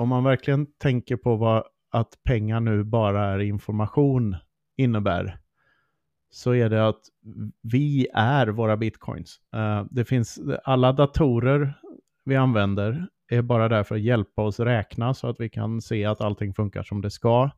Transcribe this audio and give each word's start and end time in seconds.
om 0.00 0.08
man 0.08 0.24
verkligen 0.24 0.66
tänker 0.66 1.16
på 1.16 1.36
vad 1.36 1.64
att 1.90 2.22
pengar 2.24 2.60
nu 2.60 2.84
bara 2.84 3.24
är 3.24 3.38
information 3.38 4.36
innebär, 4.76 5.38
så 6.30 6.54
är 6.54 6.68
det 6.68 6.88
att 6.88 7.00
vi 7.62 8.08
är 8.14 8.46
våra 8.46 8.76
bitcoins. 8.76 9.40
Eh, 9.54 9.84
det 9.90 10.04
finns 10.04 10.40
alla 10.64 10.92
datorer 10.92 11.74
vi 12.24 12.36
använder 12.36 13.06
är 13.28 13.42
bara 13.42 13.68
där 13.68 13.82
för 13.82 13.94
att 13.94 14.00
hjälpa 14.00 14.42
oss 14.42 14.60
räkna 14.60 15.14
så 15.14 15.28
att 15.28 15.40
vi 15.40 15.48
kan 15.48 15.80
se 15.80 16.04
att 16.04 16.20
allting 16.20 16.54
funkar 16.54 16.82
som 16.82 17.00
det 17.00 17.10
ska. 17.10 17.50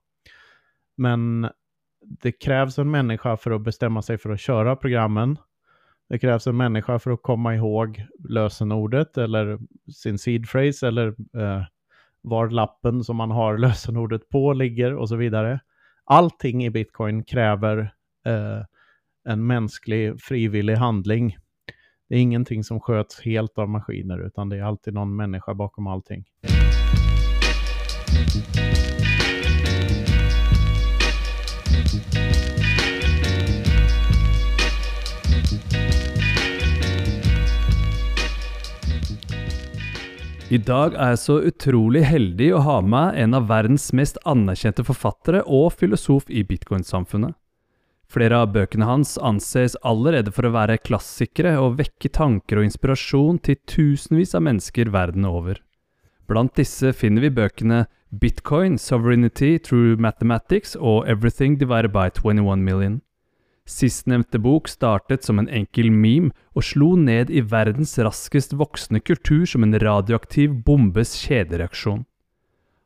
Men 0.97 1.49
det 2.03 2.33
krävs 2.33 2.79
en 2.79 2.91
människa 2.91 3.37
för 3.37 3.51
att 3.51 3.63
bestämma 3.63 4.03
sig 4.03 4.19
för 4.19 4.31
att 4.31 4.41
köra 4.41 4.77
programmen. 4.77 5.39
Det 6.09 6.19
krävs 6.19 6.47
en 6.47 6.57
människa 6.57 6.99
för 6.99 7.11
att 7.11 7.23
komma 7.23 7.55
ihåg 7.55 8.07
lösenordet 8.29 9.19
eller 9.19 9.59
sin 9.93 10.19
seed 10.19 10.49
phrase 10.49 10.89
eller 10.89 11.07
eh, 11.09 11.65
var 12.23 12.49
lappen 12.51 13.05
som 13.05 13.17
man 13.17 13.31
har 13.31 13.59
lösenordet 13.59 14.29
på 14.29 14.53
ligger 14.53 14.95
och 14.95 15.09
så 15.09 15.17
vidare. 15.17 15.61
Allting 16.05 16.65
i 16.65 16.71
bitcoin 16.71 17.25
kräver 17.25 17.79
eh, 18.27 18.65
en 19.29 19.47
mänsklig 19.47 20.21
frivillig 20.21 20.75
handling. 20.75 21.37
Det 22.09 22.15
är 22.15 22.21
ingenting 22.21 22.65
som 22.65 22.81
sköts 22.81 23.21
helt 23.21 23.59
av 23.59 23.69
maskiner 23.69 24.27
utan 24.27 24.49
det 24.49 24.57
är 24.57 24.63
alltid 24.63 24.95
någon 24.95 25.17
människa 25.17 25.55
bakom 25.55 25.87
allting. 25.87 26.25
Mm. 28.55 28.92
Dag 40.59 40.97
er 40.99 41.13
jeg 41.13 41.21
så 41.23 41.37
utrolig 41.47 42.03
heldig 42.05 42.49
å 42.57 42.63
ha 42.67 42.81
med 42.83 43.15
en 43.23 43.37
av 43.39 43.47
verdens 43.49 43.93
mest 43.97 44.19
anerkjente 44.29 44.85
forfattere 44.85 45.45
og 45.47 45.71
filosof 45.79 46.27
i 46.29 46.43
bitcoinsamfunnet. 46.45 47.37
Flere 48.13 48.43
av 48.43 48.51
bøkene 48.53 48.85
hans 48.85 49.15
anses 49.23 49.79
allerede 49.89 50.35
for 50.35 50.45
å 50.45 50.53
være 50.53 50.81
klassikere 50.85 51.55
og 51.63 51.79
vekke 51.79 52.11
tanker 52.13 52.61
og 52.61 52.67
inspirasjon 52.67 53.39
til 53.47 53.57
tusenvis 53.71 54.35
av 54.37 54.45
mennesker 54.45 54.91
verden 54.93 55.25
over. 55.25 55.63
Blant 56.29 56.53
disse 56.59 56.93
finner 56.93 57.25
vi 57.25 57.33
bøkene 57.39 57.87
Bitcoin, 58.13 58.77
Sovereignty 58.77 59.57
Through 59.57 59.97
Mathematics 60.03 60.77
og 60.77 61.09
Everything 61.09 61.57
Divided 61.57 61.95
by 61.95 62.11
21 62.11 62.61
Million. 62.61 63.01
Sistnevnte 63.69 64.41
bok 64.43 64.67
startet 64.69 65.23
som 65.23 65.39
en 65.39 65.49
enkel 65.49 65.91
meme 65.95 66.33
og 66.57 66.67
slo 66.67 66.95
ned 66.99 67.31
i 67.31 67.45
verdens 67.47 67.95
raskest 67.99 68.57
voksende 68.59 69.01
kultur 69.01 69.45
som 69.47 69.63
en 69.63 69.79
radioaktiv 69.79 70.57
bombes 70.67 71.15
kjedereaksjon. 71.23 72.03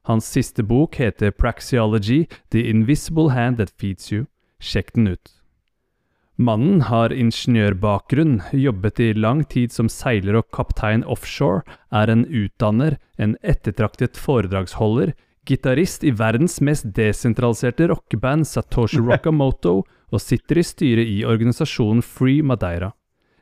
Hans 0.06 0.28
siste 0.30 0.62
bok 0.62 1.00
heter 1.00 1.32
Praxeology– 1.32 2.26
The 2.52 2.68
Invisible 2.70 3.32
Hand 3.32 3.58
That 3.58 3.72
Feeds 3.74 4.12
You. 4.12 4.26
Sjekk 4.60 4.92
den 4.94 5.08
ut. 5.16 5.32
Mannen 6.36 6.82
har 6.84 7.14
ingeniørbakgrunn, 7.16 8.42
jobbet 8.52 9.00
i 9.00 9.12
lang 9.16 9.40
tid 9.48 9.72
som 9.72 9.88
seiler 9.88 10.36
og 10.36 10.50
kaptein 10.52 11.02
offshore, 11.08 11.64
er 11.88 12.12
en 12.12 12.26
utdanner, 12.28 12.98
en 13.16 13.38
ettertraktet 13.40 14.20
foredragsholder, 14.20 15.14
gitarist 15.48 16.04
i 16.04 16.12
verdens 16.12 16.60
mest 16.60 16.90
desentraliserte 16.94 17.88
rockeband 17.88 18.46
Satoshi 18.46 19.00
Rockamoto 19.08 19.80
og 20.12 20.22
sitter 20.22 20.60
i 20.60 20.64
styret 20.66 21.10
i 21.10 21.24
organisasjonen 21.26 22.02
Free 22.02 22.42
Madeira. 22.42 22.92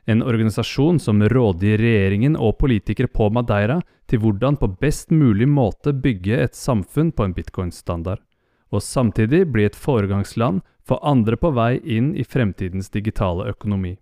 En 0.05 0.21
organisasjon 0.21 0.99
som 1.01 1.21
rådgir 1.21 1.81
regjeringen 1.81 2.35
og 2.37 2.57
politikere 2.61 3.09
på 3.09 3.29
Madeira 3.33 3.79
til 4.09 4.21
hvordan 4.21 4.57
på 4.61 4.69
best 4.81 5.11
mulig 5.11 5.47
måte 5.49 5.93
bygge 5.93 6.37
et 6.43 6.57
samfunn 6.57 7.11
på 7.11 7.25
en 7.25 7.33
bitcoin-standard, 7.33 8.21
og 8.69 8.83
samtidig 8.85 9.45
bli 9.51 9.65
et 9.65 9.77
foregangsland 9.77 10.61
for 10.85 11.01
andre 11.01 11.37
på 11.41 11.51
vei 11.57 11.79
inn 11.81 12.13
i 12.13 12.23
fremtidens 12.23 12.91
digitale 12.93 13.49
økonomi. 13.49 13.95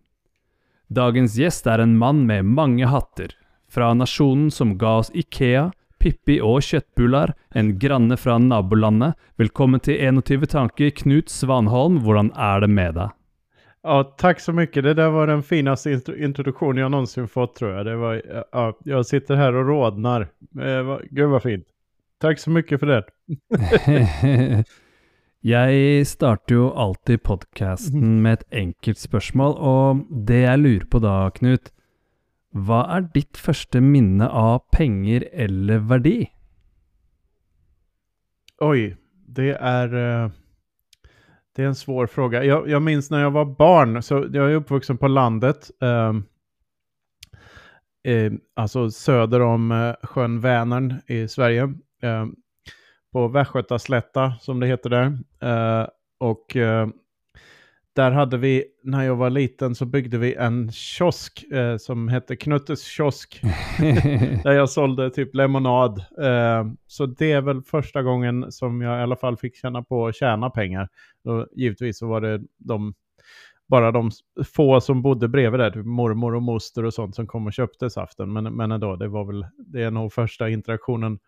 Dagens 0.91 1.37
gjest 1.39 1.67
er 1.67 1.79
en 1.79 1.95
mann 1.97 2.25
med 2.27 2.43
mange 2.45 2.87
hatter, 2.91 3.31
fra 3.71 3.93
nasjonen 3.95 4.51
som 4.51 4.75
ga 4.77 4.99
oss 4.99 5.11
Ikea, 5.15 5.71
Pippi 6.03 6.35
og 6.43 6.57
kjøttbullar, 6.67 7.31
en 7.55 7.69
granne 7.79 8.17
fra 8.19 8.35
nabolandet. 8.35 9.13
Velkommen 9.39 9.79
till 9.79 9.95
21 9.95 10.49
tanker, 10.51 10.89
Knut 10.89 11.29
Svanholm. 11.29 11.97
Hvordan 12.03 12.31
är 12.35 12.59
det 12.61 12.67
med 12.67 12.95
dig? 12.95 13.09
Ja, 13.83 14.03
tack 14.17 14.39
så 14.39 14.53
mycket. 14.53 14.83
Det 14.83 14.93
där 14.93 15.09
var 15.09 15.27
den 15.27 15.43
finaste 15.43 16.01
introduktion 16.17 16.77
jag 16.77 16.91
någonsin 16.91 17.27
fått 17.27 17.55
tror 17.55 17.71
jag. 17.71 17.85
Det 17.85 17.95
var, 17.95 18.21
ja, 18.51 18.79
jag 18.83 19.05
sitter 19.05 19.35
här 19.35 19.55
och 19.55 19.67
rodnar. 19.67 20.21
Eh, 20.61 20.99
gud 21.09 21.29
vad 21.29 21.43
fint. 21.43 21.65
Tack 22.21 22.39
så 22.39 22.49
mycket 22.49 22.79
för 22.79 22.87
det. 22.87 23.03
jag 25.41 26.07
startar 26.07 26.55
ju 26.55 26.69
alltid 26.69 27.23
podcasten 27.23 28.21
med 28.21 28.33
ett 28.33 28.53
enkelt 28.53 28.97
spørsmål, 28.97 29.55
och 29.57 29.95
det 30.25 30.39
jag 30.39 30.59
lurer 30.59 30.85
på 30.85 30.99
då, 30.99 31.31
Knut, 31.35 31.71
vad 32.55 32.89
är 32.89 33.01
ditt 33.13 33.37
första 33.37 33.81
minne 33.81 34.27
av 34.29 34.59
pengar 34.71 35.25
eller 35.31 35.77
värde? 35.77 36.25
Oj, 38.57 38.97
det 39.27 39.57
är, 39.59 39.93
eh, 39.93 40.31
det 41.55 41.63
är 41.63 41.67
en 41.67 41.75
svår 41.75 42.07
fråga. 42.07 42.43
Jag, 42.43 42.69
jag 42.69 42.81
minns 42.81 43.11
när 43.11 43.21
jag 43.21 43.31
var 43.31 43.45
barn, 43.45 44.03
så 44.03 44.15
jag 44.33 44.51
är 44.51 44.55
uppvuxen 44.55 44.97
på 44.97 45.07
landet. 45.07 45.71
Eh, 45.81 46.13
eh, 48.13 48.33
alltså 48.53 48.91
söder 48.91 49.39
om 49.41 49.71
eh, 49.71 49.95
sjön 50.03 50.39
Vänern 50.39 51.01
i 51.07 51.27
Sverige. 51.27 51.63
Eh, 52.01 52.25
på 53.13 53.27
Västgötaslätta 53.27 54.33
som 54.39 54.59
det 54.59 54.67
heter 54.67 54.89
där. 54.89 55.17
Eh, 55.41 55.87
och 56.19 56.55
eh, 56.55 56.87
där 57.95 58.11
hade 58.11 58.37
vi, 58.37 58.65
när 58.83 59.03
jag 59.03 59.15
var 59.15 59.29
liten 59.29 59.75
så 59.75 59.85
byggde 59.85 60.17
vi 60.17 60.35
en 60.35 60.71
kiosk 60.71 61.43
eh, 61.51 61.77
som 61.77 62.07
hette 62.07 62.35
Knuttes 62.35 62.83
kiosk. 62.83 63.41
där 64.43 64.51
jag 64.51 64.69
sålde 64.69 65.09
typ 65.09 65.35
lemonad. 65.35 65.99
Eh, 65.99 66.65
så 66.87 67.05
det 67.05 67.31
är 67.31 67.41
väl 67.41 67.61
första 67.61 68.03
gången 68.03 68.51
som 68.51 68.81
jag 68.81 68.99
i 68.99 69.01
alla 69.01 69.15
fall 69.15 69.37
fick 69.37 69.55
känna 69.55 69.83
på 69.83 70.07
att 70.07 70.15
tjäna 70.15 70.49
pengar. 70.49 70.89
Och 71.23 71.47
givetvis 71.51 71.97
så 71.97 72.07
var 72.07 72.21
det 72.21 72.41
de, 72.57 72.93
bara 73.67 73.91
de 73.91 74.11
få 74.53 74.81
som 74.81 75.01
bodde 75.01 75.27
bredvid 75.27 75.59
där, 75.59 75.71
typ 75.71 75.85
mormor 75.85 76.35
och 76.35 76.43
moster 76.43 76.85
och 76.85 76.93
sånt 76.93 77.15
som 77.15 77.27
kom 77.27 77.47
och 77.47 77.53
köpte 77.53 77.89
saften. 77.89 78.33
Men, 78.33 78.43
men 78.43 78.71
ändå, 78.71 78.95
det 78.95 79.07
var 79.07 79.25
väl, 79.25 79.45
det 79.57 79.83
är 79.83 79.91
nog 79.91 80.13
första 80.13 80.49
interaktionen. 80.49 81.19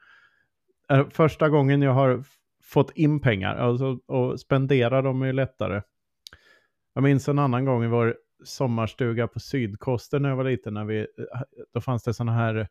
Eh, 0.90 1.10
första 1.10 1.50
gången 1.50 1.82
jag 1.82 1.94
har 1.94 2.24
fått 2.64 2.92
in 2.96 3.20
pengar, 3.20 3.56
alltså, 3.56 4.00
och 4.06 4.40
spendera 4.40 5.02
dem 5.02 5.22
är 5.22 5.34
lättare. 5.34 5.82
Jag 6.96 7.04
minns 7.04 7.30
en 7.30 7.40
annan 7.40 7.66
gång 7.66 7.84
i 7.84 7.88
vår 7.88 8.16
sommarstuga 8.44 9.28
på 9.28 9.40
sydkosten 9.40 10.22
när 10.22 10.30
jag 10.30 10.36
var 10.36 10.44
liten. 10.44 10.74
När 10.74 10.86
vi, 10.86 11.00
eh, 11.00 11.06
då 11.74 11.82
fanns 11.82 12.04
det 12.04 12.14
sådana 12.14 12.32
här 12.32 12.56
eh, 12.56 12.66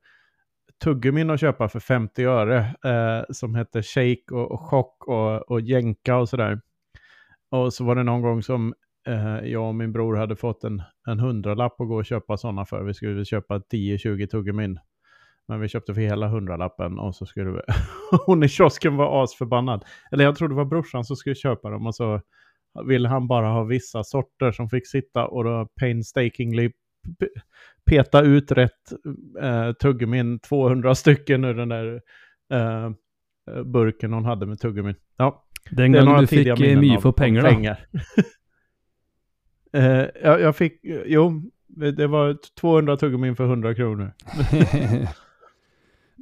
tuggummin 0.85 1.31
att 1.31 1.41
köpa 1.41 1.69
för 1.69 1.81
50 1.81 2.25
öre 2.25 2.59
eh, 2.85 3.25
som 3.31 3.55
hette 3.55 3.83
Shake 3.83 4.25
och, 4.35 4.53
och 4.53 4.61
Chock 4.61 5.09
och, 5.09 5.51
och 5.51 5.61
Jänka 5.61 6.17
och 6.17 6.29
sådär. 6.29 6.61
Och 7.51 7.73
så 7.73 7.85
var 7.85 7.97
det 7.97 8.03
någon 8.03 8.23
gång 8.23 8.43
som 8.43 8.75
eh, 9.07 9.39
jag 9.39 9.69
och 9.69 9.75
min 9.75 9.93
bror 9.93 10.17
hade 10.17 10.37
fått 10.37 10.65
en, 10.65 10.83
en 11.07 11.21
hundralapp 11.21 11.81
att 11.81 11.89
gå 11.89 11.97
och 11.97 12.07
köpa 12.07 12.37
sådana 12.37 12.65
för. 12.65 12.83
Vi 12.83 12.95
skulle 12.95 13.25
köpa 13.25 13.59
10-20 13.59 14.27
tuggummin. 14.27 14.79
Men 15.49 15.61
vi 15.61 15.69
köpte 15.69 15.95
för 15.95 16.01
hela 16.01 16.29
hundralappen 16.29 16.99
och 16.99 17.15
så 17.15 17.27
skulle 17.27 17.51
vi... 17.51 17.61
hon 18.27 18.43
i 18.43 18.49
kiosken 18.49 18.97
var 18.97 19.25
asförbannad. 19.25 19.85
Eller 20.13 20.25
jag 20.25 20.37
tror 20.37 20.49
det 20.49 20.55
var 20.55 20.65
brorsan 20.65 21.05
som 21.05 21.17
skulle 21.17 21.35
köpa 21.35 21.71
dem 21.71 21.87
och 21.87 21.95
så 21.95 22.21
ville 22.87 23.09
han 23.09 23.29
bara 23.29 23.49
ha 23.49 23.65
vissa 23.65 24.05
sorter 24.05 24.53
som 24.53 24.69
fick 24.69 24.87
sitta 24.87 25.27
och 25.27 25.45
då 25.45 25.69
painstakingly 25.81 26.71
peta 27.85 28.23
ut 28.23 28.53
rätt 28.53 28.93
eh, 29.43 29.73
tuggummin, 29.73 30.39
200 30.39 30.95
stycken 30.95 31.45
ur 31.45 31.55
den 31.55 31.69
där 31.69 32.01
eh, 32.53 32.91
burken 33.65 34.13
hon 34.13 34.25
hade 34.25 34.47
med 34.47 34.61
tuggummin. 34.61 34.95
Ja, 35.17 35.45
den 35.71 35.93
gången 35.93 36.21
du 36.21 36.27
fick 36.27 36.47
eh, 36.47 37.01
för 37.01 37.13
pengar? 37.13 37.43
Pengar. 37.43 37.87
eh, 39.73 40.07
jag, 40.23 40.41
jag, 40.41 40.57
fick, 40.57 40.81
jo, 41.07 41.43
det 41.97 42.07
var 42.07 42.37
200 42.61 42.97
tuggummin 42.97 43.37
för 43.37 43.45
100 43.45 43.75
kronor. 43.75 44.13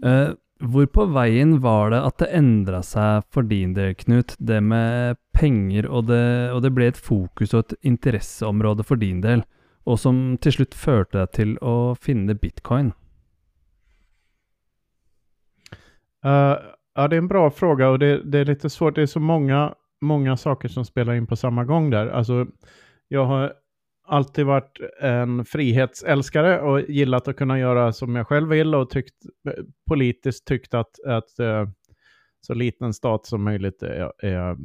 uh, 0.04 0.30
Hvor 0.62 0.86
på 0.86 1.04
veien 1.10 1.56
var 1.62 1.90
det 1.90 1.98
at 2.06 2.20
det 2.22 2.28
endra 2.38 2.82
seg 2.86 3.24
for 3.34 3.42
din 3.50 3.72
del, 3.74 3.96
Knut, 3.98 4.36
det 4.38 4.60
med 4.62 5.18
penger, 5.34 5.88
og 5.90 6.06
det, 6.06 6.52
og 6.54 6.62
det, 6.62 6.70
ble 6.76 6.86
et 6.92 7.00
fokus 7.00 7.54
og 7.54 7.64
et 7.64 7.74
interesseområde 7.90 8.86
for 8.86 9.00
din 9.00 9.20
del, 9.24 9.42
og 9.82 9.98
som 9.98 10.36
til 10.38 10.54
slutt 10.60 10.76
førte 10.78 11.18
deg 11.18 11.32
til 11.34 11.56
å 11.58 11.94
finne 11.98 12.38
bitcoin? 12.38 12.92
Uh, 16.22 16.54
ja, 16.94 17.08
det 17.08 17.16
är 17.16 17.18
en 17.18 17.28
bra 17.28 17.50
fråga 17.50 17.88
och 17.88 17.98
det, 17.98 18.22
det, 18.22 18.38
är 18.38 18.44
lite 18.44 18.70
svårt. 18.70 18.94
Det 18.94 19.02
är 19.02 19.06
så 19.06 19.20
många, 19.20 19.74
många 20.00 20.36
saker 20.36 20.68
som 20.68 20.84
spelar 20.84 21.14
in 21.14 21.26
på 21.26 21.36
samma 21.36 21.64
gång 21.64 21.90
där. 21.90 22.06
Alltså, 22.06 22.46
jag 23.08 23.24
har 23.24 23.52
alltid 24.04 24.46
varit 24.46 24.78
en 25.00 25.44
frihetsälskare 25.44 26.60
och 26.60 26.80
gillat 26.80 27.28
att 27.28 27.36
kunna 27.36 27.58
göra 27.58 27.92
som 27.92 28.16
jag 28.16 28.26
själv 28.26 28.48
vill 28.48 28.74
och 28.74 28.90
tyckt, 28.90 29.14
politiskt 29.88 30.46
tyckt 30.46 30.74
att, 30.74 31.04
att 31.06 31.38
eh, 31.38 31.68
så 32.40 32.54
liten 32.54 32.92
stat 32.92 33.26
som 33.26 33.44
möjligt 33.44 33.82
är, 33.82 34.24
är 34.26 34.56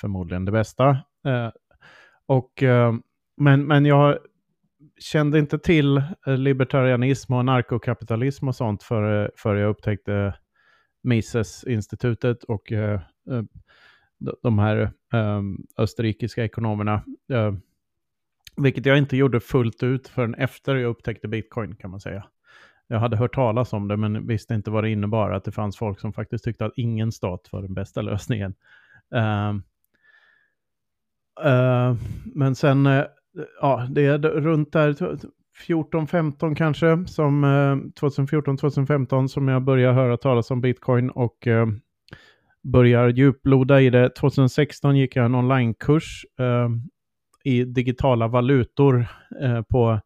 förmodligen 0.00 0.44
det 0.44 0.52
bästa. 0.52 0.88
Eh, 1.26 1.50
och, 2.26 2.62
eh, 2.62 2.94
men, 3.36 3.66
men 3.66 3.86
jag 3.86 4.18
kände 5.00 5.38
inte 5.38 5.58
till 5.58 6.02
libertarianism 6.26 7.32
och 7.32 7.44
narkokapitalism 7.44 8.48
och 8.48 8.56
sånt 8.56 8.82
före 8.82 9.30
för 9.36 9.56
jag 9.56 9.70
upptäckte 9.70 10.34
Mises-institutet 11.02 12.44
och 12.44 12.72
de 14.42 14.58
här 14.58 14.92
österrikiska 15.78 16.44
ekonomerna. 16.44 17.02
Vilket 18.56 18.86
jag 18.86 18.98
inte 18.98 19.16
gjorde 19.16 19.40
fullt 19.40 19.82
ut 19.82 20.08
förrän 20.08 20.34
efter 20.34 20.76
jag 20.76 20.88
upptäckte 20.88 21.28
bitcoin 21.28 21.76
kan 21.76 21.90
man 21.90 22.00
säga. 22.00 22.24
Jag 22.86 22.98
hade 22.98 23.16
hört 23.16 23.34
talas 23.34 23.72
om 23.72 23.88
det 23.88 23.96
men 23.96 24.26
visste 24.26 24.54
inte 24.54 24.70
vad 24.70 24.84
det 24.84 24.90
innebar. 24.90 25.30
Att 25.30 25.44
det 25.44 25.52
fanns 25.52 25.76
folk 25.76 26.00
som 26.00 26.12
faktiskt 26.12 26.44
tyckte 26.44 26.64
att 26.64 26.72
ingen 26.76 27.12
stat 27.12 27.48
var 27.52 27.62
den 27.62 27.74
bästa 27.74 28.02
lösningen. 28.02 28.54
Uh, 29.14 29.54
uh, 31.46 31.96
men 32.34 32.54
sen, 32.54 32.86
uh, 32.86 33.04
ja, 33.60 33.86
det 33.90 34.06
är 34.06 34.18
runt 34.18 34.72
där 34.72 34.94
14-15 35.68 36.54
kanske, 36.54 37.04
som 37.06 37.44
eh, 37.44 37.48
2014-2015 38.00 39.26
som 39.26 39.48
jag 39.48 39.62
började 39.62 39.94
höra 39.94 40.16
talas 40.16 40.50
om 40.50 40.60
bitcoin 40.60 41.10
och 41.10 41.46
ehm, 41.46 41.80
börjar 42.62 43.08
djuploda 43.08 43.80
i 43.80 43.90
det. 43.90 44.08
2016 44.08 44.96
gick 44.96 45.16
jag 45.16 45.24
en 45.24 45.34
onlinekurs 45.34 46.26
i 47.46 47.64
digitala 47.64 48.28
valutor 48.28 49.06
eh, 49.42 49.62
på 49.62 50.00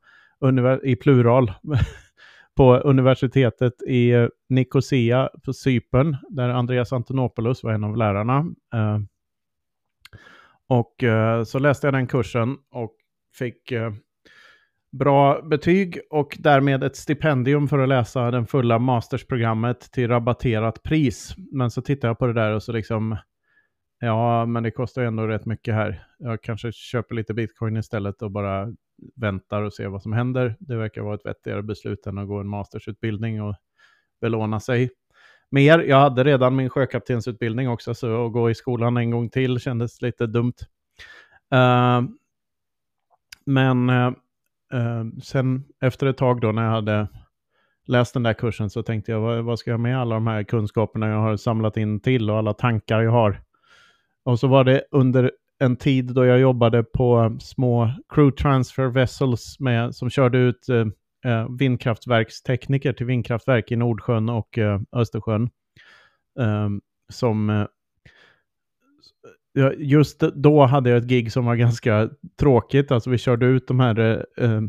i 0.83 0.97
plural 0.97 1.53
på 2.57 2.77
universitetet 2.77 3.83
i 3.83 4.29
Nicosia 4.49 5.31
på 5.45 5.53
Cypern, 5.53 6.17
där 6.29 6.49
Andreas 6.49 6.93
Antonopoulos 6.93 7.65
var 7.65 7.73
en 7.73 7.85
av 7.85 7.97
lärarna. 7.97 8.39
Eh, 8.75 8.99
och 10.69 11.03
eh, 11.03 11.45
så 11.45 11.59
läste 11.59 11.87
jag 11.87 11.95
den 11.95 12.07
kursen 12.07 12.57
och 12.71 12.97
fick 13.39 13.73
eh, 13.73 13.93
bra 14.93 15.43
betyg 15.43 15.99
och 16.11 16.37
därmed 16.39 16.85
ett 16.85 16.97
stipendium 16.97 17.69
för 17.69 17.79
att 17.79 17.89
läsa 17.89 18.31
den 18.31 18.47
fulla 18.47 18.79
mastersprogrammet 18.79 19.81
till 19.81 20.09
rabatterat 20.09 20.83
pris. 20.83 21.35
Men 21.53 21.71
så 21.71 21.83
tittade 21.83 22.11
jag 22.11 22.19
på 22.19 22.27
det 22.27 22.33
där 22.33 22.53
och 22.53 22.63
så 22.63 22.73
liksom, 22.73 23.17
ja, 24.01 24.47
men 24.47 24.63
det 24.63 24.71
kostar 24.71 25.03
ju 25.03 25.09
ändå 25.09 25.27
rätt 25.27 25.47
mycket 25.47 25.75
här. 25.75 26.05
Jag 26.19 26.43
kanske 26.43 26.73
köper 26.73 27.15
lite 27.15 27.35
bitcoin 27.35 27.77
istället 27.77 28.23
och 28.23 28.31
bara 28.31 28.73
väntar 29.17 29.63
och 29.63 29.75
ser 29.75 29.89
vad 29.89 30.03
som 30.03 30.13
händer. 30.13 30.57
Det 30.61 30.77
verkar 30.77 31.03
vara 31.03 31.15
ett 31.15 31.27
vettigare 31.27 31.63
beslut 31.63 32.07
än 32.07 32.19
att 32.19 32.29
gå 32.29 32.41
en 32.41 32.49
mastersutbildning 32.49 33.43
och 33.43 33.55
belåna 34.21 34.61
sig 34.61 34.91
mer. 35.51 35.79
Jag 35.79 36.01
hade 36.01 36.25
redan 36.25 36.57
min 36.57 36.71
sjökaptensutbildning 36.71 37.69
också, 37.69 37.95
så 37.95 38.27
att 38.27 38.33
gå 38.33 38.51
i 38.51 38.55
skolan 38.55 38.97
en 38.97 39.11
gång 39.11 39.31
till 39.31 39.61
kändes 39.61 40.03
lite 40.03 40.27
dumt. 40.27 40.55
Uh, 41.55 42.09
men 43.47 43.91
uh, 43.91 44.13
uh, 44.75 45.05
sen 45.23 45.65
efter 45.81 46.07
ett 46.07 46.17
tag 46.17 46.41
då 46.41 46.53
när 46.53 46.65
jag 46.65 46.71
hade 46.71 47.09
läst 47.87 48.15
den 48.15 48.23
där 48.23 48.33
kursen 48.33 48.71
så 48.71 48.83
tänkte 48.83 49.13
jag, 49.13 49.21
vad, 49.21 49.45
vad 49.45 49.59
ska 49.59 49.71
jag 49.71 49.81
med 49.81 50.01
alla 50.01 50.15
de 50.15 50.27
här 50.27 50.43
kunskaperna 50.43 51.09
jag 51.09 51.21
har 51.21 51.37
samlat 51.37 51.77
in 51.77 52.01
till 52.01 52.31
och 52.31 52.39
alla 52.39 52.55
tankar 52.55 53.01
jag 53.01 53.11
har? 53.11 53.41
Och 54.25 54.39
så 54.39 54.47
var 54.47 54.65
det 54.65 54.83
under 54.91 55.31
en 55.59 55.77
tid 55.77 56.05
då 56.15 56.25
jag 56.27 56.41
jobbade 56.41 56.85
på 56.85 57.19
um, 57.19 57.41
små 57.41 57.91
crew 58.15 58.43
transfer 58.43 58.87
vessels 58.87 59.61
med, 59.61 59.95
som 59.95 60.11
körde 60.11 60.39
ut 60.39 60.69
eh, 60.69 60.87
eh 61.33 61.49
vindkraftverkstekniker 61.59 62.93
till 62.93 63.07
vindkraftverk 63.07 63.73
i 63.73 63.77
Nordsjön 63.77 64.29
och 64.29 64.59
eh, 64.59 64.81
Östersjön. 64.93 65.51
Eh, 66.41 66.69
som 67.13 67.51
eh, 67.51 67.67
just 69.79 70.21
då 70.21 70.65
hade 70.67 70.91
jag 70.91 70.99
ett 70.99 71.09
gig 71.09 71.33
som 71.33 71.45
var 71.45 71.57
ganska 71.57 72.11
tråkigt. 72.41 72.91
Alltså 72.91 73.11
vi 73.11 73.19
körde 73.19 73.47
ut 73.47 73.69
de 73.69 73.81
här 73.81 74.25
eh, 74.39 74.47
eh, 74.47 74.63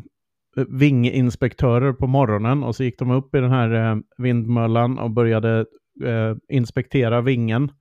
vinginspektörer 0.67 1.93
på 1.93 2.07
morgonen 2.07 2.63
och 2.63 2.75
så 2.75 2.83
gick 2.83 2.99
de 2.99 3.11
upp 3.11 3.35
i 3.35 3.39
den 3.39 3.51
här 3.51 3.91
eh, 3.91 3.97
vindmöllan 4.17 4.99
och 4.99 5.11
började 5.11 5.65
eh, 6.03 6.35
inspektera 6.49 7.21
vingen. 7.21 7.71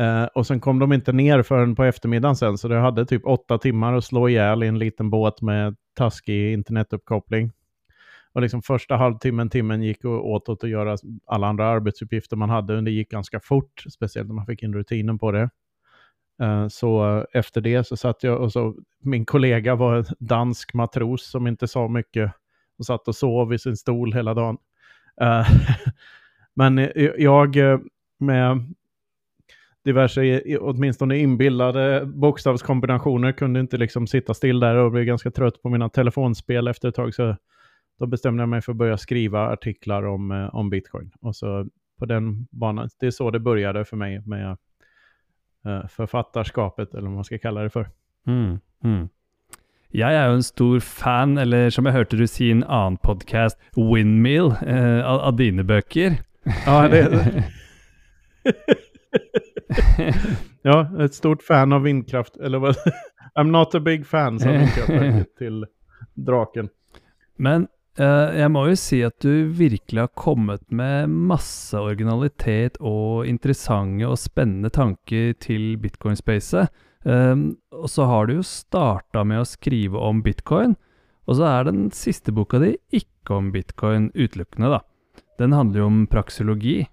Uh, 0.00 0.24
och 0.24 0.46
sen 0.46 0.60
kom 0.60 0.78
de 0.78 0.92
inte 0.92 1.12
ner 1.12 1.42
förrän 1.42 1.74
på 1.74 1.84
eftermiddagen 1.84 2.36
sen, 2.36 2.58
så 2.58 2.68
det 2.68 2.76
hade 2.76 3.06
typ 3.06 3.26
åtta 3.26 3.58
timmar 3.58 3.94
att 3.94 4.04
slå 4.04 4.28
ihjäl 4.28 4.62
i 4.62 4.66
en 4.66 4.78
liten 4.78 5.10
båt 5.10 5.42
med 5.42 5.76
taskig 5.96 6.52
internetuppkoppling. 6.52 7.52
Och 8.32 8.42
liksom 8.42 8.62
första 8.62 8.96
halvtimmen, 8.96 9.50
timmen 9.50 9.82
gick 9.82 10.04
åt 10.04 10.48
åt 10.48 10.64
att 10.64 10.70
göra 10.70 10.96
alla 11.26 11.46
andra 11.46 11.66
arbetsuppgifter 11.66 12.36
man 12.36 12.50
hade. 12.50 12.76
och 12.76 12.84
Det 12.84 12.90
gick 12.90 13.10
ganska 13.10 13.40
fort, 13.40 13.84
speciellt 13.92 14.28
när 14.28 14.34
man 14.34 14.46
fick 14.46 14.62
in 14.62 14.74
rutinen 14.74 15.18
på 15.18 15.32
det. 15.32 15.50
Uh, 16.42 16.68
så 16.68 17.24
efter 17.32 17.60
det 17.60 17.84
så 17.84 17.96
satt 17.96 18.22
jag 18.22 18.40
och 18.40 18.52
så, 18.52 18.74
min 19.02 19.24
kollega 19.24 19.74
var 19.74 19.96
en 19.96 20.04
dansk 20.18 20.74
matros 20.74 21.30
som 21.30 21.46
inte 21.46 21.68
sa 21.68 21.88
mycket 21.88 22.32
och 22.78 22.86
satt 22.86 23.08
och 23.08 23.16
sov 23.16 23.54
i 23.54 23.58
sin 23.58 23.76
stol 23.76 24.12
hela 24.12 24.34
dagen. 24.34 24.56
Eh, 25.20 25.46
men 26.54 26.90
jag 27.18 27.56
med 28.18 28.74
diverse, 29.84 30.42
åtminstone 30.60 31.18
inbillade 31.18 32.06
bokstavskombinationer 32.06 33.32
kunde 33.32 33.60
inte 33.60 33.76
liksom 33.76 34.06
sitta 34.06 34.34
still 34.34 34.60
där 34.60 34.74
och 34.74 34.92
blev 34.92 35.04
ganska 35.04 35.30
trött 35.30 35.62
på 35.62 35.68
mina 35.68 35.88
telefonspel 35.88 36.68
efter 36.68 36.88
ett 36.88 36.94
tag. 36.94 37.14
Så 37.14 37.36
då 37.98 38.06
bestämde 38.06 38.42
jag 38.42 38.48
mig 38.48 38.62
för 38.62 38.72
att 38.72 38.78
börja 38.78 38.98
skriva 38.98 39.48
artiklar 39.48 40.02
om, 40.02 40.30
eh, 40.30 40.54
om 40.54 40.70
bitcoin. 40.70 41.10
Och 41.20 41.36
så 41.36 41.66
på 41.98 42.06
den 42.06 42.46
banan, 42.50 42.88
det 43.00 43.06
är 43.06 43.10
så 43.10 43.30
det 43.30 43.40
började 43.40 43.84
för 43.84 43.96
mig 43.96 44.22
med 44.26 44.56
uh, 45.66 45.86
författarskapet, 45.88 46.94
eller 46.94 47.02
vad 47.02 47.12
man 47.12 47.24
ska 47.24 47.38
kalla 47.38 47.62
det 47.62 47.70
för. 47.70 47.88
Mm, 48.26 48.60
mm. 48.84 49.08
Jag 49.88 50.14
är 50.14 50.28
ju 50.28 50.34
en 50.34 50.42
stor 50.42 50.80
fan, 50.80 51.38
eller 51.38 51.70
som 51.70 51.86
jag 51.86 51.92
hörde 51.92 52.16
du 52.16 52.26
säga 52.26 52.48
i 52.48 52.50
en 52.50 52.64
annan 52.64 52.96
podcast, 52.96 53.58
Windmill, 53.76 54.54
uh, 54.66 55.06
av, 55.06 55.20
av 55.20 55.36
dina 55.36 55.62
böcker. 55.62 56.20
Ja, 56.66 56.88
det... 56.88 57.44
ja, 60.62 61.04
ett 61.04 61.14
stort 61.14 61.42
fan 61.42 61.72
av 61.72 61.82
vindkraft. 61.82 62.36
Eller 62.36 62.58
vad? 62.58 62.76
I'm 63.34 63.50
not 63.50 63.74
a 63.74 63.80
big 63.80 64.06
fan, 64.06 64.40
sa 64.40 64.50
vindkraftverket 64.50 65.36
till 65.38 65.66
draken. 66.14 66.68
Men 67.36 67.68
eh, 67.98 68.06
jag 68.40 68.50
måste 68.50 68.70
ju 68.70 68.76
säga 68.76 69.06
att 69.06 69.20
du 69.20 69.48
verkligen 69.48 70.00
har 70.00 70.08
kommit 70.08 70.70
med 70.70 71.10
massa 71.10 71.80
originalitet 71.80 72.76
och 72.76 73.26
intressanta 73.26 74.08
och 74.08 74.18
spännande 74.18 74.70
tankar 74.70 75.32
till 75.32 75.78
bitcoin-spacet. 75.78 76.68
Um, 77.02 77.56
och 77.70 77.90
så 77.90 78.02
har 78.02 78.26
du 78.26 78.34
ju 78.34 78.42
startat 78.42 79.26
med 79.26 79.40
att 79.40 79.48
skriva 79.48 79.98
om 79.98 80.22
bitcoin. 80.22 80.74
Och 81.24 81.36
så 81.36 81.42
är 81.42 81.64
den 81.64 81.90
sista 81.90 82.32
boken 82.32 82.60
din 82.60 82.76
inte 82.90 83.32
om 83.32 83.52
bitcoin 83.52 84.10
utelukkende, 84.14 84.68
da. 84.68 84.82
Den 85.38 85.52
handlar 85.52 85.80
ju 85.80 85.86
om 85.86 86.06
praxeologi. 86.06 86.88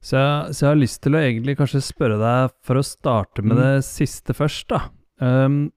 Så 0.00 0.16
jeg, 0.16 0.54
så 0.54 0.64
jeg, 0.64 0.70
har 0.70 0.80
lyst 0.80 1.00
til 1.02 1.16
å 1.16 1.22
egentlig 1.22 1.56
kanskje 1.58 1.82
spørre 1.82 2.18
deg, 2.20 2.52
for 2.64 2.78
å 2.78 2.86
starte 2.86 3.42
med 3.42 3.58
mm. 3.58 3.62
det 3.62 3.86
siste 3.88 4.36
først, 4.36 4.68
da. 4.70 4.84
Um, 5.18 5.72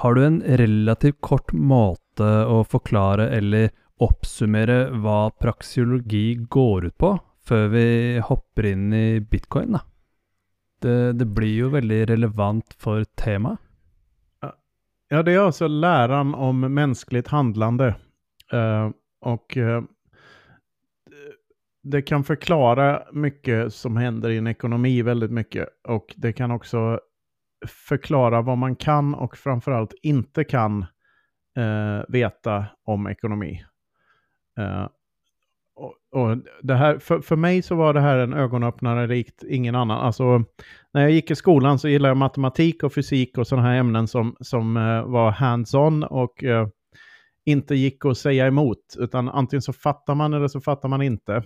har 0.00 0.16
du 0.16 0.22
en 0.24 0.40
relativt 0.42 1.20
kort 1.20 1.52
måte 1.52 2.28
å 2.48 2.62
forklare 2.64 3.28
eller 3.36 3.68
oppsummere 4.02 4.86
hva 5.02 5.26
praksiologi 5.36 6.40
går 6.50 6.88
ut 6.88 6.96
på, 6.98 7.12
før 7.44 7.68
vi 7.74 7.86
hopper 8.24 8.70
inn 8.72 8.88
i 8.96 9.20
bitcoin, 9.20 9.76
da? 9.76 9.84
Det, 10.82 11.12
det 11.14 11.28
blir 11.30 11.52
ju 11.52 11.68
väldigt 11.70 12.08
relevant 12.10 12.74
för 12.78 13.04
temat. 13.04 13.60
Ja, 15.12 15.22
det 15.22 15.32
är 15.32 15.38
alltså 15.38 15.66
läran 15.68 16.34
om 16.34 16.60
mänskligt 16.60 17.28
handlande. 17.28 17.94
Uh, 18.54 18.90
och 19.20 19.56
uh, 19.56 19.82
det 21.82 22.02
kan 22.02 22.24
förklara 22.24 23.02
mycket 23.12 23.74
som 23.74 23.96
händer 23.96 24.30
i 24.30 24.38
en 24.38 24.46
ekonomi 24.46 25.02
väldigt 25.02 25.30
mycket. 25.30 25.68
Och 25.88 26.14
det 26.16 26.32
kan 26.32 26.50
också 26.50 27.00
förklara 27.88 28.42
vad 28.42 28.58
man 28.58 28.76
kan 28.76 29.14
och 29.14 29.36
framförallt 29.36 29.94
inte 30.02 30.44
kan 30.44 30.82
eh, 31.56 32.04
veta 32.08 32.66
om 32.84 33.06
ekonomi. 33.06 33.64
Eh, 34.58 34.86
och, 35.74 35.94
och, 36.12 36.36
det 36.62 36.74
här, 36.74 36.98
för, 36.98 37.20
för 37.20 37.36
mig 37.36 37.62
så 37.62 37.74
var 37.74 37.94
det 37.94 38.00
här 38.00 38.18
en 38.18 38.32
ögonöppnare 38.32 39.06
rikt 39.06 39.42
ingen 39.48 39.74
annan. 39.74 39.98
Alltså, 39.98 40.44
när 40.92 41.00
jag 41.00 41.10
gick 41.10 41.30
i 41.30 41.34
skolan 41.34 41.78
så 41.78 41.88
gillade 41.88 42.10
jag 42.10 42.16
matematik 42.16 42.82
och 42.82 42.94
fysik 42.94 43.38
och 43.38 43.46
sådana 43.46 43.68
här 43.68 43.76
ämnen 43.76 44.08
som, 44.08 44.36
som 44.40 44.76
eh, 44.76 45.04
var 45.04 45.30
hands-on 45.30 46.04
och 46.04 46.44
eh, 46.44 46.68
inte 47.44 47.74
gick 47.74 48.04
att 48.04 48.18
säga 48.18 48.46
emot. 48.46 48.96
Utan 48.98 49.28
antingen 49.28 49.62
så 49.62 49.72
fattar 49.72 50.14
man 50.14 50.34
eller 50.34 50.48
så 50.48 50.60
fattar 50.60 50.88
man 50.88 51.02
inte. 51.02 51.42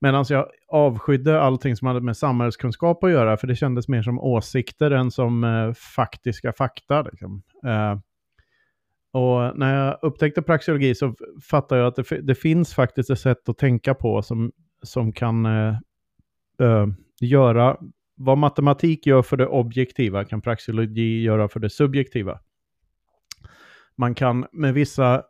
Medan 0.00 0.24
jag 0.28 0.48
avskydde 0.68 1.40
allting 1.40 1.76
som 1.76 1.88
hade 1.88 2.00
med 2.00 2.16
samhällskunskap 2.16 3.04
att 3.04 3.10
göra, 3.10 3.36
för 3.36 3.46
det 3.46 3.56
kändes 3.56 3.88
mer 3.88 4.02
som 4.02 4.20
åsikter 4.20 4.90
än 4.90 5.10
som 5.10 5.44
eh, 5.44 5.72
faktiska 5.72 6.52
fakta. 6.52 7.02
Liksom. 7.02 7.42
Eh, 7.66 7.98
och 9.12 9.58
när 9.58 9.84
jag 9.84 9.98
upptäckte 10.02 10.42
praxeologi 10.42 10.94
så 10.94 11.14
fattade 11.50 11.80
jag 11.80 11.88
att 11.88 12.08
det, 12.08 12.20
det, 12.20 12.34
finns 12.34 12.74
faktiskt 12.74 13.10
ett 13.10 13.18
sätt 13.18 13.48
att 13.48 13.58
tänka 13.58 13.94
på 13.94 14.22
som, 14.22 14.52
som 14.82 15.12
kan 15.12 15.46
eh, 15.46 15.76
eh, 16.60 16.86
göra 17.20 17.76
vad 18.16 18.38
matematik 18.38 19.06
gör 19.06 19.22
för 19.22 19.36
det 19.36 19.46
objektiva 19.46 20.24
kan 20.24 20.40
praxeologi 20.40 21.22
göra 21.22 21.48
för 21.48 21.60
det 21.60 21.70
subjektiva. 21.70 22.40
Man 23.96 24.14
kan 24.14 24.46
med 24.52 24.74
vissa 24.74 25.22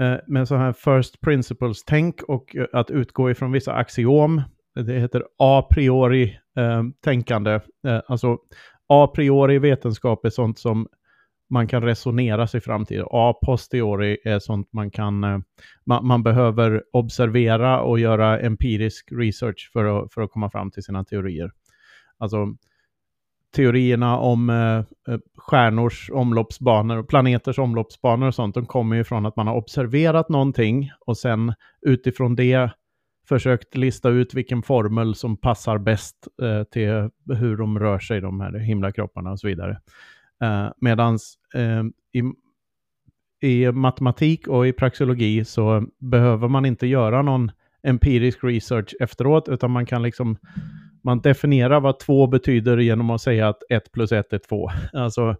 Eh, 0.00 0.16
med 0.26 0.48
så 0.48 0.56
här 0.56 0.72
first 0.72 1.20
principles-tänk 1.20 2.22
och 2.22 2.56
eh, 2.56 2.66
att 2.72 2.90
utgå 2.90 3.30
ifrån 3.30 3.52
vissa 3.52 3.72
axiom. 3.72 4.42
Det 4.74 4.92
heter 4.92 5.24
a 5.38 5.66
priori 5.70 6.38
eh, 6.56 6.82
tänkande. 7.04 7.60
Eh, 7.86 8.00
alltså 8.08 8.38
a 8.88 9.06
priori 9.06 9.58
vetenskap 9.58 10.24
är 10.24 10.30
sånt 10.30 10.58
som 10.58 10.88
man 11.50 11.66
kan 11.68 11.82
resonera 11.82 12.46
sig 12.46 12.60
fram 12.60 12.84
till. 12.84 13.04
A 13.06 13.38
posteriori 13.42 14.18
är 14.24 14.38
sånt 14.38 14.72
man 14.72 14.90
kan, 14.90 15.24
eh, 15.24 15.38
man, 15.86 16.06
man, 16.06 16.22
behöver 16.22 16.82
observera 16.92 17.80
och 17.80 17.98
göra 17.98 18.40
empirisk 18.40 19.08
research 19.12 19.70
för 19.72 19.84
att, 19.84 20.12
för 20.12 20.22
att 20.22 20.30
komma 20.30 20.50
fram 20.50 20.70
till 20.70 20.82
sina 20.82 21.04
teorier. 21.04 21.50
Alltså 22.18 22.54
teorierna 23.56 24.18
om 24.18 24.50
eh, 24.50 24.78
eh, 25.14 25.20
stjärnors 25.36 26.10
omloppsbanor 26.10 26.96
och 26.96 27.08
planeters 27.08 27.58
omloppsbanor 27.58 28.26
och 28.26 28.34
sånt, 28.34 28.54
de 28.54 28.66
kommer 28.66 28.96
ju 28.96 29.04
från 29.04 29.26
att 29.26 29.36
man 29.36 29.46
har 29.46 29.54
observerat 29.54 30.28
någonting 30.28 30.90
och 31.06 31.18
sen 31.18 31.54
utifrån 31.86 32.36
det 32.36 32.70
försökt 33.28 33.76
lista 33.76 34.08
ut 34.08 34.34
vilken 34.34 34.62
formel 34.62 35.14
som 35.14 35.36
passar 35.36 35.78
bäst 35.78 36.28
eh, 36.42 36.62
till 36.62 37.10
hur 37.36 37.56
de 37.56 37.78
rör 37.78 37.98
sig, 37.98 38.20
de 38.20 38.40
här 38.40 38.58
himlakropparna 38.58 39.30
och 39.30 39.40
så 39.40 39.46
vidare. 39.46 39.80
Eh, 40.42 40.68
Medan 40.80 41.18
eh, 41.54 41.84
i, 42.12 42.22
i 43.48 43.72
matematik 43.72 44.48
och 44.48 44.66
i 44.66 44.72
praxeologi 44.72 45.44
så 45.44 45.86
behöver 45.98 46.48
man 46.48 46.64
inte 46.64 46.86
göra 46.86 47.22
någon 47.22 47.50
empirisk 47.82 48.44
research 48.44 48.94
efteråt, 49.00 49.48
utan 49.48 49.70
man 49.70 49.86
kan 49.86 50.02
liksom 50.02 50.36
man 51.06 51.20
definierar 51.20 51.80
vad 51.80 51.98
två 51.98 52.26
betyder 52.26 52.78
genom 52.78 53.10
att 53.10 53.20
säga 53.20 53.48
att 53.48 53.62
ett 53.70 53.92
plus 53.92 54.12
ett 54.12 54.32
är 54.32 54.38
två. 54.38 54.70
Alltså, 54.92 55.36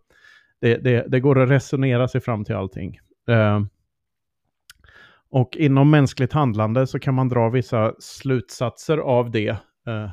det, 0.60 0.76
det, 0.76 1.06
det 1.08 1.20
går 1.20 1.42
att 1.42 1.50
resonera 1.50 2.08
sig 2.08 2.20
fram 2.20 2.44
till 2.44 2.54
allting. 2.54 2.98
Eh, 3.28 3.60
och 5.30 5.56
inom 5.56 5.90
mänskligt 5.90 6.32
handlande 6.32 6.86
så 6.86 6.98
kan 6.98 7.14
man 7.14 7.28
dra 7.28 7.48
vissa 7.48 7.94
slutsatser 7.98 8.98
av 8.98 9.30
det. 9.30 9.48
Eh, 9.86 10.10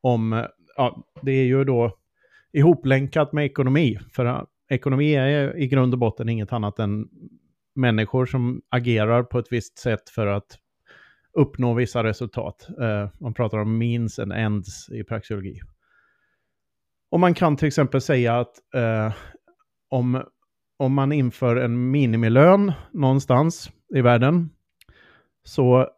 om, 0.00 0.46
ja, 0.76 1.04
det 1.22 1.32
är 1.32 1.44
ju 1.44 1.64
då 1.64 1.98
ihoplänkat 2.52 3.32
med 3.32 3.44
ekonomi. 3.44 3.98
För 4.12 4.26
eh, 4.26 4.42
ekonomi 4.70 5.14
är 5.14 5.56
i 5.56 5.66
grund 5.66 5.94
och 5.94 6.00
botten 6.00 6.28
inget 6.28 6.52
annat 6.52 6.78
än 6.78 7.08
människor 7.74 8.26
som 8.26 8.62
agerar 8.68 9.22
på 9.22 9.38
ett 9.38 9.52
visst 9.52 9.78
sätt 9.78 10.10
för 10.10 10.26
att 10.26 10.58
uppnå 11.34 11.74
vissa 11.74 12.04
resultat. 12.04 12.68
Uh, 12.80 13.08
man 13.20 13.34
pratar 13.34 13.58
om 13.58 13.78
means 13.78 14.18
and 14.18 14.32
ends 14.32 14.90
i 14.90 15.04
praxeologi. 15.04 15.60
Och 17.10 17.20
man 17.20 17.34
kan 17.34 17.56
till 17.56 17.68
exempel 17.68 18.00
säga 18.00 18.40
att 18.40 18.54
uh, 18.76 19.14
om, 19.90 20.22
om 20.76 20.94
man 20.94 21.12
inför 21.12 21.56
en 21.56 21.90
minimilön 21.90 22.72
någonstans 22.92 23.70
i 23.94 24.00
världen 24.00 24.50
så 25.44 25.88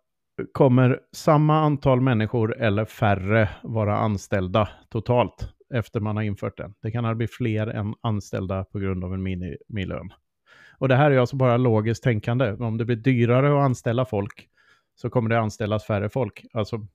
kommer 0.53 1.01
samma 1.13 1.61
antal 1.61 2.01
människor 2.01 2.57
eller 2.57 2.85
färre 2.85 3.49
vara 3.63 3.97
anställda 3.97 4.69
totalt 4.89 5.53
efter 5.75 6.01
man 6.01 6.17
har 6.17 6.23
infört 6.23 6.57
den. 6.57 6.75
Det 6.83 6.91
kan 6.91 7.05
aldrig 7.05 7.17
bli 7.17 7.27
fler 7.27 7.67
än 7.67 7.95
anställda 8.01 8.65
på 8.65 8.79
grund 8.79 9.05
av 9.05 9.15
en 9.15 9.23
minimilön. 9.23 10.11
Och 10.79 10.89
det 10.89 10.97
här 10.97 11.11
är 11.11 11.19
alltså 11.19 11.37
bara 11.37 11.57
logiskt 11.57 12.03
tänkande. 12.03 12.53
Om 12.53 12.79
det 12.79 12.85
blir 12.85 12.97
dyrare 12.97 13.59
att 13.59 13.65
anställa 13.65 14.05
folk 14.05 14.49
så 14.97 15.11
kommer 15.11 15.31
det 15.31 15.41
anställas 15.41 15.85
färre 15.85 16.09
folk. 16.09 16.45
Alltså, 16.53 16.87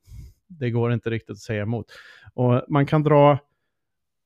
det 0.47 0.71
går 0.71 0.93
inte 0.93 1.09
riktigt 1.09 1.29
att 1.29 1.37
säga 1.37 1.61
emot. 1.61 1.85
Och 2.33 2.63
man 2.67 2.85
kan 2.85 3.03
dra 3.03 3.37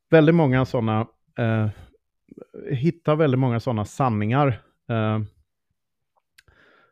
väldigt 0.10 0.36
många 0.36 0.66
sådana, 0.66 1.08
eh, 1.38 1.68
hitta 2.72 3.16
väldigt 3.16 3.40
många 3.40 3.60
sådana 3.60 3.86
sanningar 3.86 4.62
eh, 4.90 5.20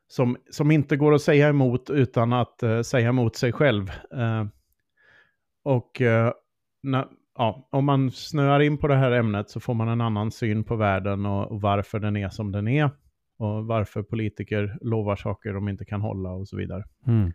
som, 0.08 0.38
som 0.50 0.72
inte 0.72 0.98
går 0.98 1.14
att 1.14 1.22
säga 1.22 1.50
emot 1.50 1.90
utan 1.90 2.34
att 2.34 2.64
eh, 2.64 2.82
säga 2.82 3.10
emot 3.10 3.36
sig 3.36 3.52
själv. 3.52 3.90
Eh, 4.12 4.46
och 5.64 6.02
eh, 6.02 6.32
ja, 7.38 7.68
om 7.72 7.86
man 7.86 8.12
snöar 8.12 8.60
in 8.60 8.78
på 8.78 8.88
det 8.88 8.96
här 8.96 9.12
ämnet 9.12 9.50
så 9.50 9.60
får 9.60 9.74
man 9.74 9.88
en 9.88 10.02
annan 10.02 10.32
syn 10.32 10.64
på 10.64 10.76
världen 10.76 11.26
och, 11.26 11.52
och 11.52 11.62
varför 11.62 12.00
den 12.00 12.18
är 12.18 12.30
som 12.30 12.52
den 12.52 12.68
är 12.68 12.90
och 13.38 13.66
varför 13.66 14.04
politiker 14.04 14.78
lovar 14.82 15.16
saker 15.16 15.54
de 15.54 15.70
inte 15.70 15.86
kan 15.86 16.02
hålla 16.02 16.32
och 16.32 16.48
så 16.48 16.58
vidare. 16.58 16.84
Mm. 17.08 17.32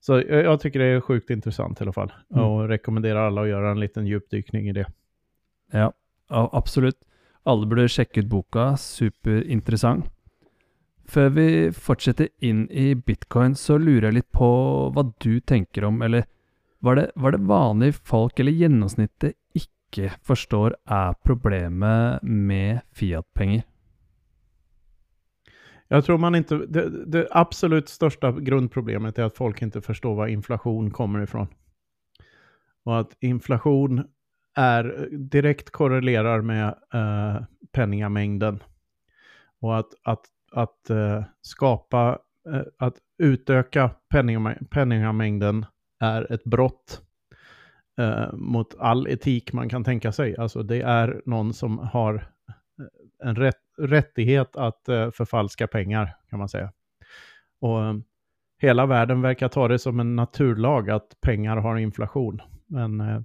Så 0.00 0.12
jag, 0.12 0.44
jag, 0.44 0.60
tycker 0.60 0.78
det 0.78 0.84
är 0.84 1.00
sjukt 1.00 1.30
intressant 1.30 1.80
i 1.80 1.84
alla 1.84 1.92
fall 1.92 2.12
mm. 2.34 2.44
och 2.44 2.68
rekommenderar 2.68 3.26
alla 3.26 3.42
att 3.42 3.48
göra 3.48 3.70
en 3.70 3.80
liten 3.80 4.06
djupdykning 4.06 4.68
i 4.68 4.72
det. 4.72 4.86
Ja, 5.72 5.92
ja 6.28 6.50
absolut. 6.52 6.96
Alla 7.42 7.66
borde 7.66 7.88
checka 7.88 8.20
ut 8.20 8.26
boka, 8.26 8.76
superintressant. 8.76 10.10
För 11.04 11.28
vi 11.28 11.72
fortsätter 11.72 12.28
in 12.38 12.70
i 12.70 12.94
bitcoin 12.94 13.54
så 13.54 13.78
lurar 13.78 14.06
jag 14.06 14.14
lite 14.14 14.30
på 14.30 14.88
vad 14.94 15.12
du 15.18 15.40
tänker 15.40 15.84
om, 15.84 16.02
eller 16.02 16.24
var 16.78 16.96
det, 16.96 17.10
var 17.14 17.32
det 17.32 17.38
vanligt 17.38 17.96
folk 17.96 18.40
eller 18.40 18.52
genomsnittet 18.52 19.32
inte 19.52 20.16
förstår 20.22 20.76
är 20.84 21.14
problemet 21.24 22.22
med 22.22 22.80
fiatpengar? 22.92 23.62
Jag 25.92 26.04
tror 26.04 26.18
man 26.18 26.34
inte, 26.34 26.56
det, 26.56 27.06
det, 27.06 27.28
absolut 27.30 27.88
största 27.88 28.32
grundproblemet 28.32 29.18
är 29.18 29.22
att 29.22 29.36
folk 29.36 29.62
inte 29.62 29.80
förstår 29.80 30.14
var 30.14 30.26
inflation 30.26 30.90
kommer 30.90 31.22
ifrån. 31.22 31.46
Och 32.84 33.00
att 33.00 33.16
inflation 33.20 34.04
är 34.56 35.08
direkt 35.10 35.70
korrelerar 35.70 36.40
med 36.40 36.68
eh, 36.94 37.42
penningamängden. 37.72 38.62
Och 39.60 39.78
att, 39.78 39.88
att, 40.02 40.24
att 40.52 40.90
eh, 40.90 41.24
skapa, 41.42 42.18
eh, 42.52 42.62
att 42.78 42.94
utöka 43.18 43.90
penningamängden 44.70 45.66
är 46.00 46.32
ett 46.32 46.44
brott 46.44 47.02
eh, 47.98 48.32
mot 48.32 48.74
all 48.78 49.08
etik 49.08 49.52
man 49.52 49.68
kan 49.68 49.84
tänka 49.84 50.12
sig. 50.12 50.36
Alltså 50.36 50.62
det 50.62 50.82
är 50.82 51.22
någon 51.24 51.54
som 51.54 51.78
har 51.78 52.31
en 53.22 53.36
rätt 53.36 53.60
rättighet 53.78 54.56
att 54.56 54.88
uh, 54.88 55.10
förfalska 55.10 55.66
pengar, 55.66 56.16
kan 56.30 56.38
man 56.38 56.48
säga. 56.48 56.72
Och 57.60 57.78
um, 57.78 58.04
hela 58.58 58.86
världen 58.86 59.22
verkar 59.22 59.48
ta 59.48 59.68
det 59.68 59.78
som 59.78 60.00
en 60.00 60.16
naturlag 60.16 60.90
att 60.90 61.20
pengar 61.20 61.56
har 61.56 61.76
inflation. 61.76 62.40
Men 62.66 63.00
uh, 63.00 63.20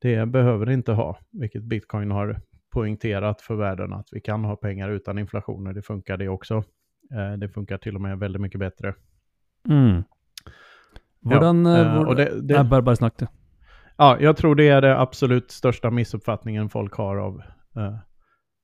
det 0.00 0.26
behöver 0.26 0.66
det 0.66 0.74
inte 0.74 0.92
ha, 0.92 1.18
vilket 1.30 1.62
bitcoin 1.62 2.10
har 2.10 2.40
poängterat 2.70 3.40
för 3.40 3.54
världen 3.54 3.92
att 3.92 4.08
vi 4.12 4.20
kan 4.20 4.44
ha 4.44 4.56
pengar 4.56 4.88
utan 4.88 5.18
inflation 5.18 5.66
och 5.66 5.74
det 5.74 5.82
funkar 5.82 6.16
det 6.16 6.28
också. 6.28 6.64
Det 7.38 7.48
funkar 7.48 7.78
till 7.78 7.94
och 7.94 8.00
med 8.00 8.18
väldigt 8.18 8.42
mycket 8.42 8.60
bättre. 8.60 8.94
Mm. 9.68 10.04
Hvordan, 11.20 11.64
ja, 11.64 12.06
och 12.06 12.16
det, 12.16 12.40
det, 12.42 12.64
bara, 12.64 12.82
bara 12.82 12.96
snack 12.96 13.14
Ja, 13.96 14.16
jag 14.20 14.36
tror 14.36 14.54
det 14.54 14.68
är 14.68 14.80
det 14.80 15.00
absolut 15.00 15.50
största 15.50 15.90
missuppfattningen 15.90 16.68
folk 16.68 16.94
har 16.94 17.16
av 17.16 17.42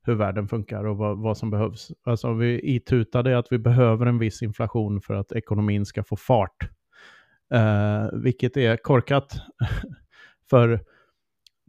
hur 0.04 0.14
världen 0.14 0.48
funkar 0.48 0.84
och 0.84 0.96
vad, 0.96 1.18
vad 1.18 1.38
som 1.38 1.50
behövs. 1.50 1.92
Alltså 2.04 2.32
vi 2.32 2.60
itutade 2.76 3.38
att 3.38 3.52
vi 3.52 3.58
behöver 3.58 4.06
en 4.06 4.18
viss 4.18 4.42
inflation 4.42 5.00
för 5.00 5.14
att 5.14 5.32
ekonomin 5.32 5.86
ska 5.86 6.04
få 6.04 6.16
fart. 6.16 6.68
Eh, 7.52 8.06
vilket 8.12 8.56
är 8.56 8.76
korkat. 8.76 9.34
för 10.50 10.80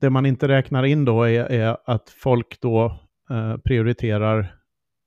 det 0.01 0.09
man 0.09 0.25
inte 0.25 0.47
räknar 0.47 0.83
in 0.83 1.05
då 1.05 1.23
är, 1.23 1.43
är 1.43 1.77
att 1.85 2.09
folk 2.09 2.61
då 2.61 2.85
eh, 3.29 3.57
prioriterar 3.57 4.55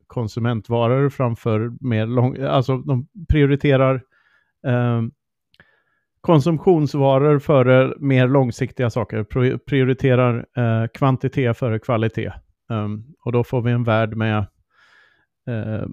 konsumentvaror 0.07 1.09
framför 1.11 1.73
mer 1.81 2.07
lång... 2.07 2.43
Alltså 2.43 2.79
de 2.79 3.09
prioriterar 3.29 3.95
eh, 4.67 5.03
konsumtionsvaror 6.21 7.39
före 7.39 7.95
mer 7.99 8.29
långsiktiga 8.29 8.91
saker. 8.91 9.25
Prioriterar 9.59 10.47
eh, 10.57 10.87
kvantitet 10.95 11.59
före 11.59 11.79
kvalitet. 11.79 12.33
Um, 12.69 13.15
och 13.25 13.33
då 13.33 13.45
får 13.45 13.63
vi 13.63 13.73
en 13.73 13.85
värld 13.85 14.17
med 14.17 14.47
uh, 15.49 15.87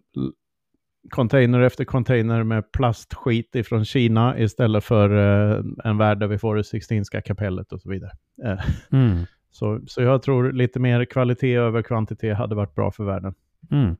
container 1.09 1.61
efter 1.61 1.85
container 1.85 2.43
med 2.43 2.71
plastskit 2.71 3.55
ifrån 3.55 3.85
Kina 3.85 4.39
istället 4.39 4.83
för 4.83 5.11
uh, 5.11 5.65
en 5.83 5.97
värld 5.97 6.19
där 6.19 6.27
vi 6.27 6.37
får 6.37 6.55
det 6.55 6.63
Sixtinska 6.63 7.21
kapellet 7.21 7.73
och 7.73 7.81
så 7.81 7.89
vidare. 7.89 8.11
Uh, 8.45 8.61
mm. 8.91 9.25
så, 9.51 9.81
så 9.87 10.01
jag 10.01 10.21
tror 10.21 10.51
lite 10.51 10.79
mer 10.79 11.05
kvalitet 11.05 11.55
över 11.55 11.81
kvantitet 11.81 12.37
hade 12.37 12.55
varit 12.55 12.75
bra 12.75 12.91
för 12.91 13.03
världen. 13.03 13.33
Mm. 13.71 13.95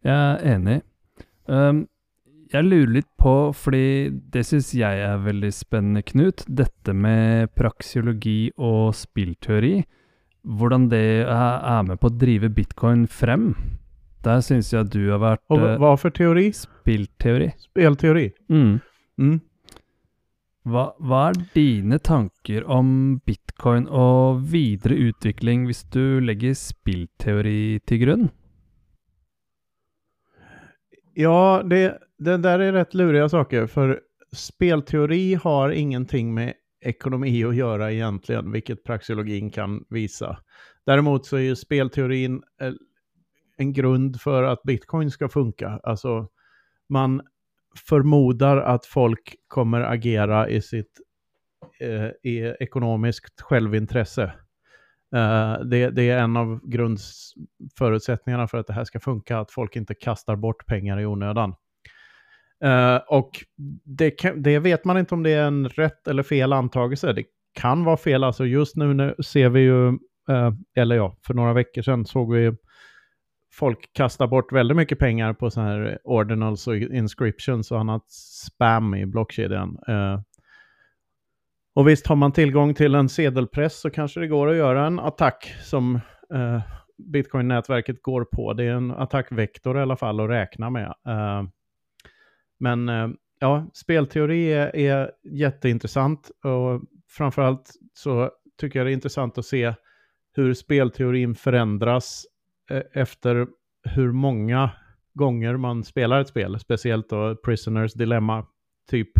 Jag 0.00 0.14
är 0.14 0.54
enig. 0.54 0.80
Um, 1.46 1.86
jag 2.50 2.64
lurer 2.64 2.86
lite 2.86 3.08
på, 3.16 3.52
för 3.52 3.70
det 4.10 4.44
syns 4.44 4.74
jag 4.74 4.92
är 4.92 5.16
väldigt 5.16 5.54
spännande 5.54 6.02
Knut, 6.02 6.44
detta 6.46 6.92
med 6.92 7.54
praxeologi 7.54 8.52
och 8.56 8.96
spillteori 8.96 9.84
hvordan 10.48 10.88
det 10.88 11.26
er 11.28 11.82
med 11.84 12.00
på 12.00 12.08
å 12.08 12.16
drive 12.16 12.48
bitcoin 12.54 13.06
frem. 13.10 13.50
Der 14.24 14.40
syns 14.44 14.72
jeg 14.72 14.86
at 14.86 14.92
du 14.92 15.10
har 15.12 15.20
vært 15.22 15.44
Og 15.52 15.62
hva 15.80 15.92
for 16.00 16.14
teori? 16.14 16.48
Spillteori. 16.56 17.52
Spelteori. 17.68 18.26
Mm. 18.50 18.80
Mm. 19.20 19.36
Hva, 20.68 20.90
hva 21.00 21.20
er 21.30 21.38
dine 21.54 22.00
tanker 22.04 22.66
om 22.68 23.20
bitcoin 23.24 23.86
og 23.88 24.42
videre 24.52 24.98
utvikling 25.08 25.68
hvis 25.68 25.84
du 25.94 26.18
legger 26.24 26.56
spillteori 26.58 27.80
til 27.88 28.02
grunn? 28.02 28.26
Ja, 31.18 31.62
det, 31.64 31.98
det 32.18 32.36
där 32.36 32.58
är 32.58 32.72
rätt 32.72 32.94
luriga 32.94 33.28
saker. 33.28 33.66
För 33.66 34.00
spelteori 34.32 35.34
har 35.34 35.70
ingenting 35.70 36.34
med 36.34 36.54
ekonomi 36.80 37.44
att 37.44 37.56
göra 37.56 37.92
egentligen, 37.92 38.52
vilket 38.52 38.84
praxeologin 38.84 39.50
kan 39.50 39.84
visa. 39.88 40.38
Däremot 40.86 41.26
så 41.26 41.36
är 41.36 41.40
ju 41.40 41.56
spelteorin 41.56 42.42
eh, 42.60 42.72
en 43.56 43.72
grund 43.72 44.20
för 44.20 44.42
att 44.42 44.62
bitcoin 44.62 45.10
ska 45.10 45.28
funka. 45.28 45.80
Alltså, 45.82 46.28
man 46.88 47.22
förmodar 47.88 48.56
att 48.56 48.86
folk 48.86 49.34
kommer 49.48 49.80
agera 49.80 50.48
i 50.48 50.62
sitt 50.62 51.00
eh, 51.80 52.30
i 52.30 52.54
ekonomiskt 52.60 53.40
självintresse. 53.40 54.22
Eh, 55.14 55.60
det, 55.64 55.90
det, 55.90 56.10
är 56.10 56.18
en 56.18 56.36
av 56.36 56.60
grundförutsättningarna 56.62 58.48
för 58.48 58.58
att 58.58 58.66
det 58.66 58.72
här 58.72 58.84
ska 58.84 59.00
funka, 59.00 59.38
att 59.38 59.50
folk 59.50 59.76
inte 59.76 59.94
kastar 59.94 60.36
bort 60.36 60.66
pengar 60.66 61.00
i 61.00 61.06
onödan. 61.06 61.54
Uh, 62.64 63.00
och 63.08 63.30
det, 63.84 64.10
kan, 64.10 64.42
det, 64.42 64.58
vet 64.58 64.84
man 64.84 64.98
inte 64.98 65.14
om 65.14 65.22
det 65.22 65.30
är 65.30 65.46
en 65.46 65.68
rätt 65.68 66.08
eller 66.08 66.22
fel 66.22 66.52
antagelse. 66.52 67.12
Det 67.12 67.24
kan 67.60 67.84
vara 67.84 67.96
fel, 67.96 68.24
alltså 68.24 68.46
just 68.46 68.76
nu, 68.76 68.94
nu 68.94 69.14
ser 69.24 69.48
vi 69.48 69.60
ju, 69.60 69.88
uh, 70.30 70.52
eller 70.76 70.96
ja, 70.96 71.16
för 71.26 71.34
några 71.34 71.52
veckor 71.52 71.82
sedan 71.82 72.04
såg 72.04 72.34
vi 72.34 72.52
folk 73.52 73.92
kasta 73.92 74.26
bort 74.26 74.52
väldigt 74.52 74.76
mycket 74.76 74.98
pengar 74.98 75.32
på 75.32 75.50
så 75.50 75.60
här 75.60 75.98
ordinals 76.04 76.66
och 76.66 76.76
inscriptions 76.76 77.70
och 77.70 77.80
annat 77.80 78.10
spam 78.46 78.94
i 78.94 79.06
blockkedjan. 79.06 79.78
Uh, 79.88 80.20
och 81.74 81.88
visst, 81.88 82.06
har 82.06 82.16
man 82.16 82.32
tillgång 82.32 82.74
till 82.74 82.94
en 82.94 83.08
sedelpress 83.08 83.80
så 83.80 83.90
kanske 83.90 84.20
det 84.20 84.26
går 84.26 84.50
att 84.50 84.56
göra 84.56 84.86
en 84.86 84.98
attack 84.98 85.54
som 85.62 85.94
uh, 86.34 86.60
bitcoin-nätverket 87.12 88.02
går 88.02 88.24
på. 88.24 88.52
Det 88.52 88.64
är 88.64 88.72
en 88.72 88.90
attackvektor 88.90 89.78
i 89.78 89.82
alla 89.82 89.96
fall 89.96 90.20
att 90.20 90.30
räkna 90.30 90.70
med. 90.70 90.94
Men 92.58 92.88
eh, 92.88 93.08
ja, 93.40 93.66
spelteori 93.72 94.52
är, 94.52 94.76
är 94.76 95.10
jätteintressant 95.24 96.30
och 96.44 96.82
framförallt 97.08 97.72
så 97.94 98.30
tycker 98.60 98.78
jag 98.78 98.86
det 98.86 98.90
är 98.90 98.94
intressant 98.94 99.38
att 99.38 99.44
se 99.44 99.74
hur 100.34 100.54
spelteorin 100.54 101.34
förändras 101.34 102.26
eh, 102.70 102.82
efter 102.92 103.46
hur 103.82 104.12
många 104.12 104.70
gånger 105.14 105.56
man 105.56 105.84
spelar 105.84 106.20
ett 106.20 106.28
spel, 106.28 106.58
speciellt 106.58 107.08
då 107.08 107.36
Prisoners 107.36 107.92
Dilemma 107.92 108.46
typ 108.90 109.10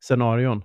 scenarion. 0.00 0.62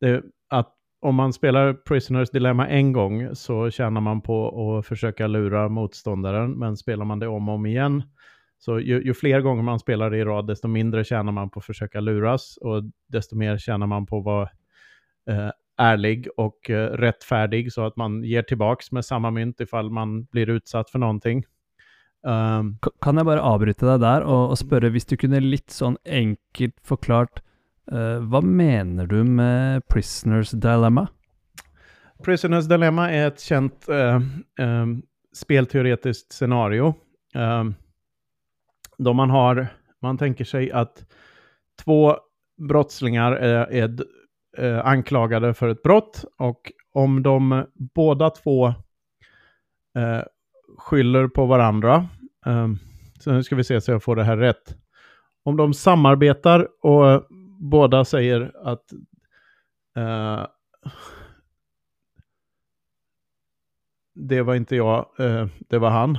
Det, 0.00 0.22
att 0.48 0.74
om 1.00 1.14
man 1.14 1.32
spelar 1.32 1.72
Prisoners 1.72 2.30
Dilemma 2.30 2.68
en 2.68 2.92
gång 2.92 3.34
så 3.34 3.70
tjänar 3.70 4.00
man 4.00 4.20
på 4.20 4.76
att 4.78 4.86
försöka 4.86 5.26
lura 5.26 5.68
motståndaren, 5.68 6.50
men 6.50 6.76
spelar 6.76 7.04
man 7.04 7.18
det 7.18 7.28
om 7.28 7.48
och 7.48 7.54
om 7.54 7.66
igen 7.66 8.02
så 8.58 8.80
ju, 8.80 9.02
ju, 9.02 9.14
fler 9.14 9.40
gånger 9.40 9.62
man 9.62 9.78
spelar 9.78 10.10
det 10.10 10.18
i 10.18 10.24
rad, 10.24 10.46
desto 10.46 10.68
mindre 10.68 11.04
tjänar 11.04 11.32
man 11.32 11.50
på 11.50 11.58
att 11.58 11.66
försöka 11.66 12.00
luras 12.00 12.56
och 12.56 12.82
desto 13.08 13.36
mer 13.36 13.58
tjänar 13.58 13.86
man 13.86 14.06
på 14.06 14.18
att 14.18 14.24
vara 14.24 14.48
eh, 15.30 15.50
ärlig 15.78 16.28
och 16.36 16.70
eh, 16.70 16.90
rättfärdig 16.90 17.72
så 17.72 17.86
att 17.86 17.96
man 17.96 18.24
ger 18.24 18.42
tillbaks 18.42 18.92
med 18.92 19.04
samma 19.04 19.30
mynt 19.30 19.60
ifall 19.60 19.90
man 19.90 20.24
blir 20.24 20.50
utsatt 20.50 20.90
för 20.90 20.98
någonting. 20.98 21.44
Um, 22.26 22.72
kan 23.00 23.14
jeg 23.14 23.28
bare 23.28 23.42
avbryte 23.46 23.86
deg 23.86 24.00
der 24.02 24.24
og, 24.26 24.50
og, 24.50 24.56
spørre, 24.58 24.90
hvis 24.90 25.06
du 25.06 25.14
kunne 25.16 25.38
litt 25.38 25.70
sånn 25.70 25.94
enkelt 26.02 26.74
forklart 26.82 27.38
uh, 27.94 28.18
Hva 28.26 28.40
mener 28.42 29.06
du 29.06 29.22
med 29.22 29.86
'Prisoners 29.86 30.50
Dilemma'? 30.50 31.06
Prisoners 32.24 32.66
Dilemma 32.66 33.10
är 33.12 33.28
ett 33.28 33.40
känt 33.40 33.86
uh, 33.88 34.18
uh, 34.60 34.86
spelteoretiskt 35.32 36.32
scenario 36.32 36.94
då 38.98 39.12
man 39.12 39.30
har, 39.30 39.66
man 40.02 40.18
tänker 40.18 40.44
sig 40.44 40.72
att 40.72 41.04
två 41.84 42.16
brottslingar 42.68 43.32
är, 43.32 43.72
är 43.72 43.96
eh, 44.58 44.86
anklagade 44.86 45.54
för 45.54 45.68
ett 45.68 45.82
brott 45.82 46.24
och 46.38 46.72
om 46.92 47.22
de 47.22 47.66
båda 47.94 48.30
två 48.30 48.66
eh, 49.96 50.22
skyller 50.78 51.28
på 51.28 51.46
varandra. 51.46 52.08
eh, 52.46 52.68
så 53.20 53.32
nu 53.32 53.42
ska 53.42 53.56
vi 53.56 53.64
se 53.64 53.80
så 53.80 53.90
jag 53.90 54.02
får 54.02 54.16
det 54.16 54.24
här 54.24 54.36
rätt. 54.36 54.76
Om 55.44 55.56
de 55.56 55.74
samarbetar 55.74 56.68
och 56.86 57.26
båda 57.60 58.04
säger 58.04 58.52
att 58.64 58.92
eh, 59.96 60.46
det 64.14 64.42
var 64.42 64.54
inte 64.54 64.76
jag, 64.76 65.06
eh, 65.18 65.46
det 65.58 65.78
var 65.78 65.90
han. 65.90 66.18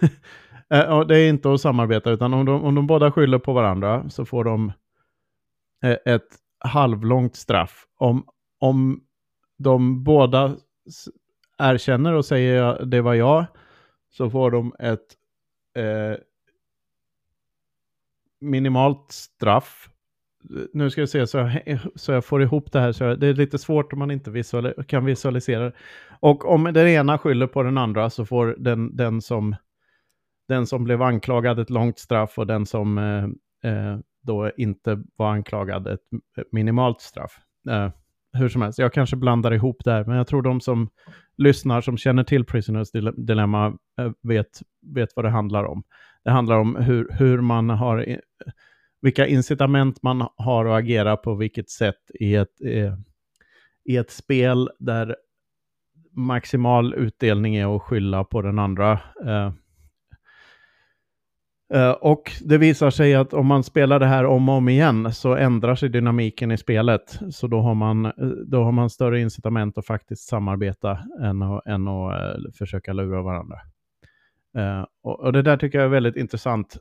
uh, 0.74 1.00
det 1.00 1.18
är 1.18 1.28
inte 1.28 1.52
att 1.52 1.60
samarbeta, 1.60 2.10
utan 2.10 2.34
om 2.34 2.46
de, 2.46 2.62
om 2.64 2.74
de 2.74 2.86
båda 2.86 3.12
skyller 3.12 3.38
på 3.38 3.52
varandra 3.52 4.10
så 4.10 4.24
får 4.24 4.44
de 4.44 4.72
eh, 5.84 5.96
ett 6.14 6.28
halvlångt 6.58 7.36
straff. 7.36 7.86
Om, 7.96 8.26
om 8.58 9.00
de 9.58 10.04
båda 10.04 10.56
erkänner 11.58 12.12
och 12.12 12.24
säger 12.24 12.84
det 12.84 13.00
var 13.00 13.14
jag, 13.14 13.44
så 14.10 14.30
får 14.30 14.50
de 14.50 14.74
ett 14.78 15.16
eh, 15.76 16.18
minimalt 18.40 19.12
straff. 19.12 19.88
Nu 20.72 20.90
ska 20.90 21.00
jag 21.00 21.08
se 21.08 21.26
så 21.26 21.38
jag, 21.38 21.78
så 21.94 22.12
jag 22.12 22.24
får 22.24 22.42
ihop 22.42 22.72
det 22.72 22.80
här. 22.80 22.92
Så 22.92 23.04
jag, 23.04 23.20
det 23.20 23.26
är 23.26 23.34
lite 23.34 23.58
svårt 23.58 23.92
om 23.92 23.98
man 23.98 24.10
inte 24.10 24.30
visual, 24.30 24.84
kan 24.86 25.04
visualisera 25.04 25.64
det. 25.64 25.72
Och 26.20 26.52
om 26.52 26.64
den 26.64 26.88
ena 26.88 27.18
skyller 27.18 27.46
på 27.46 27.62
den 27.62 27.78
andra 27.78 28.10
så 28.10 28.26
får 28.26 28.56
den, 28.58 28.96
den, 28.96 29.22
som, 29.22 29.56
den 30.50 30.66
som 30.66 30.84
blev 30.84 31.02
anklagad 31.02 31.58
ett 31.58 31.70
långt 31.70 31.98
straff 31.98 32.38
och 32.38 32.46
den 32.46 32.66
som 32.66 32.98
eh, 32.98 33.24
eh, 33.72 33.98
då 34.22 34.50
inte 34.56 35.02
var 35.16 35.32
anklagad 35.32 35.86
ett 35.86 36.00
minimalt 36.52 37.00
straff. 37.00 37.40
Eh, 37.70 37.90
hur 38.32 38.48
som 38.48 38.62
helst, 38.62 38.78
jag 38.78 38.92
kanske 38.92 39.16
blandar 39.16 39.52
ihop 39.52 39.84
där, 39.84 40.04
men 40.04 40.16
jag 40.16 40.26
tror 40.26 40.42
de 40.42 40.60
som 40.60 40.88
lyssnar 41.36 41.80
som 41.80 41.96
känner 41.96 42.24
till 42.24 42.44
Prisoners 42.44 42.90
Dilemma 43.16 43.66
eh, 44.00 44.12
vet, 44.22 44.62
vet 44.94 45.08
vad 45.16 45.24
det 45.24 45.30
handlar 45.30 45.64
om. 45.64 45.82
Det 46.24 46.30
handlar 46.30 46.58
om 46.58 46.76
hur, 46.76 47.08
hur 47.18 47.40
man 47.40 47.70
har, 47.70 48.20
vilka 49.02 49.26
incitament 49.26 50.02
man 50.02 50.28
har 50.36 50.66
att 50.66 50.78
agera 50.78 51.16
på 51.16 51.34
vilket 51.34 51.70
sätt 51.70 52.10
i 52.20 52.34
ett, 52.34 52.60
eh, 52.64 52.94
i 53.84 53.96
ett 53.96 54.10
spel 54.10 54.70
där 54.78 55.16
maximal 56.12 56.94
utdelning 56.94 57.56
är 57.56 57.76
att 57.76 57.82
skylla 57.82 58.24
på 58.24 58.42
den 58.42 58.58
andra. 58.58 58.92
Eh, 59.26 59.52
Uh, 61.74 61.90
och 61.90 62.32
det 62.40 62.58
visar 62.58 62.90
sig 62.90 63.14
att 63.14 63.34
om 63.34 63.46
man 63.46 63.62
spelar 63.62 63.98
det 63.98 64.06
här 64.06 64.24
om 64.24 64.48
och 64.48 64.54
om 64.54 64.68
igen 64.68 65.12
så 65.12 65.34
ändrar 65.34 65.74
sig 65.74 65.88
dynamiken 65.88 66.50
i 66.50 66.58
spelet. 66.58 67.20
Så 67.30 67.46
då 67.46 67.60
har 67.60 67.74
man, 67.74 68.04
eh, 68.04 68.12
då 68.46 68.62
har 68.62 68.72
man 68.72 68.90
större 68.90 69.20
incitament 69.20 69.78
att 69.78 69.86
faktiskt 69.86 70.28
samarbeta 70.28 70.98
än 71.22 71.42
att, 71.42 71.66
än 71.66 71.88
att 71.88 72.12
uh, 72.12 72.52
försöka 72.58 72.92
lura 72.92 73.22
varandra. 73.22 73.56
Uh, 74.58 74.84
och, 75.02 75.20
och, 75.20 75.32
det 75.32 75.42
där 75.42 75.56
tycker 75.56 75.78
jag 75.78 75.84
är 75.84 75.90
väldigt 75.90 76.16
intressant. 76.16 76.76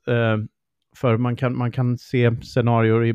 för 0.95 1.17
man 1.17 1.35
kan, 1.35 1.57
man 1.57 1.71
kan 1.71 1.97
se 1.97 2.35
scenarier 2.41 3.05
i 3.05 3.13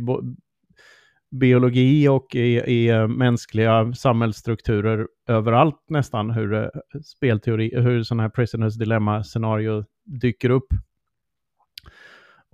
biologi 1.41 2.09
och 2.09 2.35
i, 2.35 2.57
i 2.57 3.07
mänskliga 3.09 3.93
samhällsstrukturer 3.93 5.09
överallt 5.29 5.85
nästan 5.89 6.31
hur 6.31 6.71
spelteori, 7.05 7.81
hur 7.81 8.03
sådana 8.03 8.23
här 8.23 8.31
prisoners 8.31 8.75
dilemma-scenario 8.75 9.85
dyker 10.05 10.51
upp. 10.51 10.69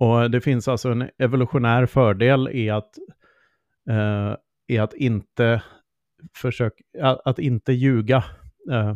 Och 0.01 0.31
det 0.31 0.41
finns 0.41 0.67
alltså 0.67 0.89
en 0.89 1.09
evolutionär 1.17 1.85
fördel 1.85 2.49
i 2.51 2.69
att, 2.69 2.97
eh, 3.89 4.35
i 4.67 4.77
att 4.77 4.93
inte 4.93 5.63
försöka, 6.35 6.83
att, 7.01 7.21
att 7.25 7.39
inte 7.39 7.73
ljuga. 7.73 8.23
Eh, 8.71 8.95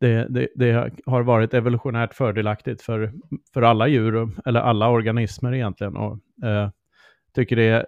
det, 0.00 0.26
det, 0.28 0.48
det, 0.54 0.92
har 1.06 1.22
varit 1.22 1.54
evolutionärt 1.54 2.14
fördelaktigt 2.14 2.82
för, 2.82 3.12
för 3.54 3.62
alla 3.62 3.88
djur, 3.88 4.30
eller 4.46 4.60
alla 4.60 4.88
organismer 4.88 5.54
egentligen. 5.54 5.96
Och 5.96 6.18
eh, 6.44 6.70
tycker 7.34 7.56
det 7.56 7.68
är 7.68 7.86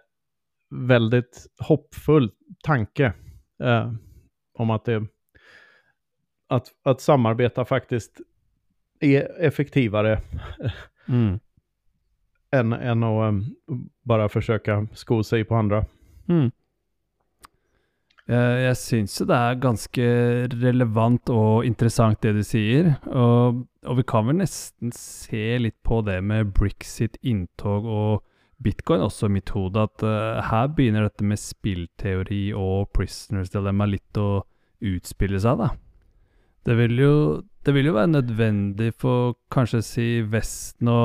väldigt 0.71 1.47
hoppfull 1.59 2.31
tanke 2.63 3.13
eh, 3.63 3.93
om 4.59 4.71
att, 4.71 4.85
det, 4.85 5.07
att, 6.49 6.67
att 6.85 7.01
samarbeta 7.01 7.65
faktiskt 7.65 8.21
är 9.01 9.41
effektivare 9.41 10.21
mm 11.09 11.39
än, 12.55 12.73
än 12.73 13.03
att 13.03 13.29
um, 13.29 13.45
bara 14.03 14.29
försöka 14.29 14.87
sko 14.93 15.23
sig 15.23 15.45
på 15.45 15.57
andra. 15.57 15.85
Mm. 16.29 16.51
Eh, 18.25 18.35
jeg, 18.35 18.61
jeg 18.65 18.77
syns 18.81 19.19
jo 19.21 19.27
det 19.29 19.37
er 19.37 19.59
ganske 19.61 20.05
relevant 20.63 21.31
og 21.33 21.67
interessant 21.69 22.23
det 22.25 22.33
du 22.39 22.43
sier. 22.47 22.95
Og, 23.13 23.65
og, 23.85 23.99
vi 24.01 24.07
kan 24.09 24.29
vel 24.29 24.41
nesten 24.41 24.95
se 24.97 25.59
litt 25.61 25.77
på 25.85 26.01
det 26.07 26.21
med 26.25 26.55
Brexit 26.57 27.19
inntog 27.23 27.85
og 27.85 28.23
bitcoin 28.65 29.03
også 29.05 29.29
i 29.29 29.35
mitt 29.37 29.51
hode 29.53 29.83
at 29.83 30.05
uh, 30.07 30.11
eh, 30.39 30.45
her 30.49 30.71
begynner 30.73 31.09
dette 31.09 31.27
med 31.27 31.41
spillteori 31.43 32.47
og 32.57 32.89
prisoners 32.97 33.53
dilemma 33.53 33.91
litt 33.91 34.21
å 34.21 34.45
utspille 34.85 35.41
seg, 35.41 35.61
da. 35.61 35.75
Det 36.65 36.79
vil 36.79 36.97
jo, 36.97 37.17
det 37.67 37.75
vil 37.77 37.91
jo 37.91 37.97
være 37.99 38.15
nødvendig 38.15 38.95
for 38.97 39.35
kanskje 39.53 39.83
si 39.85 40.07
Vesten 40.25 40.89
å 40.89 41.01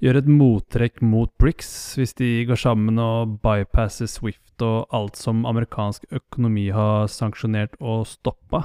gjøre 0.00 0.22
et 0.22 0.28
mottrekk 0.32 1.02
mot 1.04 1.30
BRICS 1.40 1.70
hvis 2.00 2.16
de 2.16 2.30
går 2.48 2.60
sammen 2.60 2.98
og 3.02 3.38
bypasser 3.44 4.08
Swift 4.08 4.64
og 4.64 4.88
alt 4.96 5.20
som 5.20 5.44
amerikansk 5.48 6.06
økonomi 6.12 6.68
har 6.74 7.08
sanksjonert 7.12 7.76
og 7.80 8.06
stoppa. 8.08 8.64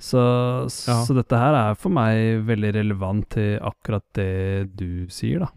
Så, 0.00 0.20
ja. 0.20 0.96
så, 1.06 1.14
dette 1.16 1.38
her 1.38 1.56
er 1.56 1.76
for 1.78 1.94
meg 1.94 2.44
veldig 2.48 2.72
relevant 2.76 3.28
til 3.36 3.56
akkurat 3.62 4.04
det 4.18 4.74
du 4.76 5.06
sier, 5.12 5.46
da. 5.46 5.52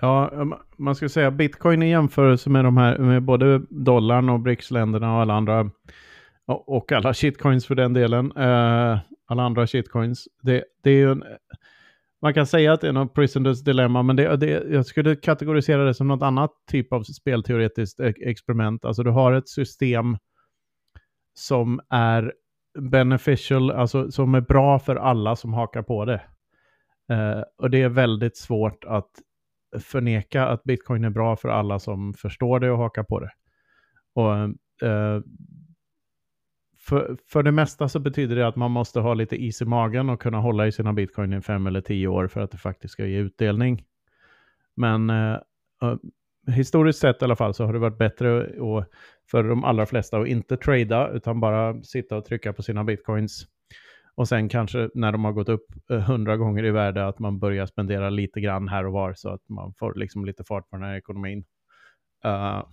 Ja, 0.00 0.30
man 0.76 0.94
ska 0.94 1.08
säga 1.08 1.30
bitcoin 1.30 1.82
i 1.82 1.90
jämförelse 1.90 2.50
med 2.50 2.64
de 2.64 2.76
här, 2.76 2.98
med 2.98 3.22
både 3.22 3.62
dollarn 3.70 4.28
och 4.28 4.40
BRICS-länderna 4.40 5.14
och 5.14 5.20
alla 5.20 5.34
andra, 5.34 5.70
och 6.46 6.92
alla 6.92 7.14
shitcoins 7.14 7.66
för 7.66 7.74
den 7.74 7.92
delen, 7.92 8.32
eh, 8.36 8.98
alla 9.26 9.42
andra 9.42 9.66
shitcoins, 9.66 10.28
det, 10.42 10.64
det 10.82 10.90
är 10.90 10.94
ju 10.94 11.12
en, 11.12 11.24
man 12.22 12.34
kan 12.34 12.46
säga 12.46 12.72
att 12.72 12.80
det 12.80 12.88
är 12.88 12.92
något 12.92 13.14
prisoners 13.14 13.62
dilemma, 13.62 14.02
men 14.02 14.16
det, 14.16 14.36
det, 14.36 14.46
jag 14.50 14.86
skulle 14.86 15.16
kategorisera 15.16 15.84
det 15.84 15.94
som 15.94 16.08
något 16.08 16.22
annat 16.22 16.50
typ 16.70 16.92
av 16.92 17.02
spelteoretiskt 17.02 18.00
e-, 18.00 18.14
experiment. 18.20 18.84
Alltså 18.84 19.02
du 19.02 19.10
har 19.10 19.32
ett 19.32 19.48
system 19.48 20.16
som 21.34 21.80
är 21.90 22.32
beneficial, 22.78 23.70
alltså 23.70 24.10
som 24.10 24.34
är 24.34 24.40
bra 24.40 24.78
för 24.78 24.96
alla 24.96 25.36
som 25.36 25.52
hakar 25.52 25.82
på 25.82 26.04
det. 26.04 26.22
Uh, 27.12 27.42
och 27.56 27.70
det 27.70 27.82
är 27.82 27.88
väldigt 27.88 28.36
svårt 28.36 28.84
att 28.84 29.10
förneka 29.78 30.46
att 30.46 30.64
bitcoin 30.64 31.04
är 31.04 31.10
bra 31.10 31.36
för 31.36 31.48
alla 31.48 31.78
som 31.78 32.14
förstår 32.14 32.60
det 32.60 32.70
och 32.70 32.78
hakar 32.78 33.02
på 33.02 33.20
det. 33.20 33.30
Och 34.14 34.34
uh, 34.88 35.22
för, 36.80 37.16
för 37.26 37.42
det 37.42 37.52
mesta 37.52 37.88
så 37.88 37.98
betyder 37.98 38.36
det 38.36 38.46
att 38.46 38.56
man 38.56 38.70
måste 38.70 39.00
ha 39.00 39.14
lite 39.14 39.36
is 39.36 39.62
i 39.62 39.64
magen 39.64 40.10
och 40.10 40.22
kunna 40.22 40.38
hålla 40.38 40.66
i 40.66 40.72
sina 40.72 40.92
bitcoin 40.92 41.32
i 41.32 41.40
fem 41.40 41.66
eller 41.66 41.80
tio 41.80 42.08
år 42.08 42.28
för 42.28 42.40
att 42.40 42.50
det 42.50 42.58
faktiskt 42.58 42.92
ska 42.92 43.06
ge 43.06 43.18
utdelning. 43.18 43.84
Men 44.76 45.10
eh, 45.10 45.38
eh, 45.82 45.96
historiskt 46.46 46.98
sett 46.98 47.22
i 47.22 47.24
alla 47.24 47.36
fall 47.36 47.54
så 47.54 47.64
har 47.64 47.72
det 47.72 47.78
varit 47.78 47.98
bättre 47.98 48.46
och 48.60 48.84
för 49.30 49.44
de 49.44 49.64
allra 49.64 49.86
flesta 49.86 50.18
att 50.18 50.28
inte 50.28 50.56
trada 50.56 51.08
utan 51.08 51.40
bara 51.40 51.82
sitta 51.82 52.16
och 52.16 52.24
trycka 52.24 52.52
på 52.52 52.62
sina 52.62 52.84
bitcoins. 52.84 53.46
Och 54.14 54.28
sen 54.28 54.48
kanske 54.48 54.90
när 54.94 55.12
de 55.12 55.24
har 55.24 55.32
gått 55.32 55.48
upp 55.48 55.66
eh, 55.90 56.00
hundra 56.00 56.36
gånger 56.36 56.64
i 56.64 56.70
värde 56.70 57.06
att 57.06 57.18
man 57.18 57.38
börjar 57.38 57.66
spendera 57.66 58.10
lite 58.10 58.40
grann 58.40 58.68
här 58.68 58.86
och 58.86 58.92
var 58.92 59.14
så 59.14 59.28
att 59.28 59.48
man 59.48 59.74
får 59.74 59.94
liksom 59.94 60.24
lite 60.24 60.44
fart 60.44 60.70
på 60.70 60.76
den 60.76 60.84
här 60.84 60.96
ekonomin. 60.96 61.44
Uh, 62.24 62.64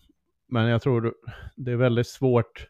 men 0.48 0.68
jag 0.68 0.82
tror 0.82 1.14
det 1.56 1.72
är 1.72 1.76
väldigt 1.76 2.08
svårt 2.08 2.68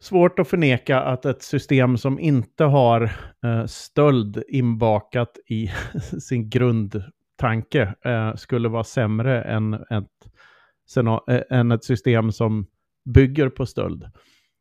svårt 0.00 0.38
att 0.38 0.48
förneka 0.48 1.00
att 1.00 1.24
ett 1.24 1.42
system 1.42 1.96
som 1.96 2.18
inte 2.18 2.64
har 2.64 3.02
eh, 3.44 3.66
stöld 3.66 4.42
inbakat 4.48 5.38
i 5.46 5.70
sin 6.20 6.50
grundtanke 6.50 7.94
eh, 8.04 8.34
skulle 8.34 8.68
vara 8.68 8.84
sämre 8.84 9.42
än 9.42 9.74
ett 9.74 10.10
Eh, 10.96 11.40
än 11.50 11.72
ett 11.72 11.84
system 11.84 12.32
som 12.32 12.66
bygger 13.04 13.48
på 13.48 13.66
stöld. 13.66 14.04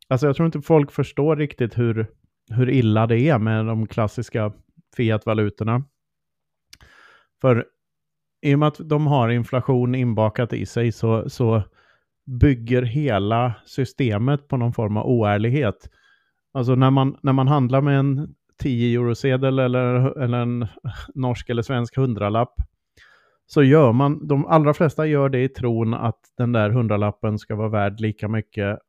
Alltså 0.08 0.28
jag 0.28 0.36
tror 0.36 0.46
inte 0.46 0.62
folk 0.62 0.92
förstår 0.92 1.36
riktigt 1.36 1.78
hur, 1.78 2.08
hur 2.50 2.70
illa 2.70 3.08
det 3.08 3.20
är 3.20 3.40
med 3.40 3.66
de 3.66 3.88
klassiska 3.88 4.54
fiat-valutorna. 4.98 5.84
För 7.42 7.66
i 8.42 8.56
och 8.56 8.60
med 8.60 8.68
att 8.68 8.80
de 8.90 9.08
har 9.08 9.30
inflation 9.30 9.96
inbakat 9.96 10.54
i 10.54 10.66
sig 10.66 10.92
så, 10.92 11.30
så 11.30 11.64
bygger 12.26 12.82
hela 12.82 13.54
systemet 13.66 14.48
på 14.48 14.58
någon 14.58 14.74
form 14.74 14.98
av 14.98 15.06
oärlighet. 15.06 15.90
Alltså 16.54 16.76
när 16.76 16.92
man, 16.92 17.18
när 17.22 17.34
man 17.34 17.48
handlar 17.48 17.82
med 17.82 18.00
en 18.00 18.36
10 18.58 19.00
eurosedel 19.00 19.60
eller, 19.60 20.18
eller 20.20 20.38
en 20.38 20.68
norsk 21.16 21.50
eller 21.50 21.62
svensk 21.62 21.98
hundralapp 21.98 22.56
så 23.48 23.64
gör 23.64 23.92
man, 23.92 24.28
de 24.28 24.46
allra 24.46 24.74
flesta 24.74 25.06
gör 25.06 25.30
det 25.30 25.44
i 25.44 25.50
tron 25.50 25.94
att 25.94 26.20
den 26.38 26.52
där 26.52 26.70
hundralappen 26.70 27.40
ska 27.40 27.56
vara 27.56 27.70
värd 27.70 28.00
lika 28.00 28.28
mycket 28.28 28.80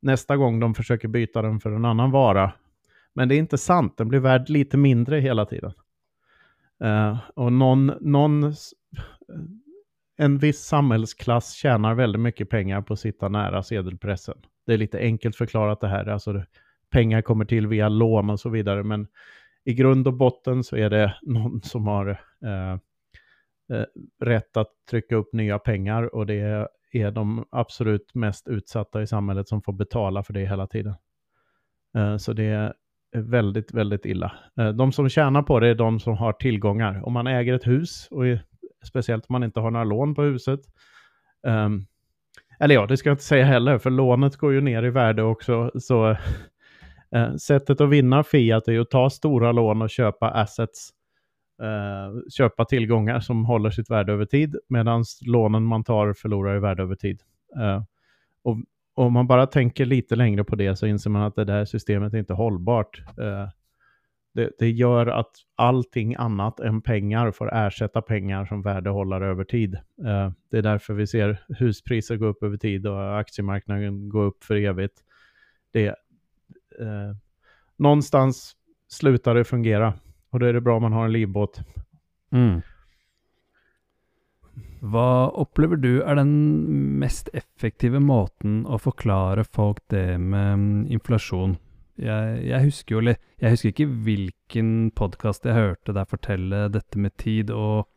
nästa 0.00 0.36
gång 0.36 0.60
de 0.60 0.74
försöker 0.74 1.08
byta 1.08 1.42
den 1.42 1.60
för 1.60 1.72
en 1.72 1.84
annan 1.84 2.10
vara. 2.10 2.52
Men 3.12 3.28
det 3.28 3.34
är 3.34 3.38
inte 3.38 3.58
sant, 3.58 3.96
den 3.96 4.08
blir 4.08 4.20
värd 4.20 4.48
lite 4.48 4.76
mindre 4.76 5.20
hela 5.20 5.46
tiden. 5.46 5.72
Uh, 6.84 7.18
och 7.34 7.52
någon, 7.52 7.92
någon, 8.00 8.54
en 10.18 10.38
viss 10.38 10.64
samhällsklass 10.64 11.52
tjänar 11.52 11.94
väldigt 11.94 12.20
mycket 12.20 12.50
pengar 12.50 12.82
på 12.82 12.92
att 12.92 13.00
sitta 13.00 13.28
nära 13.28 13.62
sedelpressen. 13.62 14.38
Det 14.66 14.72
är 14.72 14.78
lite 14.78 14.98
enkelt 14.98 15.36
förklarat 15.36 15.80
det 15.80 15.88
här, 15.88 16.06
alltså 16.06 16.44
pengar 16.90 17.22
kommer 17.22 17.44
till 17.44 17.66
via 17.66 17.88
lån 17.88 18.30
och 18.30 18.40
så 18.40 18.48
vidare, 18.48 18.82
men 18.82 19.06
i 19.64 19.74
grund 19.74 20.06
och 20.06 20.14
botten 20.14 20.64
så 20.64 20.76
är 20.76 20.90
det 20.90 21.14
någon 21.22 21.62
som 21.62 21.86
har 21.86 22.08
eh, 22.44 22.72
eh, 23.78 23.86
rätt 24.20 24.56
att 24.56 24.72
trycka 24.90 25.16
upp 25.16 25.32
nya 25.32 25.58
pengar 25.58 26.14
och 26.14 26.26
det 26.26 26.68
är 26.92 27.10
de 27.10 27.44
absolut 27.50 28.14
mest 28.14 28.48
utsatta 28.48 29.02
i 29.02 29.06
samhället 29.06 29.48
som 29.48 29.62
får 29.62 29.72
betala 29.72 30.22
för 30.22 30.32
det 30.32 30.46
hela 30.46 30.66
tiden. 30.66 30.94
Eh, 31.96 32.16
så 32.16 32.32
det 32.32 32.44
är 32.44 32.74
väldigt, 33.16 33.74
väldigt 33.74 34.06
illa. 34.06 34.32
Eh, 34.58 34.68
de 34.68 34.92
som 34.92 35.08
tjänar 35.08 35.42
på 35.42 35.60
det 35.60 35.68
är 35.68 35.74
de 35.74 36.00
som 36.00 36.16
har 36.16 36.32
tillgångar. 36.32 37.06
Om 37.06 37.12
man 37.12 37.26
äger 37.26 37.54
ett 37.54 37.66
hus, 37.66 38.08
och 38.10 38.24
speciellt 38.84 39.24
om 39.28 39.32
man 39.32 39.44
inte 39.44 39.60
har 39.60 39.70
några 39.70 39.84
lån 39.84 40.14
på 40.14 40.22
huset, 40.22 40.60
Um, 41.46 41.86
eller 42.60 42.74
ja, 42.74 42.86
det 42.86 42.96
ska 42.96 43.08
jag 43.08 43.14
inte 43.14 43.24
säga 43.24 43.44
heller, 43.44 43.78
för 43.78 43.90
lånet 43.90 44.36
går 44.36 44.52
ju 44.52 44.60
ner 44.60 44.82
i 44.82 44.90
värde 44.90 45.22
också, 45.22 45.70
så 45.74 46.10
uh, 46.10 47.36
sättet 47.40 47.80
att 47.80 47.90
vinna 47.90 48.22
Fiat 48.22 48.68
är 48.68 48.72
ju 48.72 48.80
att 48.80 48.90
ta 48.90 49.10
stora 49.10 49.52
lån 49.52 49.82
och 49.82 49.90
köpa 49.90 50.30
assets, 50.30 50.90
uh, 51.62 52.20
köpa 52.30 52.64
tillgångar 52.64 53.20
som 53.20 53.44
håller 53.44 53.70
sitt 53.70 53.90
värde 53.90 54.12
över 54.12 54.24
tid, 54.24 54.56
medan 54.68 55.04
lånen 55.26 55.62
man 55.62 55.84
tar 55.84 56.12
förlorar 56.12 56.56
i 56.56 56.60
värde 56.60 56.82
över 56.82 56.94
tid. 56.94 57.22
Uh, 57.58 57.82
och 58.42 58.56
om 58.94 59.12
man 59.12 59.26
bara 59.26 59.46
tänker 59.46 59.86
lite 59.86 60.16
längre 60.16 60.44
på 60.44 60.56
det 60.56 60.76
så 60.76 60.86
inser 60.86 61.10
man 61.10 61.22
att 61.22 61.34
det 61.34 61.44
där 61.44 61.64
systemet 61.64 62.14
är 62.14 62.18
inte 62.18 62.32
hållbart. 62.32 63.02
Eh, 63.18 63.48
det, 64.38 64.50
det, 64.58 64.70
gör 64.70 65.06
att 65.06 65.30
allting 65.56 66.14
annat 66.14 66.60
än 66.60 66.82
pengar 66.82 67.30
får 67.30 67.54
ersätta 67.54 68.02
pengar 68.02 68.44
som 68.44 68.62
värdehållare 68.62 69.26
över 69.26 69.44
tid. 69.44 69.74
Eh, 69.74 70.32
det 70.50 70.58
är 70.58 70.62
därför 70.62 70.94
vi 70.94 71.06
ser 71.06 71.44
huspriser 71.58 72.16
gå 72.16 72.26
upp 72.26 72.42
över 72.42 72.56
tid 72.56 72.86
och 72.86 73.18
aktiemarknaden 73.18 74.08
gå 74.08 74.22
upp 74.22 74.44
för 74.44 74.56
evigt. 74.56 75.00
Det, 75.72 75.86
eh, 75.86 77.16
någonstans 77.76 78.56
slutar 78.88 79.34
det 79.34 79.44
fungera. 79.44 79.94
Och 80.30 80.40
då 80.40 80.46
är 80.46 80.52
det 80.52 80.60
bra 80.60 80.76
om 80.76 80.82
man 80.82 80.92
har 80.92 81.04
en 81.04 81.12
livbåt. 81.12 81.60
Mm. 82.30 82.60
Hva 84.80 85.30
opplever 85.34 85.76
du 85.76 86.02
er 86.02 86.14
den 86.14 86.34
mest 86.98 87.28
effektive 87.34 87.98
måten 88.00 88.66
å 88.66 88.78
forklare 88.78 89.44
folk 89.44 89.82
det 89.90 90.18
med 90.18 90.86
inflasjon? 90.90 91.56
Jeg, 91.98 92.42
jeg, 92.46 92.62
husker 92.62 92.94
jo 92.94 93.14
Jeg 93.40 93.50
husker 93.50 93.72
ikke 93.72 93.86
hvilken 94.06 94.90
podkast 94.94 95.46
jeg 95.46 95.56
hørte 95.56 95.94
deg 95.96 96.10
fortelle 96.10 96.68
dette 96.70 96.98
med 96.98 97.16
tid 97.18 97.50
og 97.50 97.88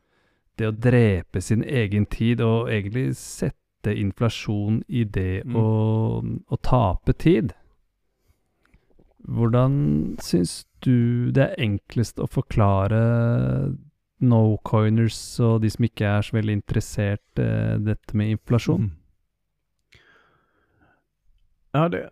det 0.59 0.69
å 0.69 0.75
drepe 0.75 1.41
sin 1.41 1.63
egen 1.63 2.05
tid, 2.05 2.41
og 2.41 2.69
egentlig 2.69 3.15
sette 3.17 3.93
inflasjon 3.97 4.81
i 4.87 5.05
det 5.05 5.43
mm. 5.47 5.55
å, 5.57 5.67
å 6.21 6.59
tape 6.61 7.15
tid. 7.17 7.55
Hvordan 9.21 9.73
syns 10.21 10.65
du 10.85 11.31
det 11.33 11.47
er 11.47 11.63
enklest 11.65 12.21
å 12.21 12.29
forklare 12.29 13.01
no-coiners 14.21 15.17
og 15.41 15.61
de 15.63 15.69
som 15.73 15.85
ikke 15.85 16.09
er 16.09 16.25
så 16.25 16.37
veldig 16.37 16.57
interessert, 16.59 17.41
eh, 17.41 17.77
dette 17.81 18.17
med 18.17 18.35
inflasjon? 18.35 18.89
Mm. 18.89 18.97
Ja, 21.71 21.87
det, 21.87 22.09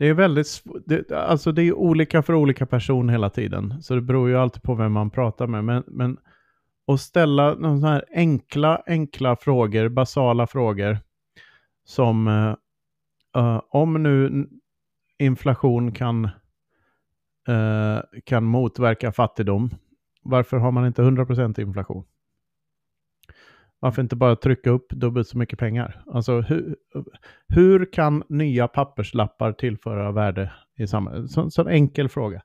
det 0.00 0.08
är 0.08 0.14
väldigt 0.14 0.62
det, 0.86 1.12
alltså 1.12 1.52
det 1.52 1.62
är 1.62 1.74
olika 1.74 2.22
för 2.22 2.34
olika 2.34 2.66
personer 2.66 3.12
hela 3.12 3.30
tiden. 3.30 3.82
Så 3.82 3.94
det 3.94 4.00
beror 4.00 4.28
ju 4.28 4.36
alltid 4.36 4.62
på 4.62 4.74
vem 4.74 4.92
man 4.92 5.10
pratar 5.10 5.46
med. 5.46 5.64
Men, 5.64 5.84
men 5.86 6.18
att 6.86 7.00
ställa 7.00 7.54
de 7.54 7.84
här 7.84 8.04
enkla, 8.14 8.82
enkla 8.86 9.36
frågor, 9.36 9.88
basala 9.88 10.46
frågor 10.46 10.98
som 11.84 12.28
uh, 13.36 13.60
om 13.70 14.02
nu 14.02 14.48
inflation 15.18 15.92
kan, 15.92 16.24
uh, 17.48 18.00
kan 18.24 18.44
motverka 18.44 19.12
fattigdom. 19.12 19.70
Varför 20.22 20.56
har 20.56 20.70
man 20.70 20.86
inte 20.86 21.02
100% 21.02 21.60
inflation? 21.60 22.04
Varför 23.80 24.02
inte 24.02 24.16
bara 24.16 24.36
trycka 24.36 24.70
upp 24.70 24.88
dubbelt 24.88 25.28
så 25.28 25.38
mycket 25.38 25.58
pengar? 25.58 26.04
Alltså 26.06 26.40
hur, 26.40 26.76
hur 27.48 27.92
kan 27.92 28.24
nya 28.28 28.68
papperslappar 28.68 29.52
tillföra 29.52 30.12
värde 30.12 30.52
i 30.78 30.86
samhället? 30.86 31.30
Så, 31.30 31.50
så 31.50 31.62
en 31.62 31.68
enkel 31.68 32.08
fråga. 32.08 32.42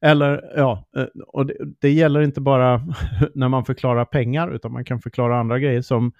Eller 0.00 0.52
ja, 0.56 0.84
eh, 0.96 1.06
och 1.26 1.46
det, 1.46 1.54
det 1.80 1.90
gäller 1.90 2.20
inte 2.20 2.40
bara 2.40 2.80
när 3.34 3.48
man 3.48 3.64
förklarar 3.64 4.04
pengar, 4.04 4.54
utan 4.54 4.72
man 4.72 4.84
kan 4.84 5.00
förklara 5.00 5.40
andra 5.40 5.58
grejer 5.58 5.82
som 5.82 6.12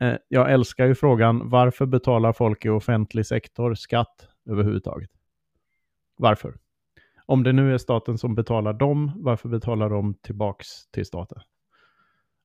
eh, 0.00 0.14
jag 0.28 0.52
älskar 0.52 0.86
ju 0.86 0.94
frågan 0.94 1.50
varför 1.50 1.86
betalar 1.86 2.32
folk 2.32 2.64
i 2.64 2.68
offentlig 2.68 3.26
sektor 3.26 3.74
skatt 3.74 4.28
överhuvudtaget? 4.50 5.10
Varför? 6.16 6.54
Om 7.26 7.42
det 7.42 7.52
nu 7.52 7.74
är 7.74 7.78
staten 7.78 8.18
som 8.18 8.34
betalar 8.34 8.72
dem, 8.72 9.12
varför 9.16 9.48
betalar 9.48 9.90
de 9.90 10.14
tillbaks 10.14 10.90
till 10.90 11.06
staten? 11.06 11.38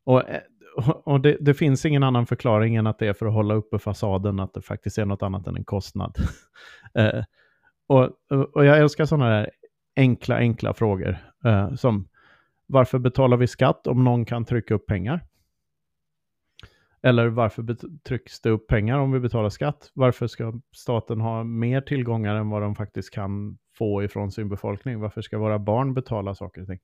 Och, 0.05 0.29
eh, 0.29 0.41
och 1.03 1.21
det, 1.21 1.37
det, 1.39 1.53
finns 1.53 1.85
ingen 1.85 2.03
annan 2.03 2.25
förklaring 2.25 2.75
än 2.75 2.87
att 2.87 2.99
det 2.99 3.07
är 3.07 3.13
för 3.13 3.25
att 3.25 3.33
hålla 3.33 3.53
uppe 3.53 3.79
fasaden, 3.79 4.39
att 4.39 4.53
det 4.53 4.61
faktiskt 4.61 4.97
är 4.97 5.05
något 5.05 5.23
annat 5.23 5.47
än 5.47 5.55
en 5.55 5.63
kostnad. 5.63 6.15
eh, 6.93 7.23
och, 7.87 8.09
och 8.53 8.65
jag 8.65 8.77
älskar 8.77 9.05
sådana 9.05 9.29
där 9.29 9.49
enkla, 9.95 10.37
enkla 10.37 10.73
frågor. 10.73 11.17
Eh, 11.45 11.75
som 11.75 12.07
varför 12.67 12.99
betalar 12.99 13.37
vi 13.37 13.47
skatt 13.47 13.87
om 13.87 14.03
någon 14.03 14.25
kan 14.25 14.45
trycka 14.45 14.73
upp 14.73 14.85
pengar? 14.85 15.23
Eller 17.01 17.27
varför 17.27 17.75
trycks 18.03 18.41
det 18.41 18.49
upp 18.49 18.67
pengar 18.67 18.99
om 18.99 19.11
vi 19.11 19.19
betalar 19.19 19.49
skatt? 19.49 19.91
Varför 19.93 20.27
ska 20.27 20.53
staten 20.71 21.21
ha 21.21 21.43
mer 21.43 21.81
tillgångar 21.81 22.35
än 22.35 22.49
vad 22.49 22.61
de 22.61 22.75
faktiskt 22.75 23.13
kan 23.13 23.57
få 23.77 24.03
ifrån 24.03 24.31
sin 24.31 24.49
befolkning? 24.49 24.99
Varför 24.99 25.21
ska 25.21 25.37
våra 25.37 25.59
barn 25.59 25.93
betala 25.93 26.35
saker 26.35 26.61
och 26.61 26.67
ting? 26.67 26.79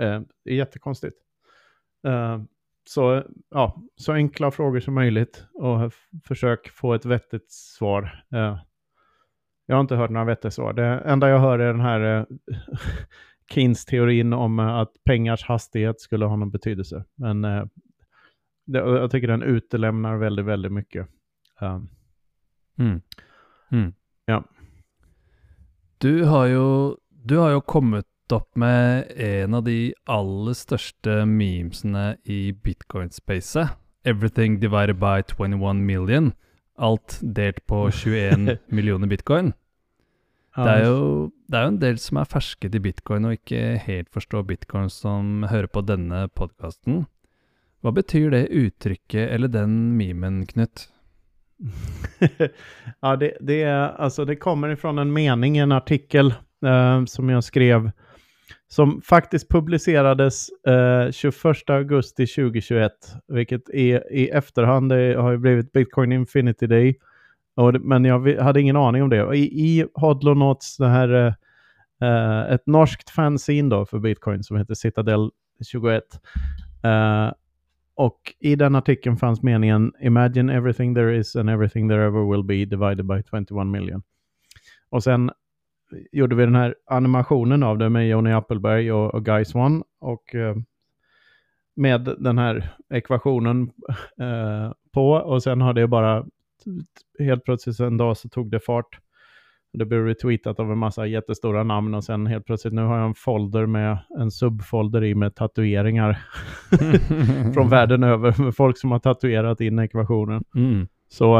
Eh, 0.00 0.20
det 0.44 0.50
är 0.50 0.54
jättekonstigt. 0.54 1.16
Eh, 2.06 2.42
så, 2.90 3.24
ja, 3.50 3.82
så 3.96 4.12
enkla 4.12 4.50
frågor 4.50 4.80
som 4.80 4.94
möjligt 4.94 5.46
och 5.54 5.92
försök 6.24 6.68
få 6.68 6.94
ett 6.94 7.04
vettigt 7.04 7.50
svar. 7.52 8.24
Eh, 8.32 8.58
jag 9.66 9.76
har 9.76 9.80
inte 9.80 9.96
hört 9.96 10.10
några 10.10 10.24
vettiga 10.26 10.50
svar. 10.50 10.72
Det 10.72 10.84
enda 10.84 11.28
jag 11.28 11.38
hör 11.38 11.58
är 11.58 11.66
den 11.66 11.80
här 11.80 12.00
eh, 12.00 12.24
Keynes-teorin 13.54 14.32
om 14.32 14.58
eh, 14.58 14.76
att 14.76 14.92
pengars 15.04 15.44
hastighet 15.44 16.00
skulle 16.00 16.24
ha 16.24 16.36
någon 16.36 16.50
betydelse. 16.50 17.04
Men 17.14 17.44
jag 18.64 19.10
tycker 19.10 19.28
den 19.28 19.42
utelämnar 19.42 20.16
väldigt, 20.16 20.46
väldigt 20.46 20.72
mycket. 20.72 21.08
Mm. 22.78 23.00
Mm. 23.70 23.94
Ja. 24.24 24.44
Du 25.98 26.24
har 26.24 26.46
ju, 26.46 26.94
du 27.08 27.36
har 27.36 27.50
ju 27.50 27.60
kommit 27.60 28.06
upp 28.32 28.56
med 28.56 29.12
en 29.16 29.54
av 29.54 29.64
de 29.64 29.94
allra 30.06 30.54
största 30.54 31.24
memesene 31.26 32.16
i 32.24 32.52
bitcoin-spacet. 32.52 33.68
Everything 34.04 34.60
divided 34.60 34.96
by 34.96 35.22
21 35.22 35.76
million. 35.86 36.32
Allt 36.78 37.18
delt 37.22 37.66
på 37.66 37.90
21 37.92 38.58
miljoner 38.68 39.06
bitcoin. 39.06 39.52
Det 40.56 40.70
er, 40.70 40.84
jo, 40.84 41.30
det 41.46 41.56
er 41.56 41.62
jo 41.62 41.72
en 41.72 41.82
del 41.82 41.98
som 42.02 42.18
er 42.18 42.28
ferske 42.28 42.68
til 42.68 42.82
bitcoin 42.82 43.28
og 43.28 43.36
ikke 43.38 43.78
helt 43.84 44.10
forstår 44.12 44.42
bitcoin, 44.48 44.88
som 44.90 45.44
hører 45.46 45.70
på 45.70 45.84
denne 45.86 46.24
podkasten. 46.34 47.04
Hva 47.80 47.92
betyr 47.96 48.32
det 48.34 48.48
uttrykket 48.50 49.30
eller 49.30 49.48
den 49.48 49.94
memen, 49.96 50.42
Knut? 50.50 50.88
ja, 53.00 53.16
det, 53.16 53.36
det, 53.40 53.62
är, 53.62 53.88
alltså 53.88 54.24
det 54.24 54.36
kommer 54.36 54.68
ifrån 54.68 54.98
en 54.98 55.12
mening 55.12 55.56
i 55.56 55.60
en 55.60 55.72
artikel 55.72 56.34
eh, 56.66 57.04
som 57.04 57.28
jag 57.28 57.44
skrev 57.44 57.90
som 58.72 59.02
faktiskt 59.02 59.48
publicerades 59.48 60.48
eh, 60.66 61.10
21 61.10 61.70
augusti 61.70 62.26
2021, 62.26 62.92
vilket 63.28 63.70
är, 63.70 64.12
i 64.12 64.28
efterhand 64.28 64.88
det 64.88 65.14
har 65.14 65.30
ju 65.30 65.38
blivit 65.38 65.72
Bitcoin 65.72 66.12
Infinity 66.12 66.66
Day. 66.66 66.98
Och, 67.54 67.80
men 67.80 68.04
jag 68.04 68.42
hade 68.42 68.60
ingen 68.60 68.76
aning 68.76 69.02
om 69.02 69.10
det. 69.10 69.36
I, 69.36 69.40
i 69.40 69.86
Hodlonauts, 69.94 70.76
det 70.76 70.88
här, 70.88 71.34
eh, 72.00 72.52
ett 72.52 72.66
norskt 72.66 73.10
fanzine 73.10 73.70
då 73.70 73.86
för 73.86 73.98
Bitcoin 73.98 74.42
som 74.42 74.56
heter 74.56 74.74
Citadel 74.74 75.30
21. 75.66 76.04
Eh, 76.82 77.32
och 77.94 78.34
i 78.38 78.56
den 78.56 78.74
artikeln 78.74 79.16
fanns 79.16 79.42
meningen 79.42 79.92
Imagine 80.00 80.50
everything 80.50 80.94
there 80.94 81.16
is 81.16 81.36
and 81.36 81.50
everything 81.50 81.88
there 81.88 82.06
ever 82.06 82.30
will 82.30 82.44
be 82.44 82.64
divided 82.64 83.06
by 83.06 83.22
21 83.30 83.66
million. 83.66 84.02
Och 84.90 85.02
sen 85.02 85.30
gjorde 86.12 86.36
vi 86.36 86.44
den 86.44 86.54
här 86.54 86.74
animationen 86.86 87.62
av 87.62 87.78
det 87.78 87.88
med 87.88 88.08
Johnny 88.08 88.30
Appelberg 88.30 88.92
och, 88.92 89.14
och 89.14 89.24
Guy 89.24 89.44
Swan. 89.44 89.82
Och 90.00 90.34
eh, 90.34 90.56
med 91.76 92.16
den 92.18 92.38
här 92.38 92.74
ekvationen 92.90 93.62
eh, 94.20 94.72
på 94.92 95.10
och 95.10 95.42
sen 95.42 95.60
har 95.60 95.72
det 95.72 95.86
bara 95.86 96.26
helt 97.18 97.44
plötsligt 97.44 97.80
en 97.80 97.96
dag 97.96 98.16
så 98.16 98.28
tog 98.28 98.50
det 98.50 98.60
fart. 98.60 98.98
Det 99.72 99.84
blev 99.84 100.04
retweetat 100.04 100.60
av 100.60 100.72
en 100.72 100.78
massa 100.78 101.06
jättestora 101.06 101.62
namn 101.62 101.94
och 101.94 102.04
sen 102.04 102.26
helt 102.26 102.44
plötsligt 102.44 102.74
nu 102.74 102.82
har 102.82 102.98
jag 102.98 103.06
en 103.06 103.14
folder 103.14 103.66
med 103.66 103.98
en 104.18 104.30
subfolder 104.30 105.04
i 105.04 105.14
med 105.14 105.34
tatueringar 105.34 106.18
från 107.54 107.68
världen 107.68 108.02
över 108.04 108.42
med 108.42 108.56
folk 108.56 108.78
som 108.78 108.90
har 108.90 108.98
tatuerat 108.98 109.60
in 109.60 109.78
ekvationen. 109.78 110.44
Mm. 110.54 110.88
Så, 111.08 111.38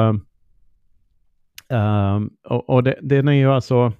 um, 1.68 2.30
och, 2.44 2.70
och 2.70 2.82
det, 2.82 2.98
den 3.02 3.28
är 3.28 3.32
ju 3.32 3.50
alltså, 3.50 3.92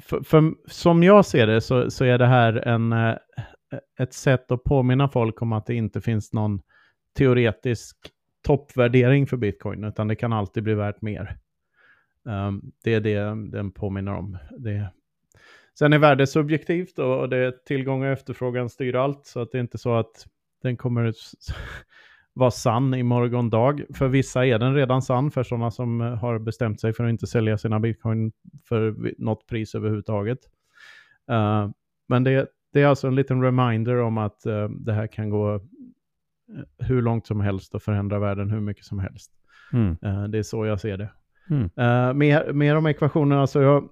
för, 0.00 0.22
för, 0.22 0.54
som 0.66 1.02
jag 1.02 1.26
ser 1.26 1.46
det 1.46 1.60
så, 1.60 1.90
så 1.90 2.04
är 2.04 2.18
det 2.18 2.26
här 2.26 2.68
en, 2.68 2.92
eh, 2.92 3.14
ett 3.98 4.12
sätt 4.12 4.50
att 4.50 4.64
påminna 4.64 5.08
folk 5.08 5.42
om 5.42 5.52
att 5.52 5.66
det 5.66 5.74
inte 5.74 6.00
finns 6.00 6.32
någon 6.32 6.60
teoretisk 7.16 7.96
toppvärdering 8.42 9.26
för 9.26 9.36
bitcoin, 9.36 9.84
utan 9.84 10.08
det 10.08 10.16
kan 10.16 10.32
alltid 10.32 10.62
bli 10.62 10.74
värt 10.74 11.02
mer. 11.02 11.38
Um, 12.24 12.72
det 12.84 12.94
är 12.94 13.00
det 13.00 13.50
den 13.50 13.72
påminner 13.72 14.14
om. 14.14 14.38
Det. 14.58 14.90
Sen 15.78 15.92
är 15.92 15.98
värde 15.98 16.26
subjektivt 16.26 16.98
och 16.98 17.28
det 17.28 17.36
är 17.36 17.50
tillgång 17.50 18.02
och 18.02 18.08
efterfrågan 18.08 18.70
styr 18.70 18.94
allt, 18.94 19.26
så 19.26 19.40
att 19.40 19.52
det 19.52 19.58
är 19.58 19.60
inte 19.60 19.78
så 19.78 19.94
att 19.94 20.26
den 20.62 20.76
kommer 20.76 21.12
vara 22.36 22.50
sann 22.50 22.94
i 22.94 23.02
morgon 23.02 23.50
dag. 23.50 23.82
För 23.94 24.08
vissa 24.08 24.46
är 24.46 24.58
den 24.58 24.74
redan 24.74 25.02
sann, 25.02 25.30
för 25.30 25.42
sådana 25.42 25.70
som 25.70 26.00
har 26.00 26.38
bestämt 26.38 26.80
sig 26.80 26.92
för 26.92 27.04
att 27.04 27.10
inte 27.10 27.26
sälja 27.26 27.58
sina 27.58 27.80
bitcoin 27.80 28.32
för 28.68 28.94
något 29.18 29.46
pris 29.46 29.74
överhuvudtaget. 29.74 30.38
Uh, 31.30 31.70
men 32.08 32.24
det, 32.24 32.46
det, 32.72 32.82
är 32.82 32.86
alltså 32.86 33.06
en 33.06 33.14
liten 33.14 33.42
reminder 33.42 33.96
om 33.96 34.18
att 34.18 34.42
uh, 34.46 34.68
det 34.68 34.92
här 34.92 35.06
kan 35.06 35.30
gå 35.30 35.60
hur 36.78 37.02
långt 37.02 37.26
som 37.26 37.40
helst 37.40 37.74
och 37.74 37.82
förändra 37.82 38.18
världen 38.18 38.50
hur 38.50 38.60
mycket 38.60 38.84
som 38.84 38.98
helst. 38.98 39.32
Mm. 39.72 39.96
Uh, 40.04 40.24
det 40.24 40.38
är 40.38 40.42
så 40.42 40.66
jag 40.66 40.80
ser 40.80 40.96
det. 40.96 41.10
Mm. 41.50 42.18
Mer, 42.18 42.52
mer 42.52 42.76
om 42.76 42.86
ekvationen, 42.86 43.38
alltså 43.38 43.62
jag, 43.62 43.88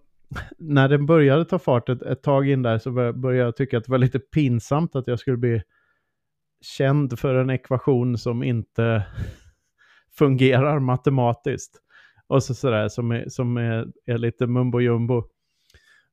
när 0.59 0.88
den 0.88 1.07
började 1.07 1.44
ta 1.44 1.59
fart 1.59 1.88
ett, 1.88 2.02
ett 2.02 2.22
tag 2.22 2.48
in 2.48 2.62
där 2.62 2.78
så 2.78 2.90
började 3.12 3.44
jag 3.44 3.57
tycka 3.57 3.78
att 3.78 3.85
det 3.85 3.90
var 3.90 3.98
lite 3.98 4.18
pinsamt 4.18 4.96
att 4.96 5.07
jag 5.07 5.18
skulle 5.18 5.37
bli 5.37 5.62
känd 6.64 7.18
för 7.18 7.35
en 7.35 7.50
ekvation 7.50 8.18
som 8.18 8.42
inte 8.42 9.07
fungerar 10.18 10.79
matematiskt. 10.79 11.81
Och 12.27 12.42
så 12.42 12.55
sådär 12.55 12.88
som, 12.88 13.11
är, 13.11 13.29
som 13.29 13.57
är, 13.57 13.87
är 14.07 14.18
lite 14.18 14.46
mumbo 14.46 14.81
jumbo. 14.81 15.24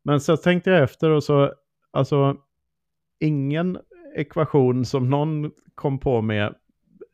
Men 0.04 0.22
så 0.22 0.38
tänkte 0.38 0.70
jag 0.70 0.84
efter 0.84 1.10
och 1.10 1.24
så, 1.24 1.54
alltså 1.92 2.38
ingen 3.20 3.78
ekvation 4.16 4.86
som 4.86 5.10
någon 5.10 5.52
kom 5.76 6.00
på 6.00 6.22
med 6.22 6.56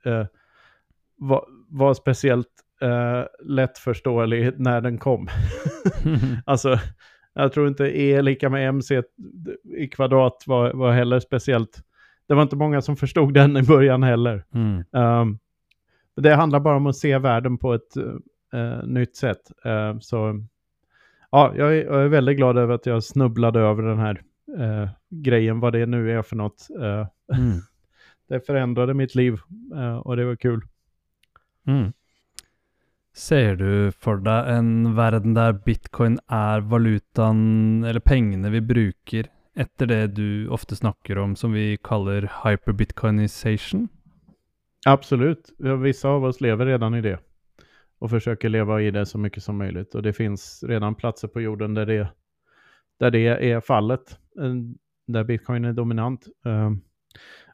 eh, 0.05 0.25
var, 1.15 1.45
var, 1.69 1.93
speciellt 1.93 2.47
eh, 2.81 3.23
lättförståelig 3.43 4.53
när 4.59 4.81
den 4.81 4.97
kom. 4.97 5.27
alltså, 6.45 6.79
jag 7.33 7.53
tror 7.53 7.67
inte 7.67 7.85
E 7.85 8.21
lika 8.21 8.49
med 8.49 8.67
MC 8.67 9.03
i 9.77 9.87
kvadrat 9.87 10.43
var, 10.47 10.73
var 10.73 10.91
heller 10.91 11.19
speciellt. 11.19 11.81
Det 12.27 12.33
var 12.33 12.41
inte 12.41 12.55
många 12.55 12.81
som 12.81 12.95
förstod 12.95 13.33
den 13.33 13.57
i 13.57 13.63
början 13.63 14.03
heller. 14.03 14.43
Mm. 14.53 14.83
Um, 14.91 15.39
det 16.15 16.35
handlar 16.35 16.59
bara 16.59 16.77
om 16.77 16.87
att 16.87 16.95
se 16.95 17.17
världen 17.17 17.57
på 17.57 17.73
ett 17.73 17.97
uh, 18.53 18.85
nytt 18.85 19.15
sätt. 19.15 19.51
Uh, 19.65 19.99
så 19.99 20.43
ja, 21.31 21.53
jag 21.55 21.77
är, 21.77 21.85
jag 21.85 22.03
är, 22.03 22.07
väldigt 22.07 22.37
glad 22.37 22.57
över 22.57 22.75
att 22.75 22.85
jag 22.85 23.03
snubblade 23.03 23.59
över 23.59 23.83
den 23.83 23.99
här 23.99 24.21
uh, 24.59 24.89
grejen, 25.09 25.59
vad 25.59 25.73
det 25.73 25.85
nu 25.85 26.11
är 26.11 26.21
för 26.21 26.35
något. 26.35 26.67
Mm. 27.33 27.57
det 28.29 28.45
förändrade 28.45 28.93
mitt 28.93 29.15
liv 29.15 29.39
och 30.03 30.17
det 30.17 30.25
var 30.25 30.35
kul. 30.35 30.61
Mm. 31.67 31.93
Ser 33.15 33.55
du 33.55 33.91
för 33.91 34.15
dig 34.15 34.53
en 34.55 34.95
värld 34.95 35.33
där 35.35 35.53
bitcoin 35.53 36.19
är 36.27 36.59
valutan 36.59 37.83
eller 37.83 37.99
pengarna 37.99 38.49
vi 38.49 38.61
brukar 38.61 39.25
efter 39.57 39.85
det 39.85 40.07
du 40.07 40.47
ofta 40.47 40.75
snackar 40.75 41.17
om 41.17 41.35
som 41.35 41.51
vi 41.51 41.77
kallar 41.83 42.49
hyperbitcoinization? 42.49 43.87
Absolut. 44.85 45.53
Vissa 45.83 46.09
av 46.09 46.23
oss 46.23 46.41
lever 46.41 46.65
redan 46.65 46.95
i 46.95 47.01
det 47.01 47.19
och 47.99 48.09
försöker 48.09 48.49
leva 48.49 48.81
i 48.81 48.91
det 48.91 49.05
så 49.05 49.17
mycket 49.17 49.43
som 49.43 49.57
möjligt. 49.57 49.95
Och 49.95 50.03
det 50.03 50.13
finns 50.13 50.63
redan 50.67 50.95
platser 50.95 51.27
på 51.27 51.41
jorden 51.41 51.73
där 51.73 51.85
det, 51.85 52.09
där 52.99 53.11
det 53.11 53.51
är 53.51 53.61
fallet, 53.61 54.19
eh, 54.41 54.53
där 55.07 55.23
bitcoin 55.23 55.65
är 55.65 55.73
dominant. 55.73 56.27
Eh, 56.45 56.71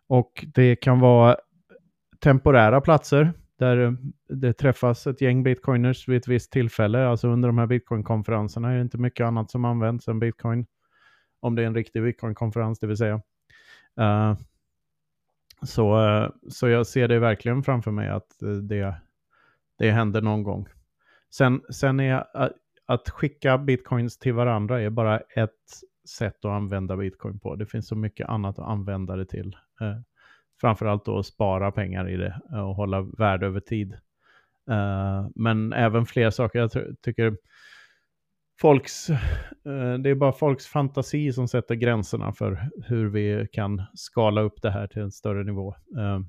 och 0.07 0.45
det 0.53 0.75
kan 0.75 0.99
vara 0.99 1.37
temporära 2.19 2.81
platser 2.81 3.33
där 3.59 3.77
eh, 3.77 3.91
det 4.29 4.53
träffas 4.53 5.07
ett 5.07 5.21
gäng 5.21 5.43
bitcoiners 5.43 6.07
vid 6.07 6.17
ett 6.17 6.27
visst 6.27 6.51
tillfälle. 6.51 7.07
Alltså 7.07 7.27
under 7.27 7.49
de 7.49 7.57
här 7.57 7.67
bitcoinkonferenserna 7.67 8.71
är 8.71 8.75
det 8.75 8.81
inte 8.81 8.97
mycket 8.97 9.25
annat 9.25 9.51
som 9.51 9.65
används 9.65 10.07
än 10.07 10.19
bitcoin 10.19 10.65
om 11.43 11.55
det 11.55 11.61
är 11.61 11.67
en 11.67 11.75
riktig 11.75 12.03
bitcoin-konferens, 12.03 12.79
det 12.79 12.87
vill 12.87 12.97
säga. 12.97 13.21
Uh, 13.99 14.37
så, 15.61 15.97
uh, 15.97 16.29
så 16.49 16.67
jag 16.67 16.87
ser 16.87 17.07
det 17.07 17.19
verkligen 17.19 17.63
framför 17.63 17.91
mig 17.91 18.09
att 18.09 18.41
eh, 18.41 18.49
det, 18.49 18.95
det 19.77 19.91
händer 19.91 20.21
någon 20.21 20.43
gång. 20.43 20.67
Sen, 21.29 21.61
sen 21.69 21.99
är 21.99 22.25
att 22.85 23.09
skicka 23.09 23.57
bitcoins 23.57 24.17
till 24.17 24.33
varandra 24.33 24.81
är 24.81 24.89
bara 24.89 25.19
ett 25.19 25.49
sätt 26.09 26.45
att 26.45 26.51
använda 26.51 26.97
bitcoin 26.97 27.39
på. 27.39 27.55
Det 27.55 27.65
finns 27.65 27.87
så 27.87 27.95
mycket 27.95 28.29
annat 28.29 28.59
att 28.59 28.67
använda 28.67 29.15
det 29.15 29.25
till. 29.25 29.57
Uh, 29.81 29.99
framförallt 30.61 31.05
då 31.05 31.19
att 31.19 31.25
spara 31.25 31.71
pengar 31.71 32.09
i 32.09 32.17
det 32.17 32.39
och 32.49 32.75
hålla 32.75 33.01
värde 33.01 33.45
över 33.45 33.59
tid. 33.59 33.93
Uh, 34.69 35.27
men 35.35 35.73
även 35.73 36.05
fler 36.05 36.29
saker. 36.29 36.59
Jag 36.59 36.71
tycker 37.01 37.37
folks, 38.61 39.09
eh, 39.09 39.93
det 39.99 40.09
är 40.09 40.15
bara 40.15 40.31
folks 40.31 40.67
fantasi 40.67 41.33
som 41.33 41.47
sätter 41.47 41.75
gränserna 41.75 42.33
för 42.33 42.69
hur 42.85 43.09
vi 43.09 43.47
kan 43.51 43.81
skala 43.93 44.41
upp 44.41 44.61
det 44.61 44.71
här 44.71 44.87
till 44.87 45.01
en 45.01 45.11
större 45.11 45.43
nivå. 45.43 45.75
Eh, 45.97 46.19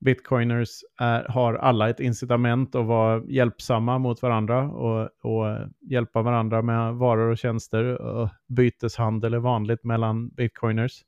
bitcoiners 0.00 0.80
är, 1.00 1.24
har 1.24 1.54
alla 1.54 1.88
ett 1.88 2.00
incitament 2.00 2.74
att 2.74 2.86
vara 2.86 3.22
hjälpsamma 3.26 3.98
mot 3.98 4.22
varandra 4.22 4.70
och, 4.70 5.10
och 5.22 5.58
hjälpa 5.80 6.22
varandra 6.22 6.62
med 6.62 6.94
varor 6.94 7.30
och 7.30 7.38
tjänster. 7.38 7.84
Och 8.00 8.28
byteshandel 8.48 9.34
är 9.34 9.38
vanligt 9.38 9.84
mellan 9.84 10.28
bitcoiners. 10.28 11.04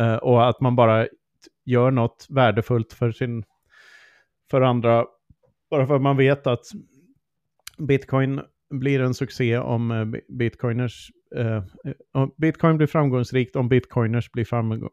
Eh, 0.00 0.16
och 0.16 0.48
att 0.48 0.60
man 0.60 0.76
bara 0.76 1.06
gör 1.64 1.90
något 1.90 2.26
värdefullt 2.30 2.92
för, 2.92 3.12
sin, 3.12 3.44
för 4.50 4.60
andra 4.60 5.06
bara 5.70 5.86
för 5.86 5.96
att 5.96 6.02
man 6.02 6.16
vet 6.16 6.46
att 6.46 6.64
bitcoin 7.78 8.40
blir 8.70 9.00
en 9.00 9.14
succé 9.14 9.58
om 9.58 9.90
eh, 9.90 10.04
bitcoiners... 10.28 11.10
Eh, 11.36 11.56
eh 11.56 12.26
bitcoin 12.36 12.76
blir 12.76 12.86
framgångsrikt 12.86 13.56
om 13.56 13.68
bitcoiners 13.68 14.30
blir 14.32 14.46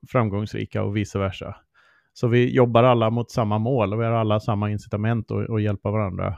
framgångsrika 0.08 0.84
och 0.84 0.98
vice 0.98 1.20
versa. 1.20 1.56
Så 2.14 2.28
vi 2.28 2.56
jobbar 2.56 2.84
alla 2.84 3.10
mot 3.10 3.32
samma 3.32 3.58
mål 3.58 3.94
och 3.94 4.00
vi 4.00 4.06
har 4.06 4.12
alla 4.12 4.40
samma 4.40 4.72
incitament 4.72 5.32
att, 5.32 5.50
att 5.50 5.62
hjälpa 5.62 5.92
varandra. 5.92 6.38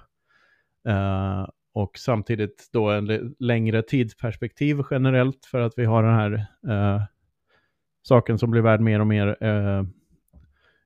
Eh, 0.87 1.47
och 1.73 1.97
samtidigt 1.97 2.69
då 2.73 2.89
en 2.89 3.35
längre 3.39 3.81
tidsperspektiv 3.81 4.77
generellt 4.91 5.45
för 5.45 5.59
att 5.59 5.73
vi 5.77 5.85
har 5.85 6.03
den 6.03 6.15
här 6.15 6.33
eh, 6.67 7.01
saken 8.01 8.37
som 8.37 8.51
blir 8.51 8.61
värd 8.61 8.81
mer 8.81 8.99
och 8.99 9.07
mer 9.07 9.43
eh, 9.43 9.83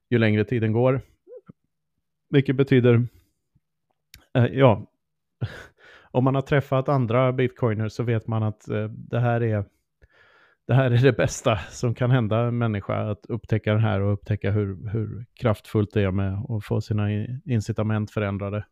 ju 0.09 0.17
längre 0.17 0.45
tiden 0.45 0.73
går. 0.73 1.01
Vilket 2.29 2.55
betyder 2.55 3.07
Eh, 4.33 4.45
ja, 4.45 4.91
om 6.11 6.23
man 6.23 6.35
har 6.35 6.41
träffat 6.41 6.89
andra 6.89 7.33
bitcoiners 7.33 7.91
så 7.91 8.03
vet 8.03 8.27
man 8.27 8.43
att 8.43 8.69
eh, 8.69 8.83
det 8.83 9.19
här 9.19 9.43
är 9.43 9.65
det 10.69 10.75
här 10.75 10.91
är 10.91 10.97
det 10.97 11.13
bästa 11.13 11.57
som 11.57 11.95
kan 11.95 12.11
hända 12.11 12.39
en 12.39 12.57
människa, 12.57 13.11
att 13.11 13.25
upptäcka 13.25 13.73
den 13.73 13.81
här 13.81 14.01
och 14.01 14.13
upptäcka 14.13 14.51
hur, 14.51 14.89
hur 14.89 15.25
kraftfullt 15.33 15.93
det 15.93 16.01
är 16.01 16.11
med 16.11 16.33
att 16.49 16.65
få 16.65 16.81
sina 16.81 17.09
incitament 17.45 18.11
förändrade. 18.11 18.65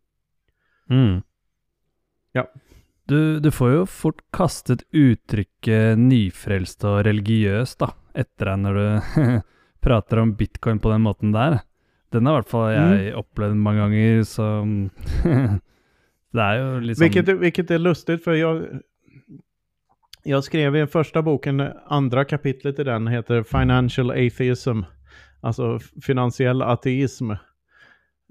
Mm. 0.89 1.21
Ja. 2.32 2.52
Du, 3.06 3.39
du 3.39 3.52
får 3.52 3.71
ju 3.71 3.86
fort 3.86 4.21
kastet 4.32 4.84
uttrycket 4.91 5.97
nyfrälst 5.97 6.84
och 6.84 7.04
religiös 7.04 7.76
då, 7.76 7.89
efter 8.13 8.45
det 8.45 8.56
när 8.56 8.73
du 8.73 9.02
pratar 9.80 10.17
om 10.17 10.36
bitcoin 10.36 10.80
på 10.80 10.89
den 10.89 11.02
måten 11.02 11.32
där. 11.32 11.60
Den 12.10 12.26
har 12.26 12.34
i 12.34 12.36
hvert 12.36 12.50
fall 12.50 12.73
jeg 12.73 13.08
mm. 13.08 13.19
opplevd 13.19 13.56
mange 13.56 13.80
ganger, 13.80 14.23
så 14.23 14.43
det 16.38 16.43
är 16.43 16.73
ju 16.73 16.82
liksom... 16.82 17.04
Vilket, 17.04 17.28
vilket 17.30 17.71
är 17.71 17.78
lustigt, 17.78 18.23
för 18.23 18.34
jag, 18.34 18.65
jag 20.23 20.43
skrev 20.43 20.76
i 20.76 20.88
första 20.88 21.21
boken, 21.21 21.69
andra 21.86 22.26
kapitlet 22.26 22.80
i 22.80 22.84
den 22.84 23.08
heter 23.08 23.43
Financial 23.43 24.12
Atheism, 24.12 24.82
alltså 25.41 25.80
finansiell 26.02 26.62
ateism. 26.62 27.32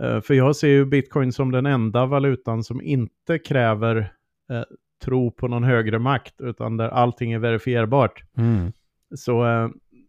Uh, 0.03 0.21
för 0.21 0.35
jag 0.35 0.57
ser 0.57 0.69
ju 0.69 0.85
bitcoin 0.85 1.33
som 1.33 1.53
den 1.53 1.67
enda 1.67 2.07
valutan 2.07 2.65
som 2.65 2.83
inte 2.83 3.39
kräver 3.39 3.97
uh, 3.97 4.63
tro 5.05 5.31
på 5.31 5.49
någon 5.49 5.65
högre 5.65 5.99
makt, 5.99 6.41
utan 6.41 6.77
där 6.77 6.89
allting 6.89 7.33
är 7.33 7.39
verifierbart. 7.39 8.23
Mm. 8.37 8.73
Så 9.15 9.45
uh, 9.45 9.69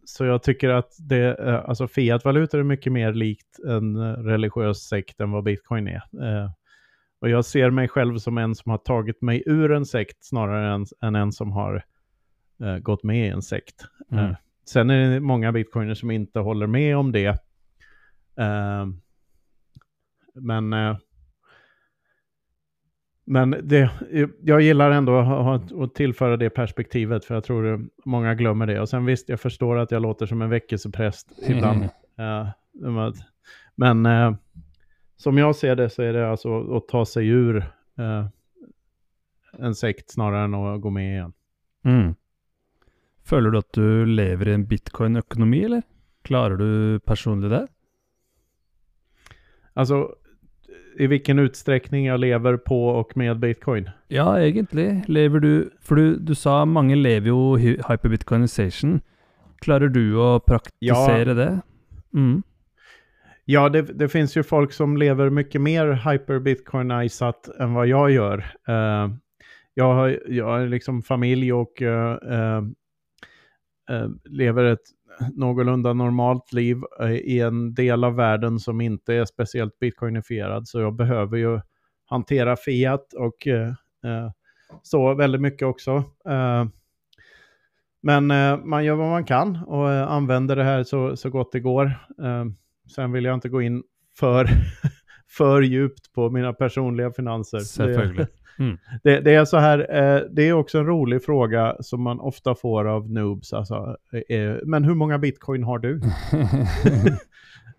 så 0.10 0.25
jag 0.25 0.43
tycker 0.43 0.69
att 0.69 0.95
det, 0.99 1.39
eh, 1.39 1.69
alltså 1.69 1.88
fiatvalutor 1.88 2.60
är 2.60 2.63
mycket 2.63 2.93
mer 2.93 3.13
likt 3.13 3.60
en 3.67 4.15
religiös 4.15 4.88
sekt 4.88 5.19
än 5.19 5.31
vad 5.31 5.43
bitcoin 5.43 5.88
är. 5.88 6.01
Eh, 7.17 7.21
och 7.21 7.30
jag 7.30 7.45
ser 7.45 7.69
mig 7.69 7.88
själv 7.88 8.17
som 8.17 8.38
en 8.38 8.56
som 8.56 8.69
har 8.69 8.77
tagit 8.77 9.21
mig 9.21 9.43
ur 9.45 9.71
en 9.71 9.86
sekt 9.86 10.25
snarare 10.25 10.73
än, 10.73 10.86
än 11.01 11.15
en 11.15 11.32
som 11.32 11.51
har 11.51 11.84
uh, 12.63 12.77
gått 12.77 13.03
med 13.03 13.27
i 13.27 13.30
en 13.30 13.41
sekt. 13.41 13.86
Mm. 14.12 14.25
Uh, 14.25 14.36
sen 14.65 14.89
är 14.89 15.10
det 15.10 15.19
många 15.19 15.51
bitcoiner 15.51 15.93
som 15.93 16.12
inte 16.12 16.39
håller 16.39 16.67
med 16.67 16.97
om 16.97 17.12
det. 17.12 17.30
Uh, 18.39 18.88
men 20.34 20.75
men 23.30 23.56
det, 23.63 23.91
jag 24.41 24.62
gillar 24.62 24.91
ändå 24.91 25.17
att, 25.17 25.71
att 25.71 25.95
tillföra 25.95 26.38
det 26.38 26.49
perspektivet, 26.49 27.25
för 27.25 27.34
jag 27.34 27.43
tror 27.43 27.89
många 28.06 28.36
glömmer 28.36 28.67
det. 28.67 28.82
Och 28.82 28.89
sen 28.89 29.06
visst, 29.06 29.30
jag 29.30 29.39
förstår 29.39 29.77
att 29.77 29.91
jag 29.91 30.01
låter 30.01 30.25
som 30.25 30.41
en 30.41 30.49
väckelsepräst 30.49 31.32
ibland. 31.47 31.84
uh, 31.84 33.12
men 33.75 34.06
uh, 34.06 34.36
som 35.17 35.38
jag 35.38 35.56
ser 35.56 35.75
det 35.75 35.89
så 35.89 36.01
är 36.01 36.13
det 36.13 36.30
alltså 36.30 36.77
att 36.77 36.88
ta 36.88 37.06
sig 37.06 37.27
ur 37.27 37.58
uh, 37.99 38.25
en 39.60 39.75
sekt 39.75 40.12
snarare 40.12 40.43
än 40.43 40.53
att 40.53 40.82
gå 40.82 40.89
med 40.89 41.13
igen. 41.13 41.34
Mm. 41.86 42.15
Føler 43.25 43.49
du 43.49 43.58
att 43.58 43.73
du 43.73 44.06
lever 44.06 44.47
i 44.47 44.53
en 44.53 44.67
bitcoin-ekonomi, 44.67 45.63
eller? 45.63 45.82
Klarar 46.21 46.58
du 46.58 46.99
personligen 46.99 47.51
det? 47.51 47.67
Alltså, 49.73 50.15
i 50.97 51.08
vilken 51.08 51.39
utsträckning 51.39 52.06
jag 52.06 52.19
lever 52.19 52.58
på 52.58 52.88
och 52.88 53.17
med 53.17 53.39
bitcoin? 53.39 53.89
Ja, 54.08 54.41
egentligen. 54.41 55.03
Lever 55.08 55.39
du, 55.39 55.69
för 55.82 55.95
du, 55.95 56.15
du 56.15 56.36
sa 56.36 56.65
många 56.65 56.95
lever 56.95 57.27
ju 57.27 57.58
hyperbitcoinization. 57.58 59.01
Klarar 59.60 59.88
du 59.88 60.21
att 60.21 60.45
praktisera 60.45 61.30
ja. 61.30 61.34
det? 61.34 61.62
Mm. 62.13 62.43
Ja, 63.49 63.69
det, 63.69 63.81
det, 63.81 64.10
finns 64.10 64.38
ju 64.38 64.43
folk 64.43 64.73
som 64.73 64.97
lever 64.97 65.29
mycket 65.29 65.62
mer 65.62 66.12
hyperbitcoinizat 66.12 67.47
än 67.60 67.73
vad 67.73 67.88
jag 67.88 68.12
gör. 68.12 68.38
Uh, 68.69 69.15
jag, 69.73 69.93
har, 69.93 70.19
jag 70.27 70.45
har 70.45 70.67
liksom 70.67 71.01
familj 71.01 71.53
och 71.53 71.81
uh, 71.81 72.17
uh, 73.89 74.10
lever 74.25 74.63
ett 74.63 74.79
någorlunda 75.36 75.93
normalt 75.93 76.53
liv 76.53 76.77
i 77.23 77.39
en 77.39 77.73
del 77.73 78.03
av 78.03 78.15
världen 78.15 78.60
som 78.60 78.81
inte 78.81 79.13
är 79.13 79.25
speciellt 79.25 79.79
bitcoinifierad. 79.79 80.67
Så 80.67 80.79
jag 80.79 80.95
behöver 80.95 81.38
ju 81.38 81.60
hantera 82.05 82.55
fiat 82.55 83.13
och 83.13 83.47
så 84.83 85.13
väldigt 85.13 85.41
mycket 85.41 85.67
också. 85.67 86.03
Men 88.01 88.31
eh, 88.31 88.57
man 88.57 88.86
gör 88.86 88.95
vad 88.95 89.10
man 89.10 89.25
kan 89.25 89.63
och 89.63 89.91
eh, 89.91 90.12
använder 90.12 90.55
det 90.55 90.63
här 90.63 90.83
så, 90.83 91.17
så 91.17 91.29
gott 91.29 91.51
det 91.51 91.60
går 91.60 91.91
sen 92.88 93.12
vill 93.12 93.26
jag 93.26 93.34
inte 93.34 93.50
gå 93.50 93.62
in 93.62 93.84
för, 94.19 94.50
för 95.38 95.62
djupt 95.62 96.13
på 96.13 96.30
mina 96.30 96.54
personliga 96.54 97.12
finanser. 97.12 97.60
Selvfølgelig. 97.60 98.28
Mm. 98.60 98.78
Det, 99.04 99.19
det, 99.19 99.34
är 99.34 99.45
så 99.45 99.58
här, 99.58 99.80
eh, 99.80 100.21
det 100.32 100.47
är 100.47 100.54
också 100.54 100.78
en 100.78 100.86
rolig 100.86 101.23
fråga 101.23 101.76
som 101.80 102.02
man 102.02 102.19
ofta 102.19 102.56
får 102.56 102.86
av 102.86 103.12
noobs. 103.12 103.54
Alltså, 103.54 103.97
eh, 104.30 104.56
men 104.63 104.84
hur 104.84 104.95
många 104.95 105.17
bitcoin 105.17 105.63
har 105.63 105.80
du? 105.80 106.02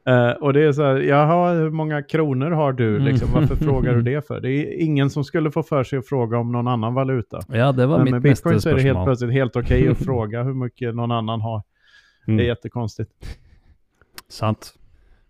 eh, 0.12 0.30
och 0.30 0.52
det 0.52 0.62
är 0.62 0.72
så 0.72 0.82
här, 0.82 0.96
jaha, 0.96 1.54
hur 1.54 1.70
många 1.70 2.02
kronor 2.02 2.50
har 2.50 2.72
du? 2.72 2.98
Liksom, 2.98 3.28
varför 3.32 3.56
frågar 3.56 3.94
du 3.94 4.02
det 4.02 4.26
för? 4.26 4.40
Det 4.40 4.50
är 4.50 4.82
ingen 4.82 5.10
som 5.10 5.24
skulle 5.24 5.50
få 5.50 5.62
för 5.62 5.84
sig 5.84 5.98
att 5.98 6.08
fråga 6.08 6.38
om 6.38 6.52
någon 6.52 6.68
annan 6.68 6.94
valuta. 6.94 7.40
Ja, 7.48 7.72
det 7.72 7.86
var 7.86 7.96
men 7.96 8.04
mitt 8.04 8.12
med 8.12 8.22
bitcoin 8.22 8.60
så 8.60 8.68
är 8.68 8.74
det 8.74 8.82
helt 8.82 9.04
plötsligt 9.04 9.32
helt 9.32 9.56
okej 9.56 9.80
okay 9.80 9.92
att 9.92 9.98
fråga 9.98 10.42
hur 10.42 10.54
mycket 10.54 10.94
någon 10.94 11.12
annan 11.12 11.40
har. 11.40 11.62
Mm. 12.26 12.36
Det 12.36 12.44
är 12.44 12.46
jättekonstigt. 12.46 13.10
Sant. 14.28 14.74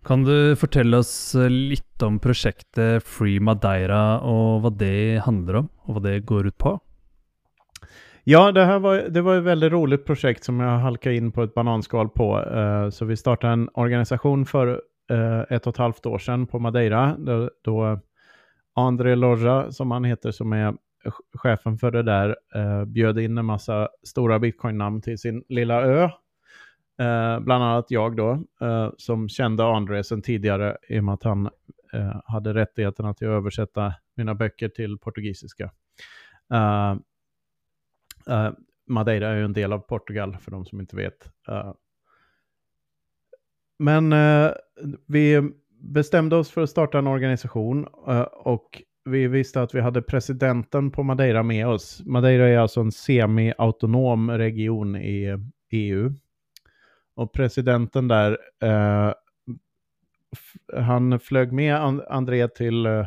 Kan 0.04 0.24
du 0.24 0.56
fortelle 0.56 0.96
oss 0.96 1.34
litt 1.48 2.02
om 2.02 2.18
prosjektet 2.18 3.04
Free 3.04 3.40
Madeira 3.40 4.20
och 4.20 4.62
vad 4.62 4.78
det 4.78 5.22
handlar 5.24 5.54
om 5.54 5.68
och 5.76 5.94
vad 5.94 6.02
det 6.02 6.20
går 6.20 6.46
ut 6.46 6.58
på? 6.58 6.80
Ja, 8.30 8.52
det 8.52 8.64
här 8.64 8.78
var, 8.78 8.96
det 8.96 9.20
var 9.20 9.36
ett 9.36 9.44
väldigt 9.44 9.72
roligt 9.72 10.04
projekt 10.06 10.44
som 10.44 10.60
jag 10.60 10.78
halkade 10.78 11.16
in 11.16 11.32
på 11.32 11.42
ett 11.42 11.54
bananskal 11.54 12.08
på. 12.08 12.38
Uh, 12.38 12.90
så 12.90 13.04
vi 13.04 13.16
startade 13.16 13.52
en 13.52 13.68
organisation 13.74 14.46
för 14.46 14.66
uh, 15.12 15.18
eh, 15.18 15.44
ett 15.50 15.66
och 15.66 15.74
ett 15.74 15.78
halvt 15.78 16.06
år 16.06 16.18
sedan 16.18 16.46
på 16.46 16.58
Madeira. 16.58 17.16
Då, 17.18 17.50
då 17.64 17.86
eh, 17.86 17.98
André 18.74 19.14
Lorja, 19.14 19.72
som 19.72 19.90
han 19.90 20.04
heter, 20.04 20.30
som 20.30 20.52
är 20.52 20.74
chefen 21.34 21.78
för 21.78 21.90
det 21.90 22.02
där, 22.02 22.28
uh, 22.56 22.84
bjöd 22.84 23.18
in 23.18 23.38
en 23.38 23.44
massa 23.44 23.88
stora 24.02 24.38
bitcoin-namn 24.38 25.02
till 25.02 25.18
sin 25.18 25.44
lilla 25.48 25.82
ö 25.82 26.08
Eh, 26.98 27.40
bland 27.40 27.64
annat 27.64 27.86
jag 27.88 28.16
då, 28.16 28.44
eh, 28.60 28.90
som 28.96 29.28
kände 29.28 29.64
André 29.64 30.04
sedan 30.04 30.22
tidigare 30.22 30.76
i 30.88 31.00
och 31.00 31.04
med 31.04 31.14
att 31.14 31.22
han 31.22 31.46
eh, 31.92 32.20
hade 32.24 32.54
rättigheten 32.54 33.06
att 33.06 33.22
översätta 33.22 33.94
mina 34.14 34.34
böcker 34.34 34.68
till 34.68 34.98
portugisiska. 34.98 35.70
Eh, 36.52 36.96
eh, 38.28 38.52
Madeira 38.88 39.28
är 39.28 39.36
ju 39.36 39.44
en 39.44 39.52
del 39.52 39.72
av 39.72 39.78
Portugal 39.78 40.36
för 40.36 40.50
de 40.50 40.64
som 40.64 40.80
inte 40.80 40.96
vet. 40.96 41.30
Uh, 41.48 41.72
men 43.78 44.12
uh, 44.12 44.50
vi 45.06 45.50
bestämde 45.80 46.36
oss 46.36 46.50
för 46.50 46.62
att 46.62 46.70
starta 46.70 46.98
en 46.98 47.06
organisation 47.06 47.88
uh, 48.08 48.20
och 48.20 48.82
vi 49.04 49.28
visste 49.28 49.62
att 49.62 49.74
vi 49.74 49.80
hade 49.80 50.02
presidenten 50.02 50.90
på 50.90 51.02
Madeira 51.02 51.42
med 51.42 51.68
oss. 51.68 52.02
Madeira 52.06 52.48
är 52.48 52.58
alltså 52.58 52.80
en 52.80 52.92
semi-autonom 52.92 54.30
region 54.30 54.96
i 54.96 55.38
EU. 55.70 56.12
Och 57.18 57.32
presidenten 57.32 58.08
där, 58.08 58.38
eh, 58.62 59.12
han 60.76 61.20
flög 61.20 61.52
med 61.52 61.76
André 62.08 62.48
till 62.48 62.86
eh, 62.86 63.06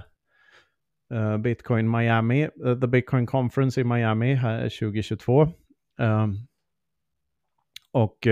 eh 1.13 1.37
Bitcoin 1.37 1.91
Miami, 1.91 2.43
eh, 2.43 2.79
the 2.79 2.87
Bitcoin 2.87 3.25
Conference 3.25 3.81
i 3.81 3.83
Miami 3.83 4.33
här 4.33 4.69
2022. 4.69 5.41
Eh, 5.99 6.27
och 7.91 8.27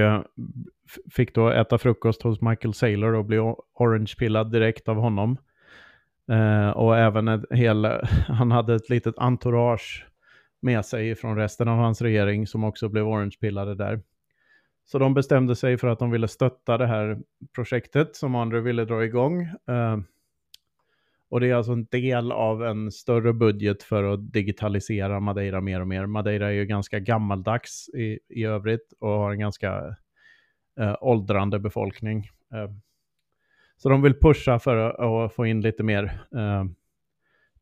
fick 1.12 1.36
då 1.36 1.50
äta 1.50 1.78
frukost 1.78 2.22
hos 2.22 2.42
Michael 2.42 2.74
Saylor 2.74 3.14
och 3.14 3.26
bli 3.26 3.38
orange-pillad 3.74 4.52
direkt 4.52 4.88
av 4.90 4.96
honom. 4.96 5.38
Uh, 6.32 6.70
och 6.70 6.98
även 6.98 7.28
ett 7.28 7.46
hel, 7.52 7.86
han 8.28 8.52
hade 8.52 8.76
ett 8.76 8.90
litet 8.90 9.18
entourage 9.18 10.08
med 10.62 10.86
sig 10.86 11.16
från 11.16 11.36
resten 11.36 11.68
av 11.68 11.78
hans 11.78 12.02
regering 12.02 12.48
som 12.48 12.64
också 12.64 12.90
blev 12.90 13.08
orange-pillade 13.08 13.76
där. 13.76 14.02
Så 14.92 15.00
de 15.00 15.14
bestämde 15.14 15.56
sig 15.56 15.78
för 15.78 15.88
att 15.88 16.00
de 16.00 16.12
ville 16.12 16.28
stötta 16.28 16.78
det 16.78 16.88
här 16.88 17.20
projektet 17.56 18.16
som 18.16 18.36
andra 18.36 18.60
ville 18.60 18.86
dra 18.86 19.06
igång. 19.06 19.42
Eh, 19.42 19.98
och 21.30 21.40
det 21.40 21.50
är 21.50 21.56
alltså 21.56 21.72
en 21.72 21.86
del 21.86 22.32
av 22.32 22.64
en 22.64 22.92
större 22.92 23.34
budget 23.34 23.84
för 23.84 24.04
att 24.04 24.34
digitalisera 24.34 25.20
Madeira 25.20 25.62
mer 25.62 25.82
och 25.82 25.88
mer. 25.88 26.06
Madeira 26.06 26.48
är 26.48 26.52
ju 26.52 26.66
ganska 26.66 27.00
gammaldags 27.00 27.90
i, 27.90 28.20
i 28.30 28.44
övrigt 28.44 28.94
och 29.00 29.10
har 29.10 29.32
en 29.32 29.40
ganska 29.40 29.96
eh, 30.80 30.96
åldrande 31.02 31.60
befolkning. 31.60 32.30
Eh, 32.54 32.72
så 33.78 33.90
de 33.90 34.02
vill 34.02 34.20
pusha 34.20 34.60
för 34.60 34.78
att 35.26 35.34
få 35.34 35.46
in 35.46 35.62
lite 35.62 35.84
mer 35.84 36.04
eh, 36.36 36.66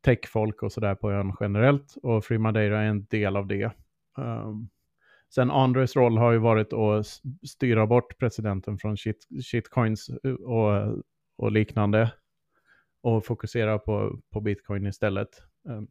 techfolk 0.00 0.62
och 0.62 0.72
sådär 0.72 0.94
på 0.94 1.12
ön 1.12 1.32
generellt. 1.40 1.96
Och 2.02 2.24
Free 2.24 2.38
Madeira 2.38 2.82
är 2.82 2.86
en 2.86 3.04
del 3.04 3.36
av 3.36 3.46
det. 3.46 3.70
Um, 4.16 4.68
sen 5.34 5.50
Andres 5.50 5.96
roll 5.96 6.18
har 6.18 6.32
ju 6.32 6.38
varit 6.38 6.72
att 6.72 7.06
styra 7.48 7.86
bort 7.86 8.18
presidenten 8.18 8.78
från 8.78 8.96
shit, 8.96 9.26
shitcoins 9.50 10.08
eh, 10.24 10.32
och, 10.32 11.02
och 11.38 11.52
liknande 11.52 12.12
och 13.02 13.24
fokusera 13.24 13.78
på, 13.78 14.20
på 14.32 14.40
bitcoin 14.40 14.86
istället. 14.86 15.28
Ehm. 15.68 15.86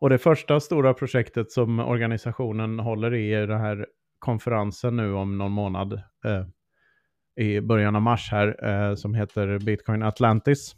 Och 0.00 0.10
det 0.10 0.18
första 0.18 0.60
stora 0.60 0.94
projektet 0.94 1.52
som 1.52 1.80
organisationen 1.80 2.78
håller 2.78 3.14
i 3.14 3.34
är 3.34 3.46
den 3.46 3.60
här 3.60 3.86
konferensen 4.18 4.96
nu 4.96 5.12
om 5.12 5.38
någon 5.38 5.52
månad 5.52 5.92
eh, 6.24 6.46
i 7.36 7.60
början 7.60 7.96
av 7.96 8.02
mars 8.02 8.28
här 8.30 8.64
eh, 8.64 8.94
som 8.94 9.14
heter 9.14 9.58
Bitcoin 9.58 10.02
Atlantis. 10.02 10.76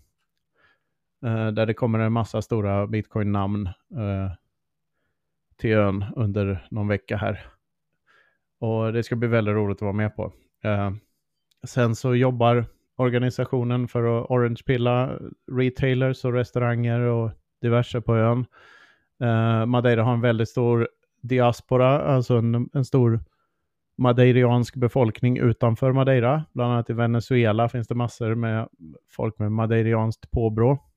Eh, 1.25 1.49
där 1.49 1.67
det 1.67 1.75
kommer 1.75 1.99
en 1.99 2.13
massa 2.13 2.43
stora 2.43 2.87
bitcoin-namn 2.87 3.67
eh, 3.67 4.33
till 5.61 5.73
ön 5.73 6.05
under 6.17 6.67
någon 6.71 6.89
vecka 6.89 7.17
här. 7.17 7.47
Och 8.61 8.93
det 8.93 9.03
ska 9.03 9.17
bli 9.17 9.29
väldigt 9.29 9.55
roligt 9.55 9.77
att 9.77 9.83
vara 9.83 9.93
med 9.93 10.17
på. 10.17 10.33
Eh, 10.65 10.91
sen 11.67 11.95
så 11.95 12.15
jobbar 12.15 12.65
organisationen 12.97 13.89
för 13.89 14.21
att 14.21 14.31
orange-pilla 14.31 15.19
retailers 15.53 16.25
och 16.25 16.33
restauranger 16.33 17.01
och 17.01 17.31
diverse 17.63 18.01
på 18.01 18.17
ön. 18.17 18.47
Eh, 19.21 19.67
Madeira 19.67 20.03
har 20.03 20.13
en 20.13 20.21
väldigt 20.21 20.49
stor 20.49 20.89
diaspora, 21.23 22.01
alltså 22.01 22.35
en, 22.35 22.69
en 22.73 22.85
stor 22.85 23.21
madeiriansk 23.99 24.77
befolkning 24.77 25.39
utanför 25.39 25.93
Madeira. 25.93 26.45
Bland 26.53 26.73
annat 26.73 26.91
i 26.91 26.93
Venezuela 26.93 27.69
finns 27.69 27.89
det 27.89 27.95
massor 27.95 28.35
med 28.35 28.69
folk 29.11 29.39
med 29.39 29.53
madeirianskt 29.53 30.31
påbrå. 30.31 30.90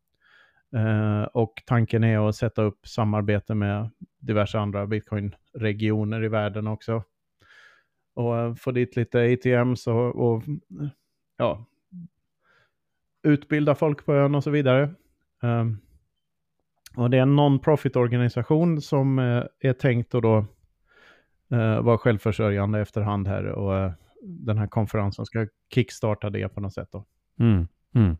Eh, 0.75 1.23
och 1.23 1.53
tanken 1.65 2.03
är 2.03 2.29
att 2.29 2.35
sätta 2.35 2.61
upp 2.61 2.87
samarbete 2.87 3.55
med 3.55 3.89
diverse 4.19 4.59
andra 4.59 4.87
bitcoin-regioner 4.87 6.23
i 6.23 6.27
världen 6.27 6.67
också. 6.67 7.03
Och 8.13 8.37
eh, 8.37 8.55
få 8.55 8.71
dit 8.71 8.95
lite 8.95 9.33
ATMs 9.33 9.87
och, 9.87 10.15
och 10.15 10.43
ja, 11.37 11.65
utbilda 13.23 13.75
folk 13.75 14.05
på 14.05 14.13
ön 14.13 14.35
och 14.35 14.43
så 14.43 14.49
vidare. 14.49 14.89
Um, 15.41 15.77
och 16.97 17.09
det 17.09 17.17
är 17.17 17.21
en 17.21 17.35
non-profit 17.35 17.95
organisation 17.95 18.81
som 18.81 19.19
uh, 19.19 19.43
är 19.59 19.73
tänkt 19.73 20.15
att 20.15 20.21
då 20.21 20.37
uh, 21.53 21.81
vara 21.81 21.97
självförsörjande 21.97 22.79
efterhand 22.79 23.27
här 23.27 23.45
och 23.45 23.85
uh, 23.85 23.91
den 24.21 24.57
här 24.57 24.67
konferensen 24.67 25.25
ska 25.25 25.47
kickstarta 25.73 26.29
det 26.29 26.49
på 26.49 26.61
något 26.61 26.73
sätt 26.73 26.89
då. 26.91 27.05
Mm, 27.39 27.67
mm. 27.95 28.17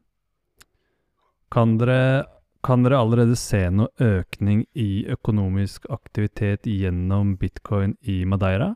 Kan 1.50 1.78
dere 1.78 2.26
kan 2.64 2.84
dere 2.84 2.98
allerede 2.98 3.36
se 3.36 3.70
noe 3.70 3.88
ökning 4.00 4.66
i 4.74 5.06
ekonomisk 5.12 5.86
aktivitet 5.90 6.66
genom 6.66 7.36
bitcoin 7.36 7.96
i 8.02 8.26
Madeira? 8.26 8.76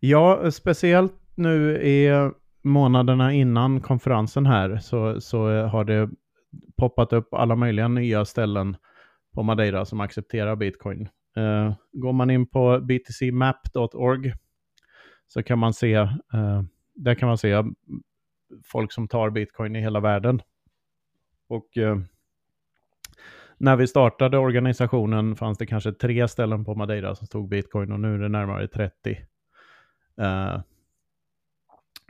Ja, 0.00 0.50
speciellt 0.50 1.14
nu 1.34 1.76
i 1.76 2.30
månaderna 2.62 3.32
innan 3.32 3.80
konferensen 3.80 4.46
här 4.46 4.78
så, 4.78 5.20
så 5.20 5.66
har 5.66 5.84
det 5.84 6.10
poppat 6.76 7.12
upp 7.12 7.34
alla 7.34 7.56
möjliga 7.56 7.88
nya 7.88 8.24
ställen 8.24 8.76
på 9.34 9.42
Madeira 9.42 9.84
som 9.84 10.00
accepterar 10.00 10.56
bitcoin. 10.56 11.08
Uh, 11.36 11.74
går 11.92 12.12
man 12.12 12.30
in 12.30 12.46
på 12.46 12.80
btcmap.org 12.80 14.32
så 15.26 15.42
kan 15.42 15.58
man 15.58 15.74
se, 15.74 15.96
uh, 15.98 16.62
där 16.94 17.14
kan 17.14 17.28
man 17.28 17.38
se 17.38 17.62
folk 18.64 18.92
som 18.92 19.08
tar 19.08 19.30
bitcoin 19.30 19.76
i 19.76 19.80
hela 19.80 20.00
världen. 20.00 20.42
Och 21.48 21.76
uh, 21.76 21.98
när 23.62 23.76
vi 23.76 23.86
startade 23.86 24.38
organisationen 24.38 25.36
fanns 25.36 25.58
det 25.58 25.66
kanske 25.66 25.92
tre 25.92 26.28
ställen 26.28 26.64
på 26.64 26.74
Madeira 26.74 27.14
som 27.14 27.26
stod 27.26 27.48
bitcoin 27.48 27.92
och 27.92 28.00
nu 28.00 28.14
är 28.14 28.18
det 28.18 28.28
närmare 28.28 28.68
30. 28.68 29.10
Uh, 30.20 30.26
eh, 30.26 30.60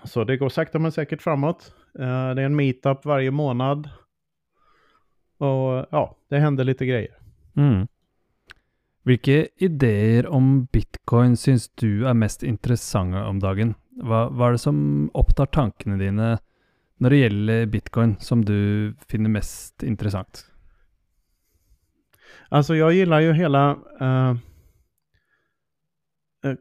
så 0.05 0.25
det 0.25 0.37
går 0.37 0.49
sakta 0.49 0.79
men 0.79 0.93
säkert 0.93 1.23
framåt. 1.23 1.75
Uh, 1.99 2.05
det 2.05 2.43
är 2.43 2.47
en 2.47 2.57
meetup 2.57 3.05
varje 3.05 3.31
månad. 3.31 3.91
Och 5.39 5.87
ja, 5.91 6.17
det 6.29 6.39
händer 6.39 6.65
lite 6.65 6.87
grejer. 6.87 7.19
Mm. 7.57 7.87
Vilka 9.03 9.47
idéer 9.57 10.27
om 10.27 10.65
bitcoin 10.65 11.37
syns 11.37 11.69
du 11.69 12.07
är 12.07 12.15
mest 12.15 12.43
intressanta 12.43 13.27
om 13.27 13.41
dagen? 13.41 13.75
Vad, 13.91 14.33
vad 14.33 14.49
är 14.49 14.53
det 14.53 14.59
som 14.59 15.11
upptar 15.15 15.47
tankarna 15.47 15.97
dina 15.97 16.39
när 16.97 17.11
det 17.11 17.17
gäller 17.17 17.67
bitcoin 17.67 18.17
som 18.19 18.45
du 18.45 18.95
finner 19.09 19.31
mest 19.31 19.83
intressant? 19.83 20.52
Alltså 22.53 22.77
jag 22.77 22.93
gillar 22.93 23.21
ju 23.21 23.33
hela 23.33 23.77
uh, 24.01 24.35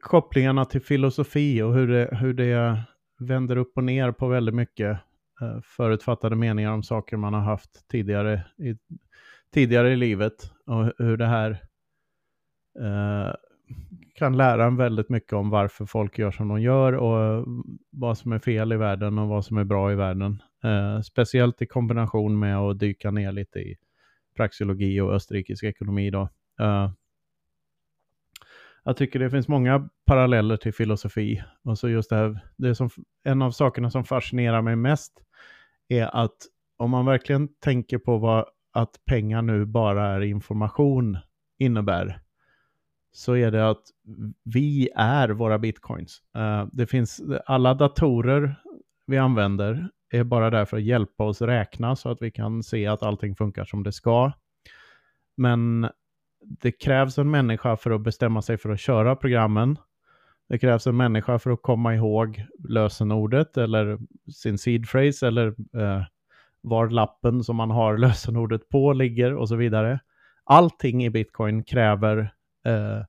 kopplingarna 0.02 0.66
till 0.66 0.82
filosofi 0.82 1.62
och 1.62 1.74
hur 1.74 1.88
det, 1.88 2.10
hur 2.12 2.34
det 2.34 2.84
vänder 3.20 3.56
upp 3.56 3.78
och 3.78 3.84
ner 3.84 4.12
på 4.12 4.28
väldigt 4.28 4.56
mycket 4.56 4.92
eh, 5.42 5.62
förutfattade 5.64 6.36
meningar 6.36 6.72
om 6.72 6.84
saker 6.84 7.18
man 7.18 7.34
har 7.34 7.42
haft 7.42 7.88
tidigare 7.88 8.44
i, 8.58 8.76
tidigare 9.54 9.92
i 9.92 9.96
livet 9.96 10.52
och 10.66 10.94
hur 10.98 11.18
det 11.18 11.28
här 11.28 11.52
eh, 12.80 13.34
kan 14.16 14.38
lära 14.38 14.66
en 14.66 14.78
väldigt 14.78 15.10
mycket 15.10 15.34
om 15.34 15.50
varför 15.50 15.86
folk 15.86 16.20
gör 16.20 16.32
som 16.32 16.48
de 16.48 16.62
gör 16.62 16.94
och 16.94 17.46
vad 17.90 18.18
som 18.18 18.32
är 18.32 18.40
fel 18.40 18.74
i 18.74 18.78
världen 18.78 19.18
och 19.18 19.28
vad 19.28 19.46
som 19.46 19.58
är 19.58 19.64
bra 19.64 19.92
i 19.92 19.96
världen. 19.96 20.42
Eh, 20.64 21.02
speciellt 21.02 21.62
i 21.62 21.66
kombination 21.66 22.40
med 22.40 22.58
att 22.58 22.80
dyka 22.80 23.12
ner 23.12 23.32
lite 23.32 23.60
i 23.60 23.76
praxeologi 24.36 25.02
och 25.02 25.14
österrikisk 25.14 25.64
ekonomi 25.64 26.10
då. 26.10 26.30
Uh, 26.62 26.92
jag 28.84 28.98
tycker 28.98 29.20
det 29.20 29.30
finns 29.30 29.48
många 29.48 29.90
paralleller 30.06 30.58
till 30.58 30.74
filosofi. 30.74 31.44
Och 31.64 31.78
så 31.78 31.90
just 31.90 32.10
det 32.10 32.16
här, 32.16 32.40
det 32.58 32.76
som, 32.76 32.90
en 33.24 33.42
av 33.42 33.52
sakerna 33.52 33.92
som 33.92 34.04
fascinerar 34.04 34.62
mig 34.62 34.76
mest 34.76 35.14
är 35.88 36.24
att 36.24 36.38
om 36.78 36.92
man 36.92 37.06
verkligen 37.06 37.48
tänker 37.60 37.98
på 37.98 38.18
vad 38.18 38.46
att 38.74 39.06
pengar 39.06 39.42
nu 39.42 39.66
bara 39.66 40.08
är 40.08 40.22
information 40.22 41.18
innebär, 41.58 42.22
så 43.12 43.36
är 43.36 43.52
det 43.52 43.70
att 43.70 43.84
vi 44.44 44.90
är 44.96 45.30
våra 45.30 45.60
bitcoins. 45.60 46.22
Uh, 46.38 46.68
det 46.74 46.88
finns, 46.88 47.22
alla 47.46 47.74
datorer 47.74 48.56
vi 49.08 49.18
använder 49.18 49.90
är 50.12 50.24
bara 50.24 50.50
där 50.50 50.66
för 50.66 50.78
att 50.78 50.84
hjälpa 50.84 51.24
oss 51.24 51.42
räkna 51.42 51.96
så 51.96 52.10
att 52.10 52.22
vi 52.22 52.32
kan 52.32 52.64
se 52.64 52.88
att 52.88 53.04
allting 53.04 53.36
funkar 53.36 53.66
som 53.66 53.84
det 53.84 53.92
ska. 53.92 54.32
Men 55.38 55.90
det 56.42 56.72
krävs 56.72 57.18
en 57.18 57.32
människa 57.32 57.78
för 57.78 57.92
att 57.92 58.02
bestämma 58.02 58.42
sig 58.42 58.58
för 58.58 58.70
att 58.70 58.80
köra 58.80 59.16
programmen. 59.16 59.78
Det 60.50 60.60
krävs 60.60 60.88
en 60.88 60.98
människa 60.98 61.40
för 61.40 61.52
att 61.52 61.62
komma 61.62 61.96
ihåg 61.96 62.46
lösenordet 62.70 63.58
eller 63.58 64.00
sin 64.34 64.58
seed 64.58 64.90
phrase 64.90 65.28
eller 65.28 65.48
eh, 65.48 66.04
var 66.62 66.90
lappen 66.90 67.44
som 67.44 67.56
man 67.56 67.72
har 67.72 67.98
lösenordet 67.98 68.70
på 68.70 68.94
ligger 68.94 69.36
och 69.36 69.50
så 69.50 69.56
vidare. 69.56 70.00
Allting 70.44 71.06
i 71.06 71.10
bitcoin 71.10 71.64
kräver 71.64 72.34
eh, 72.66 73.06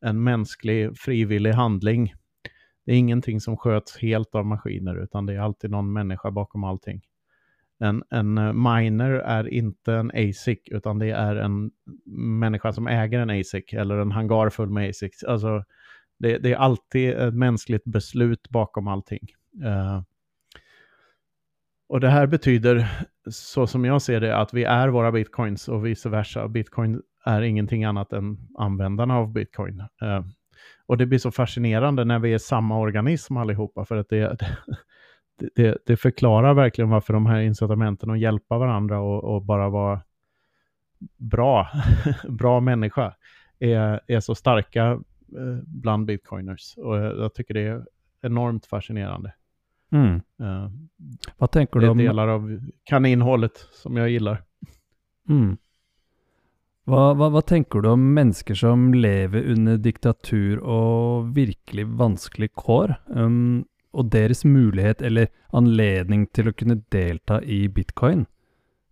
en 0.00 0.22
mänsklig 0.24 0.98
frivillig 0.98 1.52
handling. 1.52 2.14
Det 2.88 2.94
är 2.94 2.98
ingenting 2.98 3.40
som 3.40 3.56
sköts 3.56 3.98
helt 3.98 4.34
av 4.34 4.46
maskiner, 4.46 5.02
utan 5.02 5.26
det 5.26 5.34
är 5.34 5.40
alltid 5.40 5.70
någon 5.70 5.92
människa 5.92 6.30
bakom 6.30 6.64
allting. 6.64 7.00
En, 7.78 8.02
en 8.10 8.38
eh, 8.38 8.52
miner 8.52 9.10
är 9.10 9.48
inte 9.48 9.94
en 9.94 10.10
ASIC, 10.10 10.58
utan 10.66 10.98
det 10.98 11.10
är 11.10 11.36
en 11.36 11.70
människa 12.40 12.72
som 12.72 12.86
äger 12.86 13.18
en 13.18 13.30
ASIC, 13.30 13.72
eller 13.72 13.98
en 13.98 14.12
hangar 14.12 14.50
full 14.50 14.70
med 14.70 14.90
ASICs. 14.90 15.24
Alltså, 15.24 15.64
det, 16.18 16.38
det 16.38 16.52
är 16.52 16.56
alltid 16.56 17.10
ett 17.10 17.34
mänskligt 17.34 17.84
beslut 17.84 18.48
bakom 18.48 18.88
allting. 18.88 19.28
Uh, 19.64 20.02
och 21.88 22.00
det 22.00 22.08
här 22.08 22.26
betyder, 22.26 22.88
så 23.30 23.66
som 23.66 23.84
jag 23.84 24.02
ser 24.02 24.20
det, 24.20 24.36
att 24.36 24.54
vi 24.54 24.64
är 24.64 24.88
våra 24.88 25.12
bitcoins 25.12 25.68
och 25.68 25.86
vice 25.86 26.08
versa. 26.08 26.48
Bitcoin 26.48 27.02
är 27.24 27.42
ingenting 27.42 27.84
annat 27.84 28.12
än 28.12 28.38
användarna 28.58 29.16
av 29.16 29.32
bitcoin. 29.32 29.80
Uh, 30.02 30.20
och 30.88 30.96
det 30.96 31.06
blir 31.06 31.18
så 31.18 31.30
fascinerande 31.30 32.04
när 32.04 32.18
vi 32.18 32.34
är 32.34 32.38
samma 32.38 32.78
organism 32.78 33.36
allihopa, 33.36 33.84
för 33.84 33.96
att 33.96 34.08
det, 34.10 34.38
det, 35.54 35.78
det, 35.86 35.96
förklarar 35.96 36.54
verkligen 36.54 36.90
varför 36.90 37.12
de 37.12 37.26
här 37.26 37.40
incitamenten 37.40 38.10
att 38.10 38.20
hjälpa 38.20 38.58
varandra 38.58 39.00
och, 39.00 39.24
och 39.24 39.42
bara 39.42 39.68
vara 39.68 40.00
bra, 41.16 41.68
bra 42.28 42.60
människa 42.60 43.14
är, 43.58 44.00
är 44.06 44.20
så 44.20 44.34
starka 44.34 44.84
eh, 45.36 45.58
bland 45.66 46.06
bitcoiners. 46.06 46.76
Och 46.76 46.96
jag 46.96 47.34
tycker 47.34 47.54
det 47.54 47.60
är 47.60 47.84
enormt 48.22 48.66
fascinerande. 48.66 49.34
Mm. 49.90 50.14
Uh, 50.40 50.70
Vad 51.38 51.50
tänker 51.50 51.80
du 51.80 51.88
om... 51.88 51.98
Det 51.98 52.04
är 52.04 52.06
delar 52.06 52.28
av 52.28 52.60
kaninhålet 52.84 53.56
som 53.72 53.96
jag 53.96 54.10
gillar. 54.10 54.42
Mm. 55.28 55.56
Vad, 56.88 57.16
hva, 57.16 57.26
hva, 57.28 57.42
tänker 57.42 57.82
du 57.84 57.88
om 57.88 58.14
människor 58.14 58.54
som 58.54 58.94
lever 58.94 59.44
under 59.50 59.76
diktatur 59.76 60.58
och 60.58 61.36
virkelig 61.36 61.86
vanskelige 61.86 62.52
kår? 62.54 62.94
Um, 63.06 63.64
och 63.90 64.04
deras 64.04 64.44
möjlighet 64.44 65.02
eller 65.02 65.28
anledning 65.52 66.26
till 66.26 66.48
att 66.48 66.56
kunna 66.56 66.74
delta 66.88 67.42
i 67.42 67.68
bitcoin? 67.68 68.26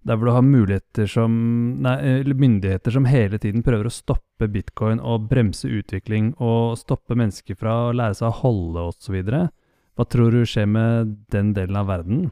Där 0.02 0.16
du 0.16 0.30
har 0.30 0.42
muligheter 0.42 1.06
som, 1.06 1.70
nei, 1.80 2.20
eller 2.20 2.34
myndigheter 2.34 2.90
som 2.90 3.04
hela 3.04 3.38
tiden 3.38 3.62
prøver 3.62 3.88
å 3.88 3.90
stoppa 3.90 4.46
bitcoin 4.46 5.00
och 5.00 5.20
bromsa 5.20 5.68
utvikling 5.68 6.34
och 6.34 6.78
stoppa 6.78 7.14
människor 7.14 7.54
från 7.54 7.88
att 7.88 7.96
lära 7.96 8.14
sig 8.14 8.28
å 8.28 8.30
hålla 8.30 8.82
och 8.82 8.94
så 8.94 9.12
vidare. 9.12 9.48
Vad 9.94 10.08
tror 10.08 10.32
du 10.32 10.46
skjer 10.46 10.66
med 10.66 11.16
den 11.32 11.54
delen 11.54 11.76
av 11.76 11.86
världen? 11.86 12.30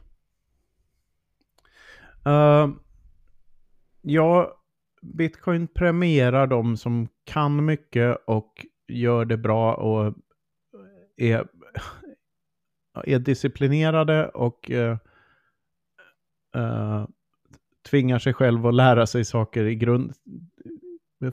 Uh, 2.27 2.69
ja, 4.01 4.53
bitcoin 5.13 5.67
premierar 5.67 6.47
de 6.47 6.77
som 6.77 7.07
kan 7.23 7.65
mycket 7.65 8.17
och 8.27 8.65
gör 8.87 9.25
det 9.25 9.37
bra 9.37 9.73
och 9.73 10.13
är, 11.17 11.47
är 13.03 13.19
disciplinerade 13.19 14.29
och 14.29 14.71
uh, 14.71 14.97
tvingar 17.89 18.19
sig 18.19 18.33
själv 18.33 18.67
att 18.67 18.73
lära 18.73 19.07
sig 19.07 19.25
saker 19.25 19.63
i 19.63 19.75
grund, 19.75 20.13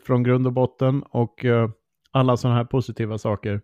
från 0.02 0.22
grund 0.22 0.46
och 0.46 0.52
botten 0.52 1.02
och 1.02 1.44
uh, 1.44 1.70
alla 2.10 2.36
sådana 2.36 2.56
här 2.56 2.64
positiva 2.64 3.18
saker. 3.18 3.60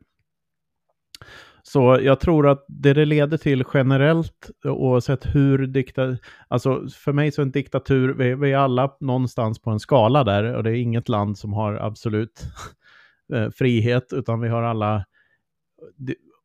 Så 1.68 1.98
jag 2.02 2.20
tror 2.20 2.48
att 2.48 2.64
det 2.68 2.92
det 2.92 3.04
leder 3.04 3.36
till 3.36 3.64
generellt, 3.74 4.50
oavsett 4.64 5.34
hur 5.34 5.66
diktatur, 5.66 6.18
alltså 6.48 6.88
för 6.88 7.12
mig 7.12 7.32
så 7.32 7.40
är 7.40 7.46
en 7.46 7.50
diktatur, 7.50 8.14
vi, 8.14 8.34
vi, 8.34 8.52
är 8.52 8.56
alla 8.56 8.96
någonstans 9.00 9.58
på 9.58 9.70
en 9.70 9.80
skala 9.80 10.24
där 10.24 10.54
och 10.54 10.62
det 10.62 10.70
är 10.70 10.74
inget 10.74 11.08
land 11.08 11.38
som 11.38 11.52
har 11.52 11.74
absolut 11.74 12.42
eh, 13.34 13.50
frihet, 13.50 14.12
utan 14.12 14.40
vi 14.40 14.48
har 14.48 14.62
alla 14.62 15.04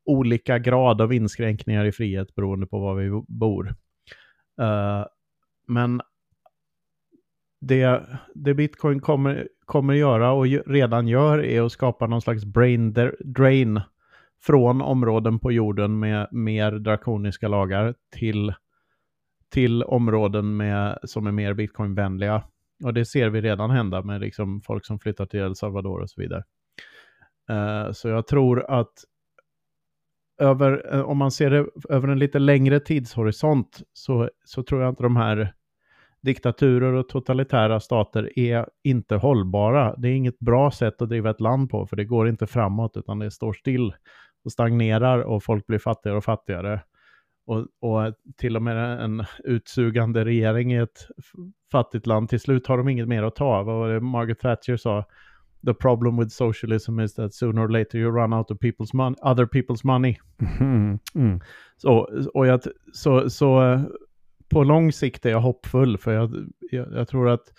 olika 0.05 0.59
grad 0.59 1.01
av 1.01 1.13
inskränkningar 1.13 1.86
i 1.86 1.91
frihet 1.91 2.36
beroende 2.36 2.67
på 2.67 2.80
var 2.80 2.95
vi 2.95 3.24
bor. 3.28 3.76
Uh, 4.61 5.05
men 5.67 6.01
det, 7.61 8.03
det 8.36 8.53
bitcoin 8.53 8.99
kommer, 8.99 9.47
kommer 9.65 9.93
göra 9.93 10.32
och 10.32 10.45
redan 10.65 11.07
gör 11.07 11.43
är 11.43 11.61
att 11.61 11.71
skapa 11.71 12.07
någon 12.07 12.21
slags 12.21 12.45
brain 12.45 12.95
drain 13.19 13.82
från 14.45 14.81
områden 14.81 15.39
på 15.39 15.51
jorden 15.51 15.99
med 15.99 16.27
mer 16.31 16.71
drakoniska 16.71 17.47
lagar 17.47 17.95
till, 18.15 18.53
till 19.49 19.83
områden 19.83 20.57
med, 20.57 20.99
som 21.03 21.27
är 21.27 21.31
mer 21.31 21.53
bitcoinvänliga. 21.53 22.43
Och 22.83 22.93
det 22.93 23.05
ser 23.05 23.29
vi 23.29 23.41
redan 23.41 23.69
hända 23.69 24.01
med 24.01 24.21
liksom 24.21 24.61
folk 24.61 24.85
som 24.85 24.99
flyttar 24.99 25.25
till 25.25 25.39
El 25.39 25.55
Salvador 25.55 26.01
och 26.01 26.09
så 26.09 26.21
vidare. 26.21 26.43
Uh, 27.51 27.91
så 27.91 28.09
jag 28.09 28.27
tror 28.27 28.71
att 28.71 28.93
över, 30.41 30.95
uh, 30.95 31.01
om 31.01 31.17
man 31.17 31.31
ser 31.31 31.49
det 31.49 31.65
över 31.89 32.07
en 32.07 32.19
lite 32.19 32.39
längre 32.39 32.79
tidshorisont 32.79 33.81
så, 33.93 34.29
så 34.43 34.63
tror 34.63 34.81
jag 34.81 34.89
inte 34.89 35.03
de 35.03 35.15
här 35.15 35.53
diktaturer 36.21 36.93
och 36.93 37.09
totalitära 37.09 37.79
stater 37.79 38.39
är 38.39 38.65
inte 38.83 39.15
hållbara. 39.15 39.95
Det 39.97 40.07
är 40.07 40.13
inget 40.13 40.39
bra 40.39 40.71
sätt 40.71 41.01
att 41.01 41.09
driva 41.09 41.29
ett 41.29 41.41
land 41.41 41.69
på, 41.69 41.87
för 41.87 41.95
det 41.95 42.05
går 42.05 42.29
inte 42.29 42.47
framåt, 42.47 42.97
utan 42.97 43.19
det 43.19 43.31
står 43.31 43.53
still 43.53 43.93
och 44.43 44.51
stagnerar 44.51 45.19
och 45.19 45.43
folk 45.43 45.67
blir 45.67 45.79
fattigare 45.79 46.17
och 46.17 46.23
fattigare. 46.23 46.81
Och, 47.45 47.67
och, 47.79 48.13
till 48.37 48.55
och 48.55 48.61
med 48.61 49.01
en 49.01 49.25
utsugande 49.43 50.25
regering 50.25 50.73
i 50.73 50.77
ett 50.77 51.07
fattigt 51.71 52.07
land, 52.07 52.29
till 52.29 52.39
slut 52.39 52.67
har 52.67 52.77
de 52.77 52.89
inget 52.89 53.07
mer 53.07 53.23
att 53.23 53.35
ta. 53.35 53.63
Vad 53.63 53.75
var 53.75 53.89
det 53.89 53.99
Margaret 53.99 54.39
Thatcher 54.39 54.77
sa? 54.77 55.05
The 55.65 55.73
problem 55.73 56.17
with 56.17 56.29
socialism 56.29 56.99
is 56.99 57.13
that 57.13 57.33
sooner 57.33 57.61
or 57.61 57.69
later 57.69 57.97
you 57.97 58.11
run 58.11 58.33
out 58.33 58.51
of 58.51 58.57
people's 58.57 58.93
money, 58.93 59.15
other 59.21 59.45
people's 59.45 59.81
money. 59.83 60.17
Mm. 60.59 60.99
Mm. 61.15 61.39
Så, 61.77 62.09
och 62.33 62.47
jag, 62.47 62.61
så, 62.93 63.29
så 63.29 63.79
på 64.49 64.63
lång 64.63 64.91
sikt 64.91 65.25
är 65.25 65.29
jag 65.29 65.41
hoppfull, 65.41 65.97
för 65.97 66.13
jag, 66.13 66.49
jag, 66.71 66.93
jag, 66.93 67.07
tror 67.07 67.29
att 67.29 67.53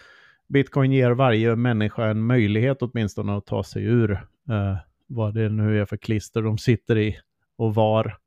bitcoin 0.49 0.93
ger 0.93 1.11
varje 1.11 1.57
människa 1.57 2.07
en 2.07 2.27
möjlighet 2.27 2.83
åtminstone 2.83 3.37
att 3.37 3.47
ta 3.47 3.65
sig 3.65 3.85
ur 3.85 4.13
uh, 4.51 4.77
vad 5.07 5.35
det 5.35 5.49
nu 5.49 5.81
är 5.81 5.85
för 5.85 5.97
klister 5.97 6.43
de 6.43 6.59
sitter 6.59 6.99
i 6.99 7.19
och 7.57 7.75
var. 7.75 8.19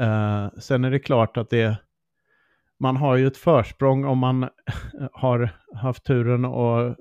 Eh, 0.00 0.48
sen 0.58 0.84
är 0.84 0.90
det 0.90 0.98
klart 0.98 1.36
att 1.36 1.50
det 1.50 1.78
man 2.80 2.96
har 2.96 3.16
ju 3.16 3.26
ett 3.26 3.36
försprång 3.36 4.04
om 4.04 4.18
man 4.18 4.48
har 5.12 5.50
haft 5.74 6.04
turen 6.04 6.44
och 6.44 6.96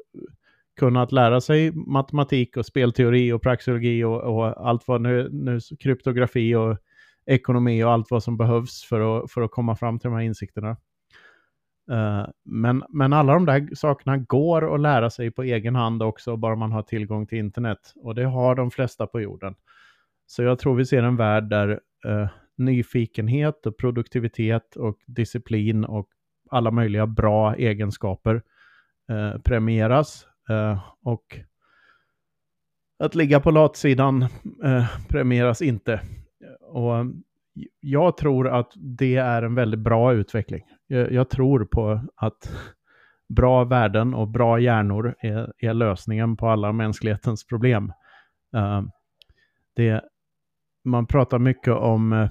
kunnat 0.79 1.11
lära 1.11 1.41
sig 1.41 1.71
matematik 1.71 2.57
och 2.57 2.65
spelteori 2.65 3.31
och 3.31 3.41
praxeologi 3.41 4.03
och, 4.03 4.21
och, 4.21 4.67
allt 4.69 4.87
vad 4.87 5.01
nu, 5.01 5.29
nu 5.31 5.59
kryptografi 5.79 6.55
och 6.55 6.77
ekonomi 7.25 7.83
och 7.83 7.91
allt 7.91 8.11
vad 8.11 8.23
som 8.23 8.37
behövs 8.37 8.83
för 8.83 9.23
att, 9.23 9.31
för 9.31 9.41
att 9.41 9.51
komma 9.51 9.75
fram 9.75 9.99
till 9.99 10.09
de 10.09 10.15
här 10.15 10.23
insikterna. 10.23 10.77
Eh, 11.91 12.27
men, 12.45 12.83
men 12.89 13.13
alla 13.13 13.33
de 13.33 13.45
där 13.45 13.75
sakerna 13.75 14.17
går 14.17 14.75
att 14.75 14.81
lära 14.81 15.09
sig 15.09 15.31
på 15.31 15.43
egen 15.43 15.75
hand 15.75 16.03
också, 16.03 16.37
bara 16.37 16.55
man 16.55 16.71
har 16.71 16.83
tillgång 16.83 17.27
till 17.27 17.37
internet. 17.37 17.93
Och 17.95 18.15
det 18.15 18.25
har 18.25 18.55
de 18.55 18.71
flesta 18.71 19.07
på 19.07 19.21
jorden. 19.21 19.55
Så 20.25 20.43
jag 20.43 20.59
tror 20.59 20.75
vi 20.75 20.85
ser 20.85 21.03
en 21.03 21.15
värld 21.15 21.49
där 21.49 21.69
uh, 22.07 22.27
nyfikenhet 22.57 23.65
och 23.65 23.77
produktivitet 23.77 24.75
och 24.75 24.97
disciplin 25.05 25.85
och 25.85 26.07
alla 26.49 26.71
möjliga 26.71 27.07
bra 27.07 27.55
egenskaper 27.55 28.35
uh, 29.11 29.41
premieras. 29.41 30.27
och 31.03 31.39
att 32.99 33.15
ligga 33.15 33.39
på 33.39 33.51
latsidan 33.51 34.25
premieras 35.09 35.61
inte. 35.61 36.01
Och 36.61 37.05
jag 37.79 38.17
tror 38.17 38.47
att 38.47 38.71
det 38.75 39.15
är 39.15 39.43
en 39.43 39.55
väldigt 39.55 39.79
bra 39.79 40.13
utveckling. 40.13 40.63
Jag, 40.87 41.11
jag 41.11 41.29
tror 41.29 41.65
på 41.65 42.01
att 42.15 42.51
bra 43.29 43.63
värden 43.63 44.13
och 44.13 44.27
bra 44.27 44.59
hjärnor 44.59 45.15
är, 45.19 45.53
är 45.57 45.73
lösningen 45.73 46.37
på 46.37 46.47
alla 46.47 46.71
mänsklighetens 46.71 47.45
problem. 47.45 47.93
Uh, 48.55 48.81
det, 49.75 50.01
man 50.83 51.07
pratar 51.07 51.39
mycket 51.39 51.73
om 51.73 52.13
uh, 52.13 52.29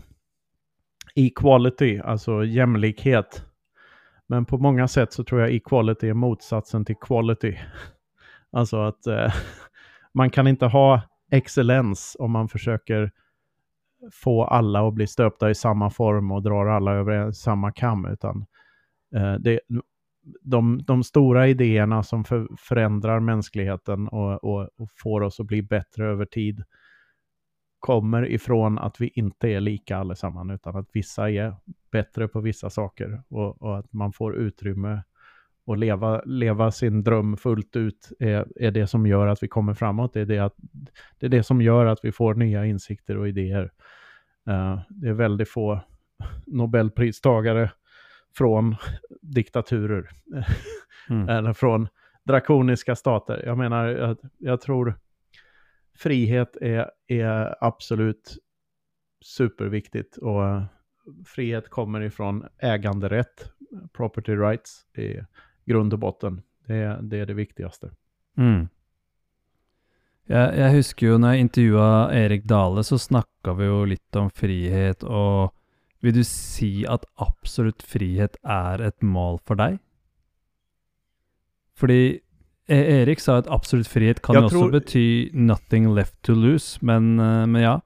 equality, 1.15 1.99
alltså 1.99 2.45
jämlikhet. 2.45 3.45
Men 4.27 4.45
på 4.45 4.59
många 4.59 4.89
sätt 4.89 5.13
så 5.13 5.25
tror 5.25 5.41
jag 5.41 5.55
equality 5.55 6.09
är 6.09 6.15
motsatsen 6.15 6.85
till 6.85 6.97
quality. 6.97 7.57
alltså 8.53 8.77
att 8.83 9.07
uh, 9.07 9.35
man 10.15 10.31
kan 10.31 10.47
inte 10.47 10.67
ha 10.67 11.01
excellens 11.31 12.17
om 12.19 12.31
man 12.33 12.49
försöker 12.49 13.11
få 14.13 14.45
alla 14.45 14.89
att 14.89 14.95
bli 14.95 15.07
stöpta 15.07 15.51
i 15.51 15.55
samma 15.55 15.91
form 15.91 16.31
och 16.31 16.43
drar 16.43 16.67
alla 16.67 16.93
över 16.93 17.33
samma 17.33 17.73
kam, 17.73 18.07
utan 18.07 18.47
eh, 19.15 19.35
det, 19.35 19.61
de, 20.43 20.83
de 20.87 21.05
stora 21.05 21.49
idéerna 21.49 22.03
som 22.03 22.25
för, 22.25 22.49
förändrar 22.59 23.21
mänskligheten 23.21 24.09
och, 24.09 24.45
och, 24.45 24.69
och, 24.77 24.89
får 24.97 25.21
oss 25.21 25.41
att 25.41 25.47
bli 25.47 25.63
bättre 25.63 26.07
över 26.07 26.25
tid 26.25 26.63
kommer 27.79 28.31
ifrån 28.31 28.79
att 28.79 29.01
vi 29.01 29.09
inte 29.09 29.49
är 29.49 29.61
lika 29.61 29.97
allesammans, 29.97 30.53
utan 30.53 30.77
att 30.77 30.89
vissa 30.93 31.31
är 31.31 31.57
bättre 31.93 32.29
på 32.29 32.41
vissa 32.41 32.71
saker 32.71 33.23
och, 33.29 33.63
och 33.63 33.79
att 33.79 33.93
man 33.93 34.13
får 34.13 34.37
utrymme 34.37 35.03
och 35.67 35.77
leva, 35.77 36.23
leva 36.25 36.71
sin 36.71 37.03
dröm 37.03 37.37
fullt 37.37 37.77
ut 37.77 38.13
är, 38.19 38.47
är 38.57 38.71
det 38.71 38.87
som 38.87 39.07
gör 39.07 39.27
att 39.27 39.43
vi 39.43 39.49
kommer 39.49 39.75
framåt. 39.75 40.13
Det 40.13 40.21
är 40.21 40.27
det, 40.27 40.39
att, 40.39 40.55
det 41.19 41.27
är 41.27 41.31
det 41.31 41.43
som 41.43 41.63
gör 41.63 41.87
att 41.87 42.05
vi 42.05 42.13
får 42.13 42.35
nya 42.35 42.67
insikter 42.67 43.17
och 43.17 43.29
idéer. 43.29 43.73
Uh, 44.49 44.81
det 44.89 45.09
är 45.09 45.13
väldigt 45.13 45.51
få 45.51 45.81
Nobelpristagare 46.47 47.71
från 48.37 48.77
diktaturer. 49.23 50.09
Mm. 51.11 51.29
Eller 51.29 51.53
från 51.53 51.89
drakoniska 52.25 52.97
stater. 52.97 53.43
Jag 53.47 53.59
menar, 53.59 53.87
jag, 53.87 54.17
jag 54.39 54.61
tror 54.61 54.95
frihet 55.99 56.57
är, 56.61 56.91
är 57.07 57.65
absolut 57.65 58.37
superviktigt. 59.25 60.17
Och 60.17 60.63
frihet 61.27 61.71
kommer 61.71 62.01
ifrån 62.01 62.47
äganderätt, 62.59 63.51
property 63.93 64.33
rights, 64.37 64.87
i 64.99 65.21
grund 65.67 65.93
och 65.93 65.99
botten. 65.99 66.43
Det, 66.67 66.99
det 67.03 67.19
är 67.19 67.27
det 67.27 67.35
viktigaste. 67.35 67.91
Mm. 68.37 68.69
Jeg, 70.27 70.59
jeg, 70.59 70.75
husker 70.75 71.07
jo 71.07 71.19
når 71.23 71.35
jeg 71.35 71.45
intervjua 71.45 71.91
Erik 72.19 72.47
Dale, 72.51 72.83
så 72.87 72.99
snakka 72.99 73.55
vi 73.61 73.69
jo 73.69 73.83
litt 73.87 74.19
om 74.19 74.31
frihet. 74.35 75.05
Og 75.07 75.53
vil 76.03 76.17
du 76.19 76.23
si 76.27 76.83
at 76.91 77.07
absolutt 77.23 77.85
frihet 77.87 78.39
er 78.43 78.83
et 78.89 79.07
mål 79.07 79.39
for 79.47 79.59
deg? 79.61 79.79
Fordi 81.79 82.01
e, 82.67 82.79
Erik 83.01 83.23
sa 83.23 83.39
at 83.39 83.51
absolutt 83.53 83.91
frihet 83.91 84.23
kan 84.25 84.41
jo 84.41 84.49
også 84.49 84.71
bety 84.73 85.31
'nothing 85.33 85.93
left 85.95 86.17
to 86.23 86.35
lose', 86.35 86.79
men, 86.83 87.21
eh, 87.21 87.47
men 87.47 87.63
ja. 87.63 87.81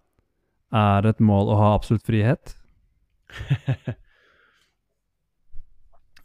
Er 0.73 1.03
det 1.03 1.17
et 1.17 1.21
mål 1.21 1.51
å 1.51 1.57
ha 1.59 1.75
absolutt 1.75 2.07
frihet? 2.07 2.55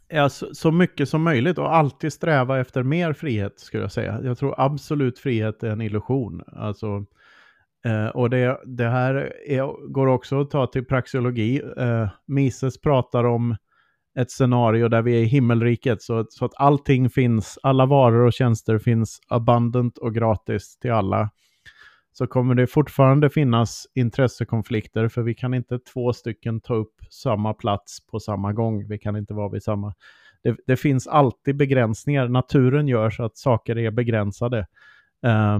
ja, 0.08 0.28
så, 0.28 0.54
så, 0.54 0.70
mycket 0.70 1.08
som 1.08 1.22
möjligt 1.22 1.58
och 1.58 1.76
alltid 1.76 2.12
sträva 2.12 2.60
efter 2.60 2.82
mer 2.82 3.12
frihet 3.12 3.60
skulle 3.60 3.82
jag 3.82 3.92
säga. 3.92 4.20
Jag 4.24 4.38
tror 4.38 4.54
absolut 4.58 5.18
frihet 5.18 5.62
är 5.62 5.70
en 5.70 5.80
illusion. 5.80 6.42
Alltså, 6.46 7.04
eh, 7.84 8.06
och 8.06 8.30
det, 8.30 8.60
det 8.64 8.88
här 8.88 9.14
är, 9.46 9.88
går 9.92 10.06
också 10.06 10.40
att 10.40 10.50
ta 10.50 10.66
till 10.66 10.84
praxeologi. 10.84 11.62
Eh, 11.76 12.08
Mises 12.26 12.80
pratar 12.80 13.24
om 13.24 13.56
ett 14.18 14.30
scenario 14.30 14.88
där 14.88 15.02
vi 15.02 15.16
är 15.16 15.20
i 15.20 15.24
himmelriket 15.24 16.02
så, 16.02 16.26
så 16.28 16.44
att 16.44 16.52
allting 16.56 17.10
finns, 17.10 17.58
alla 17.62 17.86
varor 17.86 18.26
och 18.26 18.32
tjänster 18.32 18.78
finns 18.78 19.20
abundant 19.28 19.98
och 19.98 20.14
gratis 20.14 20.78
till 20.78 20.92
alla 20.92 21.30
så 22.12 22.26
kommer 22.26 22.54
det 22.54 22.66
fortfarande 22.66 23.30
finnas 23.30 23.86
intressekonflikter 23.94 25.08
för 25.08 25.22
vi 25.22 25.34
kan 25.34 25.54
inte 25.54 25.78
två 25.78 26.12
stycken 26.12 26.60
ta 26.60 26.74
upp 26.74 26.94
samma 27.16 27.54
plats 27.54 28.06
på 28.06 28.20
samma 28.20 28.52
gång. 28.52 28.88
Vi 28.88 28.98
kan 28.98 29.16
inte 29.16 29.34
vara 29.34 29.48
vid 29.48 29.62
samma... 29.62 29.94
Det, 30.42 30.56
det 30.66 30.76
finns 30.76 31.06
alltid 31.06 31.56
begränsningar. 31.56 32.28
Naturen 32.28 32.88
gör 32.88 33.10
så 33.10 33.24
att 33.24 33.36
saker 33.36 33.78
är 33.78 33.90
begränsade. 33.90 34.66
Uh, 35.26 35.58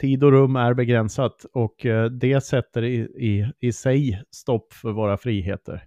tid 0.00 0.24
och 0.24 0.32
rum 0.32 0.56
är 0.56 0.74
begränsat 0.74 1.46
och 1.52 1.84
uh, 1.84 2.04
det 2.04 2.40
sätter 2.40 2.84
i, 2.84 2.96
i, 2.98 3.52
i 3.60 3.72
sig 3.72 4.22
stopp 4.30 4.72
för 4.72 4.92
våra 4.92 5.16
friheter. 5.16 5.84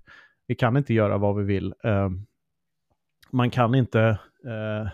Vi 0.47 0.55
kan 0.55 0.77
inte 0.77 0.93
göra 0.93 1.17
vad 1.17 1.35
vi 1.35 1.43
vill. 1.43 1.73
Uh, 1.85 2.09
man 3.31 3.49
kan 3.49 3.75
inte 3.75 4.01
eh, 4.45 4.89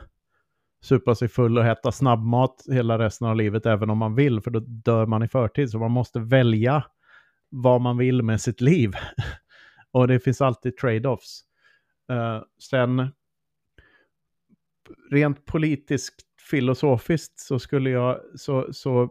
supa 0.81 1.15
sig 1.15 1.27
full 1.27 1.57
och 1.57 1.65
äta 1.65 1.91
snabbmat 1.91 2.63
hela 2.71 2.99
resten 2.99 3.27
av 3.27 3.35
livet 3.35 3.65
även 3.65 3.89
om 3.89 3.97
man 3.97 4.15
vill, 4.15 4.41
för 4.41 4.51
då 4.51 4.59
dör 4.59 5.05
man 5.05 5.23
i 5.23 5.27
förtid. 5.27 5.69
Så 5.69 5.79
man 5.79 5.91
måste 5.91 6.19
välja 6.19 6.83
vad 7.49 7.81
man 7.81 7.97
vill 7.97 8.23
med 8.23 8.41
sitt 8.41 8.61
liv. 8.61 8.91
och 9.97 10.07
det 10.07 10.19
finns 10.19 10.41
alltid 10.41 10.77
trade-offs. 10.77 11.41
Uh, 12.11 12.43
sen, 12.71 13.11
rent 15.11 15.45
politiskt 15.45 16.15
filosofiskt 16.49 17.39
så 17.39 17.59
skulle 17.59 17.89
jag, 17.89 18.21
så, 18.35 18.73
så 18.73 19.09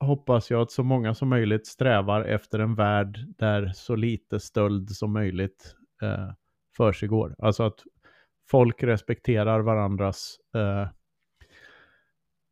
hoppas 0.00 0.50
jag 0.50 0.62
att 0.62 0.70
så 0.70 0.82
många 0.82 1.14
som 1.14 1.28
möjligt 1.28 1.66
strävar 1.66 2.22
efter 2.22 2.58
en 2.58 2.74
värld 2.74 3.18
där 3.38 3.72
så 3.74 3.96
lite 3.96 4.40
stöld 4.40 4.90
som 4.90 5.12
möjligt 5.12 5.74
eh, 6.02 6.32
försiggår. 6.76 7.34
Alltså 7.38 7.62
att 7.62 7.80
folk 8.50 8.82
respekterar 8.82 9.60
varandras 9.60 10.36
eh, 10.54 10.88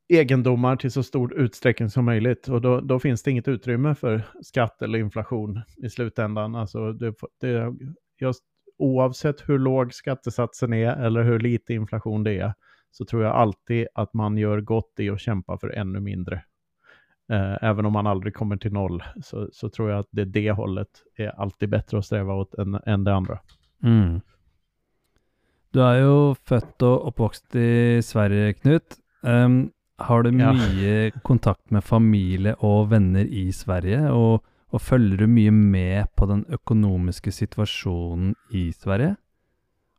egendomar 0.08 0.76
till 0.76 0.90
så 0.90 1.02
stor 1.02 1.34
utsträckning 1.34 1.90
som 1.90 2.04
möjligt. 2.04 2.48
Och 2.48 2.60
då, 2.60 2.80
då, 2.80 2.98
finns 2.98 3.22
det 3.22 3.30
inget 3.30 3.48
utrymme 3.48 3.94
för 3.94 4.22
skatt 4.42 4.82
eller 4.82 4.98
inflation 4.98 5.60
i 5.76 5.90
slutändan. 5.90 6.54
Alltså 6.54 6.92
det, 6.92 7.14
det, 7.40 7.74
just, 8.20 8.44
oavsett 8.78 9.48
hur 9.48 9.58
låg 9.58 9.94
skattesatsen 9.94 10.72
är 10.72 10.96
eller 10.96 11.22
hur 11.22 11.38
lite 11.38 11.74
inflation 11.74 12.24
det 12.24 12.38
är, 12.38 12.54
så 12.90 13.04
tror 13.04 13.22
jag 13.22 13.32
alltid 13.32 13.86
att 13.94 14.14
man 14.14 14.38
gör 14.38 14.60
gott 14.60 14.92
i 14.98 15.10
att 15.10 15.20
kämpa 15.20 15.58
för 15.58 15.68
ännu 15.68 16.00
mindre. 16.00 16.44
Eh, 17.28 17.64
även 17.64 17.86
om 17.86 17.92
man 17.92 18.06
aldrig 18.06 18.34
kommer 18.34 18.56
till 18.56 18.72
noll, 18.72 19.02
så, 19.22 19.48
så, 19.52 19.68
tror 19.68 19.90
jag 19.90 19.98
att 19.98 20.08
det 20.10 20.24
det 20.24 20.50
hållet 20.50 20.88
är 21.16 21.40
alltid 21.40 21.68
bättre 21.68 21.98
att 21.98 22.04
sträva 22.04 22.34
åt 22.34 22.54
än, 22.54 22.74
än 22.86 23.04
det 23.04 23.14
andra. 23.14 23.38
Mm. 23.82 24.20
Du 25.70 25.82
är 25.82 25.98
ju 25.98 26.34
född 26.34 26.82
och 26.82 27.08
uppvuxen 27.08 27.60
i 27.60 28.00
Sverige, 28.04 28.52
Knut. 28.52 28.96
Um, 29.22 29.70
har 29.98 30.22
du 30.22 30.30
ja. 30.38 30.52
mye 30.52 31.10
kontakt 31.22 31.70
med 31.70 31.84
familie 31.84 32.56
og 32.58 32.90
venner 32.90 33.26
i 33.26 33.50
Sverige? 33.54 34.10
Og, 34.10 34.42
og, 34.74 34.80
følger 34.82 35.22
du 35.22 35.26
mye 35.30 35.52
med 35.54 36.10
på 36.16 36.26
den 36.30 36.44
økonomiske 36.52 37.32
situasjonen 37.32 38.34
i 38.50 38.70
Sverige? 38.72 39.14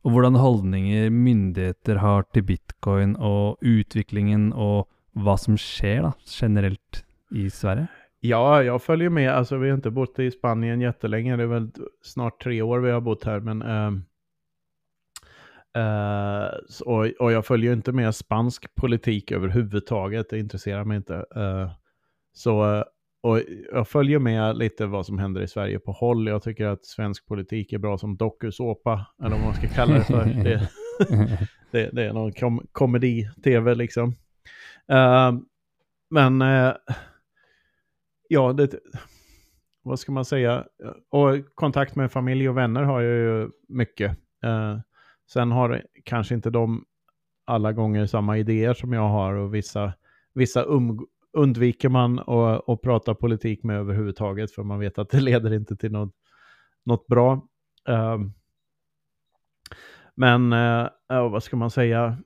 Og 0.05 0.13
hvordan 0.13 0.35
holdninger 0.37 1.09
myndigheter 1.09 1.97
har 1.97 2.27
til 2.33 2.43
bitcoin 2.45 3.15
og 3.17 3.57
utviklingen 3.65 4.51
og 4.53 4.85
vad 5.15 5.39
som 5.41 5.57
sker 5.57 6.03
da, 6.05 6.11
generellt 6.27 7.05
i 7.31 7.49
Sverige? 7.49 7.87
Ja, 8.19 8.63
jag 8.63 8.81
följer 8.81 9.09
med. 9.09 9.31
Alltså, 9.31 9.57
vi 9.57 9.69
har 9.69 9.75
inte 9.75 9.91
bott 9.91 10.19
i 10.19 10.31
Spanien 10.31 10.81
jättelänge. 10.81 11.35
Det 11.35 11.43
är 11.43 11.47
väl 11.47 11.69
snart 12.01 12.43
tre 12.43 12.61
år 12.61 12.79
vi 12.79 12.91
har 12.91 13.01
bott 13.01 13.23
här. 13.23 13.39
Men 13.39 13.61
eh, 13.61 13.91
Uh, 15.77 16.49
och, 16.85 17.07
och, 17.19 17.31
jag 17.31 17.45
följer 17.45 17.73
inte 17.73 17.91
med 17.91 18.15
spansk 18.15 18.75
politik 18.75 19.31
överhuvudtaget, 19.31 20.29
det 20.29 20.39
intresserar 20.39 20.83
mig 20.83 20.97
inte. 20.97 21.13
Uh, 21.13 21.71
så, 22.33 22.83
och 23.21 23.41
jag 23.71 23.87
följer 23.87 24.19
med 24.19 24.57
lite 24.57 24.85
vad 24.85 25.05
som 25.05 25.19
händer 25.19 25.41
i 25.41 25.47
Sverige 25.47 25.79
på 25.79 25.91
håll. 25.91 26.27
Jag 26.27 26.43
tycker 26.43 26.65
att 26.65 26.85
svensk 26.85 27.27
politik 27.27 27.73
är 27.73 27.77
bra 27.77 27.97
som 27.97 28.17
dokusåpa, 28.17 29.05
eller 29.23 29.35
vad 29.35 29.45
man 29.45 29.53
ska 29.53 29.67
kalla 29.67 29.93
det 29.93 30.03
för. 30.03 30.25
det, 30.25 30.69
det, 31.71 31.89
det, 31.93 32.03
är 32.03 32.13
någon 32.13 32.31
kom 32.31 32.67
komedi-tv 32.71 33.75
liksom. 33.75 34.15
Men, 36.09 36.43
ja, 38.27 38.53
det, 38.53 38.79
vad 39.83 39.99
ska 39.99 40.11
man 40.11 40.25
säga? 40.25 40.65
Och 41.09 41.55
kontakt 41.55 41.95
med 41.95 42.11
familj 42.11 42.49
och 42.49 42.57
vänner 42.57 42.83
har 42.83 43.01
jag 43.01 43.17
ju 43.17 43.49
mycket. 43.67 44.17
Sen 45.27 45.51
har 45.51 45.83
kanske 46.03 46.35
inte 46.35 46.49
de 46.49 46.85
alla 47.45 47.73
gånger 47.73 48.05
samma 48.05 48.37
idéer 48.37 48.73
som 48.73 48.93
jag 48.93 49.09
har 49.09 49.33
och 49.33 49.53
vissa, 49.55 49.93
vissa 50.33 50.63
um, 50.63 51.07
undviker 51.33 51.89
man 51.89 52.19
att 52.67 52.81
prata 52.81 53.15
politik 53.15 53.63
med 53.63 53.77
överhuvudtaget 53.77 54.51
för 54.51 54.63
man 54.63 54.79
vet 54.79 54.97
att 54.97 55.09
det 55.09 55.19
leder 55.21 55.53
inte 55.53 55.75
till 55.75 55.91
något, 55.91 56.15
något 56.85 57.07
bra. 57.07 57.33
Uh, 57.89 58.17
men 60.15 60.53
uh, 60.53 60.89
vad 61.07 61.43
ska 61.43 61.57
man 61.57 61.71
säga? 61.71 62.17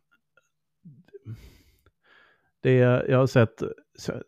Det, 2.61 2.73
jag 3.09 3.17
har 3.17 3.27
sett, 3.27 3.63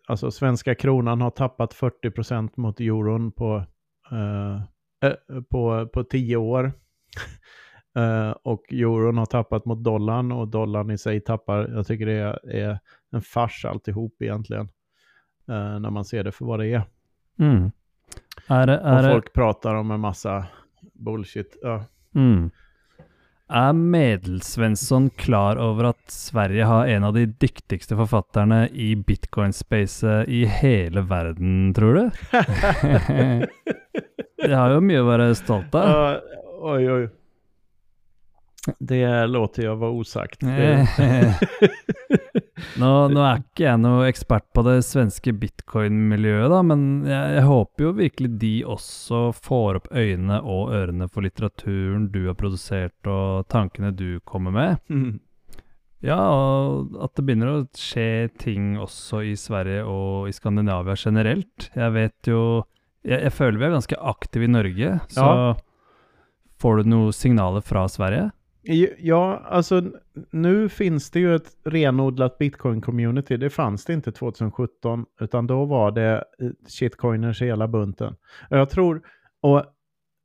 alltså 0.08 0.32
svenska 0.32 0.76
kronan 0.76 1.22
har 1.22 1.32
tappat 1.32 1.74
40% 1.74 2.50
mot 2.56 2.80
euron 2.80 3.32
på, 3.32 3.66
uh, 4.12 4.62
på, 5.50 5.88
på 5.88 6.04
tio 6.04 6.36
år. 6.38 6.74
Uh, 7.98 8.32
och 8.44 8.74
euron 8.74 9.18
har 9.18 9.26
tappat 9.26 9.66
mot 9.66 9.84
dollarn 9.84 10.32
och 10.32 10.48
dollarn 10.48 10.92
i 10.92 10.98
sig 10.98 11.22
tappar. 11.22 11.68
Jag 11.76 11.88
tycker 11.88 12.06
det 12.06 12.14
är, 12.14 12.50
är 12.50 12.80
en 13.12 13.22
fars 13.22 13.66
alltihop 13.66 14.22
egentligen. 14.22 14.70
Uh, 15.50 15.80
när 15.80 15.90
man 15.90 16.06
ser 16.06 16.24
det 16.24 16.32
för 16.32 16.46
vad 16.46 16.60
det 16.60 16.68
är. 16.68 16.84
Mm. 17.40 17.72
är, 18.48 18.68
det, 18.68 18.78
är 18.78 19.06
och 19.06 19.12
folk 19.12 19.26
det... 19.26 19.32
pratar 19.32 19.76
om 19.76 19.92
en 19.92 20.00
massa 20.00 20.46
bullshit. 20.94 21.58
Ja. 21.62 21.86
Mm. 22.16 22.52
Är 23.48 23.74
Medelsvensson 23.74 25.10
klar 25.10 25.56
över 25.56 25.84
att 25.84 26.12
Sverige 26.12 26.64
har 26.64 26.88
en 26.88 27.04
av 27.04 27.14
de 27.14 27.26
dyktigaste 27.26 27.96
författarna 27.96 28.70
i 28.70 28.96
bitcoin-space 28.96 30.26
i 30.28 30.46
hela 30.46 31.02
världen, 31.02 31.74
tror 31.74 31.94
du? 31.94 32.10
det 34.48 34.56
har 34.56 34.70
ju 34.70 34.82
mycket 34.82 35.00
att 35.00 35.06
vara 35.06 35.36
stolt 35.36 35.76
av. 35.76 36.12
Uh, 36.12 36.20
oj, 36.62 36.92
oj. 36.92 37.10
Det 38.80 39.26
låter 39.28 39.64
jag 39.64 39.76
vara 39.76 39.92
osagt. 39.92 40.42
nå, 42.82 42.90
nå, 43.10 43.22
er 43.26 43.40
ikke 43.42 43.64
jeg 43.66 43.80
noe 43.82 44.06
ekspert 44.10 44.46
på 44.54 44.62
det 44.68 44.76
svenske 44.86 45.34
bitcoin-miljøet, 45.34 46.50
da, 46.54 46.60
men 46.66 46.84
jeg, 47.10 47.32
jeg, 47.40 47.46
håper 47.48 47.88
jo 47.88 47.92
virkelig 47.98 48.30
de 48.42 48.52
også 48.70 49.22
får 49.34 49.80
opp 49.82 49.90
øynene 49.98 50.38
og 50.46 50.74
ørene 50.78 51.08
for 51.10 51.26
litteraturen 51.26 52.10
du 52.14 52.28
har 52.28 52.38
produsert 52.38 53.10
og 53.10 53.48
tankene 53.52 53.90
du 53.98 54.20
kommer 54.30 54.54
med. 54.54 54.78
Mm. 54.94 55.20
Ja, 56.06 56.18
og 56.34 56.96
at 57.02 57.14
det 57.18 57.26
begynner 57.28 57.50
å 57.52 57.66
skje 57.78 58.30
ting 58.42 58.76
også 58.82 59.22
i 59.30 59.36
Sverige 59.38 59.84
og 59.86 60.30
i 60.30 60.34
Skandinavia 60.34 60.96
generelt. 60.98 61.70
Jeg 61.78 61.94
vet 61.98 62.30
jo 62.30 62.64
Jeg, 63.02 63.18
jeg 63.24 63.34
føler 63.34 63.58
vi 63.58 63.66
er 63.66 63.72
ganske 63.74 63.98
aktive 63.98 64.46
i 64.46 64.50
Norge, 64.54 64.90
så 65.10 65.26
Ja. 65.26 65.54
får 66.62 66.78
du 66.78 66.90
noen 66.92 67.14
signaler 67.18 67.62
fra 67.66 67.88
Sverige? 67.90 68.30
Ja, 68.98 69.42
alltså 69.46 69.92
nu 70.32 70.70
finns 70.70 71.12
det 71.12 71.20
ju 71.20 71.36
ett 71.36 71.58
renodlat 71.64 72.38
bitcoin-community. 72.40 73.38
Det 73.38 73.50
fanns 73.50 73.86
det 73.86 73.94
inte 73.94 74.12
2017, 74.12 75.06
utan 75.22 75.48
då 75.48 75.66
var 75.66 75.92
det 75.92 76.24
eh, 76.42 76.50
shitcoiners 76.68 77.42
i 77.42 77.46
hela 77.46 77.68
bunten. 77.68 78.16
Jag 78.50 78.70
tror, 78.70 79.02
och, 79.42 79.66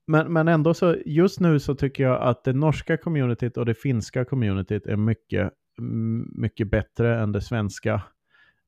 men, 0.07 0.33
men 0.33 0.49
ändå 0.49 0.75
så, 0.75 0.97
just 1.07 1.41
nu 1.41 1.61
så 1.61 1.75
tycker 1.75 2.05
jag 2.05 2.23
att 2.23 2.45
det 2.45 2.53
norska 2.53 2.97
communityt 2.97 3.57
och 3.57 3.67
det 3.67 3.75
finska 3.75 4.25
communityt 4.25 4.87
är 4.87 4.97
mycket, 4.97 5.53
mycket 6.35 6.71
bättre 6.71 7.21
än 7.21 7.33
det 7.33 7.41
svenska. 7.41 8.03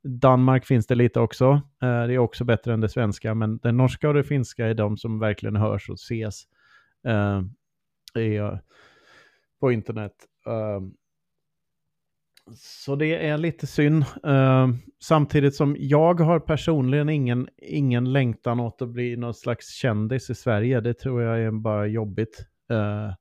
Danmark 0.04 0.66
finns 0.66 0.86
det 0.86 0.94
lite 0.94 1.20
också. 1.20 1.50
Eh, 1.82 2.06
det 2.06 2.14
är 2.14 2.18
också 2.18 2.44
bättre 2.44 2.72
än 2.72 2.80
det 2.80 2.88
svenska, 2.88 3.34
men 3.34 3.58
det 3.58 3.72
norska 3.72 4.08
och 4.08 4.14
det 4.14 4.24
finska 4.24 4.66
är 4.66 4.74
de 4.74 4.96
som 4.96 5.18
verkligen 5.18 5.56
hörs 5.56 5.90
och 5.90 5.94
ses. 5.94 6.42
eh, 7.06 7.42
eh 8.22 8.58
på 9.60 9.72
internet. 9.72 10.12
Um, 10.46 10.94
så 12.54 12.96
det 12.96 13.26
är 13.28 13.38
lite 13.38 13.66
synd. 13.66 14.04
Um, 14.22 14.78
samtidigt 15.02 15.54
som 15.54 15.76
jag 15.78 16.20
har 16.20 16.40
personligen 16.40 17.08
ingen, 17.08 17.48
ingen 17.56 18.12
längtan 18.12 18.60
åt 18.60 18.82
att 18.82 18.88
bli 18.88 19.16
någon 19.16 19.34
slags 19.34 19.74
kändis 19.74 20.30
i 20.30 20.34
Sverige. 20.34 20.80
Det 20.80 20.94
tror 20.94 21.22
jag 21.22 21.40
är 21.40 21.50
bara 21.50 21.86
jobbigt. 21.86 22.46
Uh, 22.72 23.14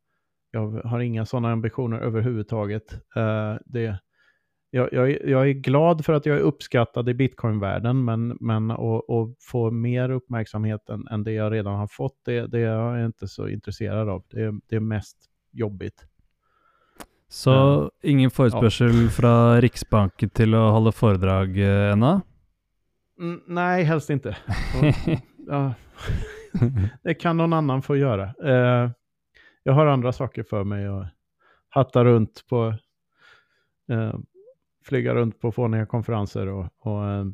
jag 0.52 0.82
har 0.86 1.00
inga 1.00 1.26
sådana 1.26 1.52
ambitioner 1.52 2.00
överhuvudtaget. 2.00 2.94
Uh, 3.18 3.56
det, 3.66 4.00
jag, 4.70 4.94
jag, 4.94 5.12
är- 5.12 5.28
jag 5.30 5.50
är 5.50 5.54
glad 5.54 6.06
för 6.06 6.14
att 6.14 6.26
jag 6.26 6.36
är 6.38 6.42
uppskattad 6.42 7.10
i 7.10 7.14
bitcoinvärlden, 7.14 8.06
men, 8.06 8.38
men 8.40 8.72
att 8.72 8.80
att 9.10 9.36
få 9.42 9.72
mer 9.72 10.10
uppmärksamhet 10.10 10.90
än, 10.90 11.08
än 11.08 11.24
det 11.24 11.32
jag 11.32 11.54
redan 11.54 11.76
har 11.76 11.88
fått, 11.88 12.20
det, 12.26 12.48
det 12.48 12.60
är 12.60 12.96
jag 12.96 13.06
inte 13.06 13.28
så 13.28 13.48
intresserad 13.48 14.10
av. 14.10 14.24
Det, 14.30 14.52
det 14.68 14.76
är 14.76 14.80
mest 14.80 15.18
jobbigt. 15.52 16.06
Så 17.30 17.52
Ja. 17.52 17.90
ingen 18.10 18.30
forespørsel 18.32 19.10
fra 19.10 19.62
Riksbanken 19.62 20.30
til 20.30 20.56
å 20.56 20.70
holde 20.72 20.92
foredrag 20.96 21.58
eh, 21.60 21.92
ennå? 21.92 22.22
Mm, 23.20 23.42
nej, 23.48 23.84
helst 23.84 24.10
inte. 24.10 24.30
Och, 24.30 25.18
ja, 25.48 25.74
det 27.04 27.14
kan 27.14 27.38
någon 27.38 27.54
annan 27.54 27.82
få 27.82 27.96
göra. 27.98 28.34
Eh, 28.44 28.92
jag 29.64 29.74
har 29.74 29.86
andra 29.86 30.12
saker 30.14 30.44
för 30.44 30.64
mig 30.64 30.88
att 30.88 31.08
hatta 31.70 32.04
runt 32.06 32.44
på, 32.50 32.74
eh, 33.92 34.16
flyga 34.86 35.16
runt 35.16 35.40
på 35.40 35.52
fåniga 35.52 35.86
konferenser 35.86 36.48
och, 36.48 36.68
och 36.80 37.06
eh, 37.06 37.26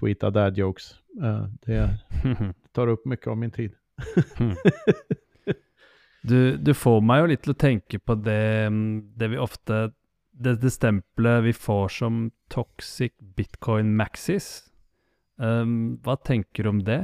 tweeta 0.00 0.30
dad 0.30 0.56
jokes. 0.58 0.94
Eh, 1.22 1.44
det 1.66 1.98
tar 2.72 2.86
upp 2.86 3.04
mycket 3.04 3.26
av 3.26 3.36
min 3.38 3.50
tid. 3.50 3.74
Du, 6.22 6.56
du 6.56 6.74
får 6.74 7.00
meg 7.00 7.22
jo 7.22 7.30
litt 7.30 7.42
til 7.46 7.54
å 7.54 7.60
tenke 7.60 7.98
på 7.98 8.16
det, 8.20 8.66
mm, 8.68 9.16
det 9.16 9.30
vi 9.32 9.40
ofte 9.40 9.90
Det, 10.40 10.54
det 10.62 10.70
stempelet 10.72 11.42
vi 11.44 11.52
får 11.52 11.88
som 11.92 12.30
toxic 12.48 13.12
bitcoin 13.36 13.90
maxis. 13.96 14.70
Um, 15.36 15.98
hva 16.00 16.14
tenker 16.16 16.64
du 16.64 16.70
om 16.70 16.78
det? 16.84 17.02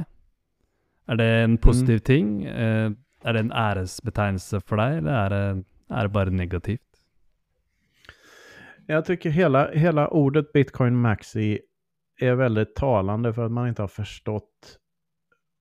Er 1.07 1.19
det 1.19 1.27
en 1.43 1.57
positiv 1.61 1.99
ting? 1.99 2.45
Eh, 2.45 2.89
er 3.23 3.33
det 3.33 3.43
en 3.43 3.53
æresbetegnelse 3.53 4.61
for 4.65 4.81
deg, 4.81 4.97
eller 5.03 5.13
er 5.13 5.29
det, 5.35 5.65
er 5.89 6.07
det 6.07 6.13
bare 6.15 6.33
negativt? 6.33 6.81
Jag 8.87 9.05
tycker 9.05 9.29
hela, 9.29 9.71
hela 9.71 10.07
ordet 10.07 10.53
Bitcoin 10.53 10.97
Maxi 10.97 11.59
är 12.19 12.35
väldigt 12.35 12.75
talande 12.75 13.33
för 13.33 13.45
att 13.45 13.51
man 13.51 13.67
inte 13.67 13.81
har 13.81 13.87
förstått 13.87 14.79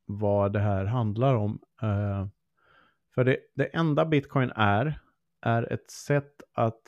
vad 0.07 0.53
det 0.53 0.61
här 0.61 0.85
handlar 0.85 1.35
om. 1.35 1.59
Eh, 1.83 2.27
för 3.17 3.25
det, 3.25 3.39
det 3.55 3.65
enda 3.65 4.05
Bitcoin 4.05 4.53
är, 4.57 5.01
är 5.43 5.73
ett 5.73 5.91
sätt 5.91 6.43
att 6.55 6.83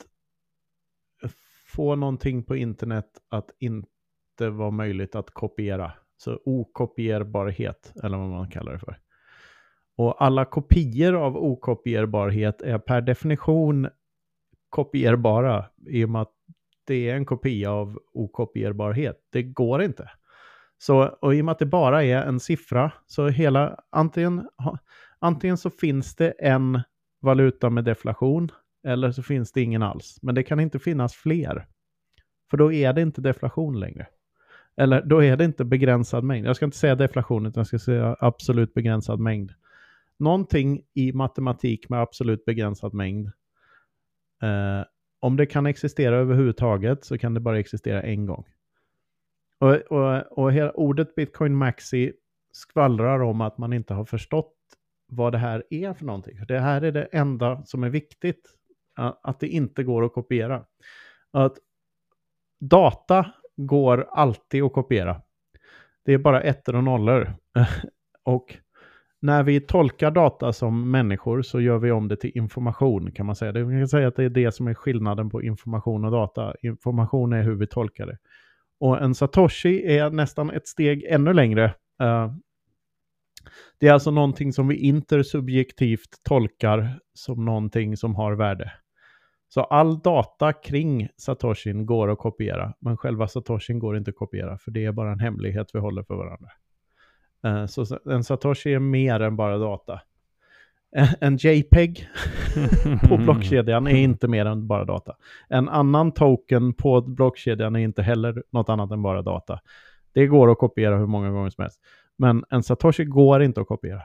få 1.67 1.95
någonting 1.95 2.43
på 2.43 2.55
internet 2.55 3.09
att 3.29 3.49
inte 3.59 4.49
vara 4.49 4.71
möjligt 4.71 5.15
att 5.15 5.31
kopiera. 5.31 5.91
Så 6.17 6.39
okopierbarhet, 6.45 7.93
eller 8.03 8.17
vad 8.17 8.29
man 8.29 8.49
kallar 8.49 8.73
det 8.73 8.79
för. 8.79 8.99
Och 9.97 10.23
alla 10.23 10.45
kopior 10.45 11.13
av 11.13 11.37
okopierbarhet 11.37 12.61
är 12.61 12.77
per 12.77 13.01
definition 13.01 13.89
kopierbara 14.69 15.65
i 15.87 16.05
och 16.05 16.09
med 16.09 16.21
att 16.21 16.33
det 16.87 17.09
är 17.09 17.15
en 17.15 17.25
kopia 17.25 17.71
av 17.71 17.99
okopierbarhet. 18.13 19.17
Det 19.31 19.43
går 19.43 19.83
inte. 19.83 20.09
Så, 20.77 21.03
och 21.03 21.35
i 21.35 21.41
och 21.41 21.45
med 21.45 21.51
att 21.51 21.59
det 21.59 21.65
bara 21.65 22.03
är 22.03 22.23
en 22.23 22.39
siffra, 22.39 22.91
så 23.05 23.27
hela, 23.27 23.79
antingen, 23.89 24.49
antingen 25.19 25.57
så 25.57 25.69
finns 25.69 26.15
det 26.15 26.31
en 26.31 26.81
valuta 27.21 27.69
med 27.69 27.85
deflation, 27.85 28.51
eller 28.83 29.11
så 29.11 29.23
finns 29.23 29.51
det 29.51 29.61
ingen 29.61 29.83
alls. 29.83 30.19
Men 30.21 30.35
det 30.35 30.43
kan 30.43 30.59
inte 30.59 30.79
finnas 30.79 31.13
fler. 31.13 31.67
För 32.49 32.57
då 32.57 32.73
är 32.73 32.93
det 32.93 33.01
inte 33.01 33.21
deflation 33.21 33.79
längre. 33.79 34.07
Eller 34.77 35.01
då 35.01 35.23
är 35.23 35.37
det 35.37 35.45
inte 35.45 35.65
begränsad 35.65 36.23
mängd. 36.23 36.47
Jag 36.47 36.55
ska 36.55 36.65
inte 36.65 36.77
säga 36.77 36.95
deflation, 36.95 37.45
utan 37.45 37.59
jag 37.61 37.67
ska 37.67 37.79
säga 37.79 38.15
absolut 38.19 38.73
begränsad 38.73 39.19
mängd. 39.19 39.53
Någonting 40.19 40.81
i 40.93 41.13
matematik 41.13 41.89
med 41.89 42.01
absolut 42.01 42.45
begränsad 42.45 42.93
mängd 42.93 43.31
Eh, 44.41 44.85
om 45.19 45.37
det 45.37 45.45
kan 45.45 45.65
existera 45.65 46.15
överhuvudtaget 46.15 47.05
så 47.05 47.17
kan 47.17 47.33
det 47.33 47.39
bara 47.39 47.59
existera 47.59 48.01
en 48.01 48.25
gång. 48.25 48.45
Och, 49.59 49.75
och, 49.75 50.37
och 50.37 50.53
hela 50.53 50.71
ordet 50.71 51.15
Bitcoin 51.15 51.55
Maxi 51.55 52.13
skvallrar 52.51 53.19
om 53.19 53.41
att 53.41 53.57
man 53.57 53.73
inte 53.73 53.93
har 53.93 54.05
förstått 54.05 54.53
vad 55.09 55.31
det 55.31 55.37
här 55.37 55.63
är 55.69 55.93
för 55.93 56.05
någonting. 56.05 56.39
Det 56.47 56.59
här 56.59 56.81
är 56.81 56.91
det 56.91 57.03
enda 57.03 57.65
som 57.65 57.83
är 57.83 57.89
viktigt, 57.89 58.55
att 59.21 59.39
det 59.39 59.47
inte 59.47 59.83
går 59.83 60.05
att 60.05 60.13
kopiera. 60.13 60.65
Att 61.31 61.57
data 62.59 63.25
går 63.55 64.07
alltid 64.11 64.63
att 64.63 64.73
kopiera. 64.73 65.21
Det 66.05 66.13
är 66.13 66.17
bara 66.17 66.41
ettor 66.41 66.75
och 66.75 66.83
nollor. 66.83 67.33
och 68.23 68.57
när 69.21 69.43
vi 69.43 69.61
tolkar 69.61 70.11
data 70.11 70.53
som 70.53 70.91
människor 70.91 71.41
så 71.41 71.61
gör 71.61 71.77
vi 71.77 71.91
om 71.91 72.07
det 72.07 72.15
till 72.15 72.37
information 72.37 73.11
kan 73.11 73.25
man 73.25 73.35
säga. 73.35 73.51
Det, 73.51 73.63
man 73.63 73.79
kan 73.79 73.87
säga 73.87 74.07
att 74.07 74.15
det 74.15 74.23
är 74.23 74.29
det 74.29 74.51
som 74.51 74.67
är 74.67 74.73
skillnaden 74.73 75.29
på 75.29 75.43
information 75.43 76.05
och 76.05 76.11
data. 76.11 76.53
Information 76.61 77.33
är 77.33 77.43
hur 77.43 77.55
vi 77.55 77.67
tolkar 77.67 78.05
det. 78.05 78.17
Och 78.79 79.01
en 79.01 79.15
satoshi 79.15 79.97
är 79.97 80.09
nästan 80.09 80.49
ett 80.49 80.67
steg 80.67 81.03
ännu 81.03 81.33
längre. 81.33 81.63
Eh, 82.01 82.33
det 83.77 83.87
är 83.87 83.93
alltså 83.93 84.11
någonting 84.11 84.53
som 84.53 84.67
vi 84.67 84.75
intersubjektivt 84.75 86.23
tolkar 86.23 86.99
som 87.13 87.45
någonting 87.45 87.97
som 87.97 88.15
har 88.15 88.33
värde. 88.33 88.71
Så 89.49 89.61
all 89.61 89.99
data 89.99 90.53
kring 90.53 91.07
satoshin 91.17 91.85
går 91.85 92.11
att 92.11 92.19
kopiera, 92.19 92.73
men 92.79 92.97
själva 92.97 93.27
satoshin 93.27 93.79
går 93.79 93.97
inte 93.97 94.09
att 94.09 94.17
kopiera, 94.17 94.57
för 94.57 94.71
det 94.71 94.85
är 94.85 94.91
bara 94.91 95.11
en 95.11 95.19
hemlighet 95.19 95.67
vi 95.73 95.79
håller 95.79 96.03
för 96.03 96.15
varandra. 96.15 96.49
Eh, 97.43 97.65
så 97.65 97.99
en 98.05 98.23
Satoshi 98.23 98.73
är 98.73 98.79
mer 98.79 99.19
än 99.19 99.35
bara 99.35 99.57
data. 99.57 100.01
Eh, 100.95 101.13
en 101.19 101.37
JPEG 101.37 102.07
på 103.09 103.17
blockkedjan 103.17 103.87
är 103.87 103.95
inte 103.95 104.27
mer 104.27 104.45
än 104.45 104.67
bara 104.67 104.85
data. 104.85 105.15
En 105.49 105.69
annan 105.69 106.11
token 106.11 106.73
på 106.73 107.01
blockkedjan 107.01 107.75
är 107.75 107.79
inte 107.79 108.01
heller 108.01 108.43
något 108.49 108.69
annat 108.69 108.91
än 108.91 109.01
bara 109.01 109.21
data. 109.21 109.59
Det 110.13 110.27
går 110.27 110.51
att 110.51 110.57
kopiera 110.57 110.97
hur 110.97 111.07
många 111.07 111.31
gånger 111.31 111.49
som 111.49 111.61
helst. 111.61 111.81
Men 112.19 112.43
en 112.49 112.63
Satoshi 112.63 113.05
går 113.05 113.43
inte 113.43 113.61
att 113.61 113.67
kopiera. 113.67 114.01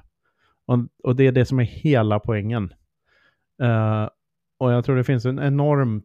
Och, 0.67 0.79
och 1.03 1.17
det 1.17 1.27
är 1.27 1.33
det 1.33 1.45
som 1.45 1.61
är 1.61 1.65
hela 1.65 2.21
poängen. 2.21 2.75
Uh, 3.62 4.09
och 4.59 4.73
jag 4.73 4.85
tror 4.85 4.97
det 4.97 5.05
finns 5.05 5.25
en 5.25 5.39
enorm 5.39 6.03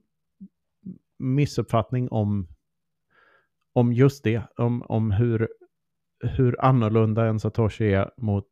missuppfattning 1.19 2.09
om, 2.09 2.47
om 3.73 3.93
just 3.93 4.23
det. 4.23 4.41
Om, 4.55 4.81
om 4.81 5.11
hur, 5.11 5.47
hur 6.19 6.65
annorlunda 6.65 7.25
en 7.25 7.39
Satoshi 7.39 7.93
är 7.93 8.11
mot 8.17 8.47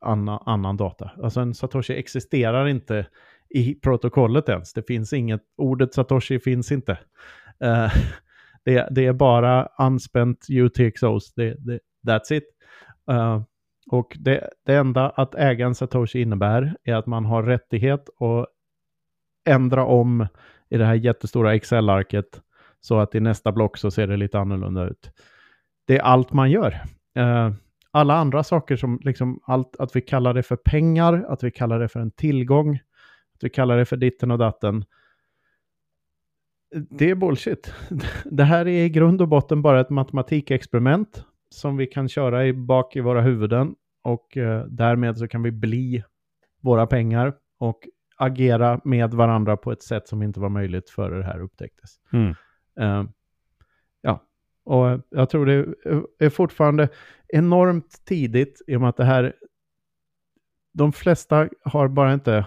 anna, 0.00 0.38
annan 0.38 0.76
data. 0.76 1.10
Alltså 1.22 1.40
en 1.40 1.54
Satoshi 1.54 1.94
existerar 1.94 2.68
inte 2.68 3.06
i 3.48 3.74
protokollet 3.74 4.48
ens. 4.48 4.72
Det 4.72 4.82
finns 4.82 5.12
inget, 5.12 5.42
ordet 5.56 5.94
Satoshi 5.94 6.40
finns 6.40 6.72
inte. 6.72 6.92
Uh, 7.64 7.92
det, 8.64 8.88
det 8.90 9.06
är 9.06 9.12
bara 9.12 9.68
unspent 9.78 10.46
UTXOs, 10.50 11.34
det, 11.34 11.56
det, 11.58 11.80
that's 12.06 12.32
it. 12.32 12.57
Eh, 13.08 13.42
och 13.90 14.16
det, 14.20 14.50
det 14.64 14.74
enda 14.74 15.10
att 15.10 15.34
äga 15.34 15.66
en 15.66 15.74
Satoshi 15.74 16.20
innebär 16.22 16.76
är 16.84 16.94
att 16.94 17.06
man 17.06 17.24
har 17.24 17.42
rättighet 17.42 18.08
att 18.20 18.46
ändra 19.44 19.84
om 19.84 20.26
i 20.68 20.78
det 20.78 20.84
här 20.84 20.94
jättestora 20.94 21.54
Excel-arket 21.54 22.42
så 22.80 22.98
att 22.98 23.14
i 23.14 23.20
nästa 23.20 23.52
block 23.52 23.76
så 23.76 23.90
ser 23.90 24.06
det 24.06 24.16
lite 24.16 24.38
annorlunda 24.38 24.84
ut. 24.84 25.10
Det 25.86 25.98
är 25.98 26.02
allt 26.02 26.32
man 26.32 26.50
gör. 26.50 26.80
Eh, 27.14 27.52
alla 27.90 28.14
andra 28.14 28.44
saker 28.44 28.76
som 28.76 29.00
liksom 29.04 29.40
allt, 29.42 29.76
att 29.78 29.96
vi 29.96 30.00
kallar 30.00 30.34
det 30.34 30.42
för 30.42 30.56
pengar, 30.56 31.24
att 31.28 31.42
vi 31.42 31.50
kallar 31.50 31.80
det 31.80 31.88
för 31.88 32.00
en 32.00 32.10
tillgång, 32.10 32.74
att 33.34 33.44
vi 33.44 33.50
kallar 33.50 33.76
det 33.76 33.84
för 33.84 33.96
ditten 33.96 34.30
och 34.30 34.38
datten. 34.38 34.84
det 36.90 37.10
är 37.10 37.14
bullshit. 37.14 37.74
Det 38.24 38.44
här 38.44 38.68
är 38.68 38.84
i 38.84 38.88
grund 38.88 39.22
och 39.22 39.28
botten 39.28 39.62
bara 39.62 39.80
ett 39.80 39.90
matematikexperiment 39.90 41.24
som 41.50 41.76
vi 41.76 41.86
kan 41.86 42.08
köra 42.08 42.46
i 42.46 42.52
bak 42.52 42.96
i 42.96 43.00
våra 43.00 43.20
huvuden 43.20 43.74
och 44.02 44.36
eh, 44.36 44.64
därmed 44.64 45.18
så 45.18 45.28
kan 45.28 45.42
vi 45.42 45.50
bli 45.50 46.04
våra 46.60 46.86
pengar 46.86 47.34
och 47.58 47.88
agera 48.16 48.80
med 48.84 49.14
varandra 49.14 49.56
på 49.56 49.72
ett 49.72 49.82
sätt 49.82 50.08
som 50.08 50.22
inte 50.22 50.40
var 50.40 50.48
möjligt 50.48 50.90
före 50.90 51.18
det 51.18 51.24
här 51.24 51.40
upptäcktes. 51.40 51.90
Mm. 52.12 52.34
Eh, 52.80 53.10
ja, 54.00 54.22
och 54.64 55.00
jag 55.10 55.30
tror 55.30 55.46
det 55.46 55.74
är 56.18 56.30
fortfarande 56.30 56.88
enormt 57.28 58.04
tidigt 58.04 58.62
i 58.66 58.76
och 58.76 58.80
med 58.80 58.88
att 58.88 58.96
det 58.96 59.04
här, 59.04 59.34
de 60.72 60.92
flesta 60.92 61.48
har 61.64 61.88
bara 61.88 62.12
inte, 62.12 62.46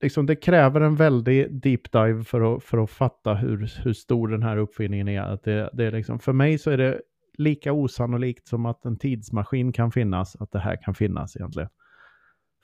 liksom 0.00 0.26
det 0.26 0.36
kräver 0.36 0.80
en 0.80 0.96
väldig 0.96 1.60
deep 1.60 1.92
dive 1.92 2.24
för 2.24 2.56
att, 2.56 2.64
för 2.64 2.78
att 2.78 2.90
fatta 2.90 3.34
hur, 3.34 3.82
hur 3.84 3.92
stor 3.92 4.28
den 4.28 4.42
här 4.42 4.56
uppfinningen 4.56 5.08
är. 5.08 5.20
Att 5.20 5.44
det, 5.44 5.70
det 5.72 5.84
är 5.84 5.90
liksom, 5.90 6.18
för 6.18 6.32
mig 6.32 6.58
så 6.58 6.70
är 6.70 6.78
det 6.78 7.00
lika 7.38 7.72
osannolikt 7.72 8.48
som 8.48 8.66
att 8.66 8.84
en 8.84 8.98
tidsmaskin 8.98 9.72
kan 9.72 9.92
finnas, 9.92 10.36
att 10.36 10.52
det 10.52 10.58
här 10.58 10.76
kan 10.82 10.94
finnas 10.94 11.36
egentligen. 11.36 11.68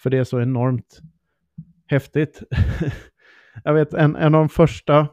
För 0.03 0.11
det 0.11 0.19
är 0.19 0.25
så 0.25 0.41
enormt 0.41 1.01
häftigt. 1.87 2.43
jag 3.65 3.75
vet, 3.75 3.95
en, 3.95 4.17
en 4.17 4.35
av 4.35 4.41
de 4.41 4.49
första 4.49 5.09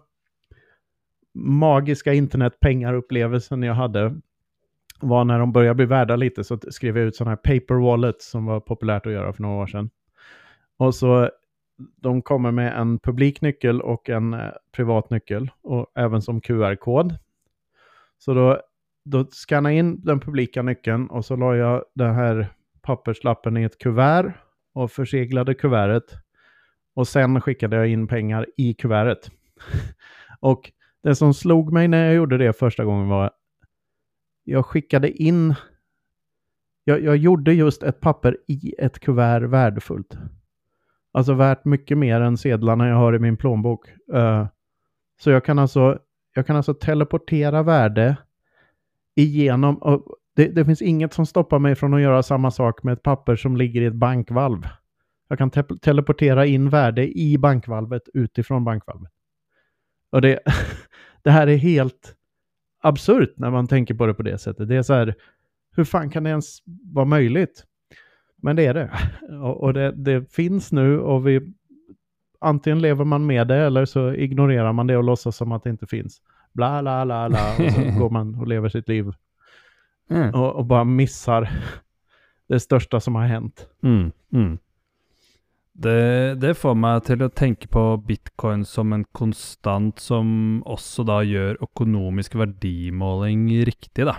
magiska 1.33 2.13
internetpengarupplevelsen 2.13 3.63
jag 3.63 3.73
hade 3.73 4.21
var 4.99 5.25
när 5.25 5.39
de 5.39 5.51
började 5.51 5.75
bli 5.75 5.85
värda 5.85 6.15
lite 6.15 6.43
så 6.43 6.59
skrev 6.69 6.97
jag 6.97 7.07
ut 7.07 7.15
sådana 7.15 7.31
här 7.31 7.59
paper 7.59 7.75
wallets 7.75 8.29
som 8.29 8.45
var 8.45 8.59
populärt 8.59 9.05
att 9.05 9.11
göra 9.11 9.33
för 9.33 9.41
några 9.41 9.55
år 9.55 9.67
sedan. 9.67 9.89
Och 10.77 10.95
så 10.95 11.29
de 11.95 12.21
kommer 12.21 12.51
med 12.51 12.79
en 12.79 12.99
publik 12.99 13.41
nyckel 13.41 13.81
och 13.81 14.09
en 14.09 14.33
eh, 14.33 14.51
privat 14.71 15.09
nyckel 15.09 15.51
och 15.61 15.91
även 15.95 16.21
som 16.21 16.41
QR-kod. 16.41 17.15
Så 18.17 18.33
då, 18.33 18.61
då 19.09 19.25
skannade 19.31 19.75
jag 19.75 19.79
in 19.79 20.01
den 20.01 20.19
publika 20.19 20.61
nyckeln 20.61 21.07
och 21.07 21.25
så 21.25 21.35
la 21.35 21.55
jag 21.55 21.83
den 21.95 22.15
här 22.15 22.47
papperslappen 22.81 23.57
i 23.57 23.63
ett 23.63 23.77
kuvert 23.77 24.33
och 24.73 24.91
förseglade 24.91 25.53
kuvertet. 25.53 26.03
Och 26.93 27.07
sen 27.07 27.41
skickade 27.41 27.75
jag 27.75 27.87
in 27.87 28.07
pengar 28.07 28.45
i 28.57 28.73
kuvertet. 28.73 29.31
och 30.39 30.71
det 31.03 31.15
som 31.15 31.33
slog 31.33 31.73
mig 31.73 31.87
när 31.87 32.05
jag 32.05 32.15
gjorde 32.15 32.37
det 32.37 32.53
första 32.53 32.85
gången 32.85 33.07
var 33.07 33.31
jag 34.43 34.65
skickade 34.65 35.11
in, 35.11 35.55
jag, 36.83 37.03
jag 37.03 37.17
gjorde 37.17 37.53
just 37.53 37.83
ett 37.83 37.99
papper 37.99 38.37
i 38.47 38.75
ett 38.77 38.99
kuvert 38.99 39.41
värdefullt. 39.41 40.17
Alltså 41.11 41.33
värt 41.33 41.65
mycket 41.65 41.97
mer 41.97 42.21
än 42.21 42.37
sedlarna 42.37 42.87
jag 42.87 42.95
har 42.95 43.15
i 43.15 43.19
min 43.19 43.37
plånbok. 43.37 43.87
Uh, 44.13 44.47
så 45.19 45.29
jag 45.29 45.45
kan 45.45 45.59
alltså, 45.59 45.99
jag 46.33 46.47
kan 46.47 46.55
alltså 46.55 46.73
teleportera 46.73 47.63
värde 47.63 48.17
igenom, 49.17 49.77
och 49.77 50.15
det, 50.35 50.47
det, 50.47 50.65
finns 50.65 50.81
inget 50.81 51.13
som 51.13 51.25
stoppar 51.25 51.59
mig 51.59 51.75
från 51.75 51.93
att 51.93 52.01
göra 52.01 52.23
samma 52.23 52.51
sak 52.51 52.83
med 52.83 52.93
ett 52.93 53.03
papper 53.03 53.35
som 53.35 53.57
ligger 53.57 53.81
i 53.81 53.85
ett 53.85 53.93
bankvalv. 53.93 54.67
Jag 55.27 55.37
kan 55.37 55.51
te 55.51 55.63
teleportera 55.81 56.45
in 56.45 56.69
värde 56.69 57.17
i 57.17 57.37
bankvalvet 57.37 58.01
utifrån 58.13 58.63
bankvalvet. 58.63 59.11
Och 60.11 60.21
det, 60.21 60.39
det 61.21 61.31
här 61.31 61.47
är 61.47 61.57
helt 61.57 62.15
absurt 62.81 63.33
när 63.37 63.51
man 63.51 63.67
tänker 63.67 63.93
på 63.93 64.05
det 64.05 64.13
på 64.13 64.23
det 64.23 64.37
sättet. 64.37 64.67
Det 64.67 64.75
är 64.75 64.83
så 64.83 64.93
här, 64.93 65.15
hur 65.75 65.83
fan 65.83 66.09
kan 66.09 66.23
det 66.23 66.29
ens 66.29 66.59
vara 66.93 67.05
möjligt? 67.05 67.63
Men 68.41 68.55
det 68.55 68.65
är 68.65 68.73
det. 68.73 68.91
Och, 69.41 69.73
det, 69.73 69.91
det 69.91 70.33
finns 70.33 70.71
nu 70.71 70.99
och 70.99 71.27
vi 71.27 71.53
antingen 72.39 72.81
lever 72.81 73.05
man 73.05 73.25
med 73.25 73.47
det 73.47 73.55
eller 73.55 73.85
så 73.85 74.13
ignorerar 74.13 74.73
man 74.73 74.87
det 74.87 74.97
och 74.97 75.03
låtsas 75.03 75.35
som 75.35 75.51
att 75.51 75.63
det 75.63 75.69
inte 75.69 75.87
finns. 75.87 76.21
Bla, 76.57 76.81
bla, 76.81 77.05
bla, 77.05 77.29
bla. 77.29 77.49
Och 77.51 77.73
så 77.73 77.81
går 77.99 78.09
man 78.09 78.35
och 78.35 78.47
lever 78.47 78.69
sitt 78.69 78.89
liv. 78.89 79.13
Mm. 80.09 80.33
Och, 80.33 80.55
och, 80.55 80.65
bara 80.65 80.83
missar 80.83 81.49
det 82.47 82.59
största 82.59 82.99
som 82.99 83.15
har 83.15 83.25
hänt. 83.25 83.67
Mm, 83.83 84.11
mm. 84.33 84.57
Det, 85.71 86.35
det, 86.35 86.55
får 86.57 86.73
meg 86.73 87.03
til 87.05 87.21
å 87.21 87.29
tenke 87.29 87.69
på 87.69 87.81
bitcoin 88.01 88.63
som 88.65 88.95
en 88.95 89.03
konstant 89.13 89.99
som 90.01 90.29
også 90.65 91.05
da 91.05 91.19
gjør 91.21 91.59
økonomisk 91.61 92.39
verdimåling 92.39 93.51
riktig, 93.69 94.07
da. 94.09 94.15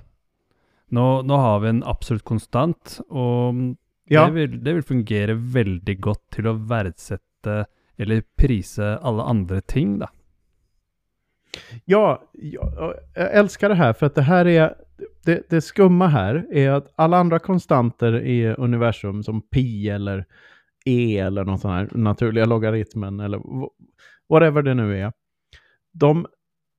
Nå, 0.94 1.06
nå 1.26 1.40
har 1.42 1.58
vi 1.64 1.72
en 1.72 1.82
absolutt 1.82 2.22
konstant, 2.22 3.00
og 3.10 3.58
ja. 4.06 4.28
det, 4.28 4.36
vil, 4.36 4.54
det, 4.62 4.76
vil, 4.76 4.86
fungere 4.86 5.34
veldig 5.34 5.96
godt 6.06 6.22
til 6.38 6.46
å 6.46 6.54
verdsette 6.70 7.64
eller 7.98 8.22
prise 8.38 8.94
alle 9.02 9.26
andre 9.26 9.58
ting, 9.66 9.98
da. 9.98 10.12
Ja, 11.84 12.30
jag, 12.32 12.94
jag 13.14 13.34
älskar 13.34 13.68
det 13.68 13.74
här 13.74 13.92
för 13.92 14.06
att 14.06 14.14
det 14.14 14.22
här 14.22 14.46
är 14.46 14.74
det, 15.24 15.50
det 15.50 15.60
skumma 15.60 16.06
här 16.06 16.46
är 16.52 16.70
att 16.70 16.92
alla 16.96 17.16
andra 17.16 17.38
konstanter 17.38 18.20
i 18.20 18.46
universum 18.46 19.22
som 19.22 19.42
pi 19.42 19.88
eller 19.88 20.24
E 20.84 21.18
eller 21.18 21.44
någon 21.44 21.58
sån 21.58 21.70
här 21.70 21.88
naturliga 21.92 22.44
logaritmen 22.44 23.20
eller 23.20 23.40
whatever 24.28 24.62
det 24.62 24.74
nu 24.74 25.00
är. 25.00 25.12
De, 25.92 26.26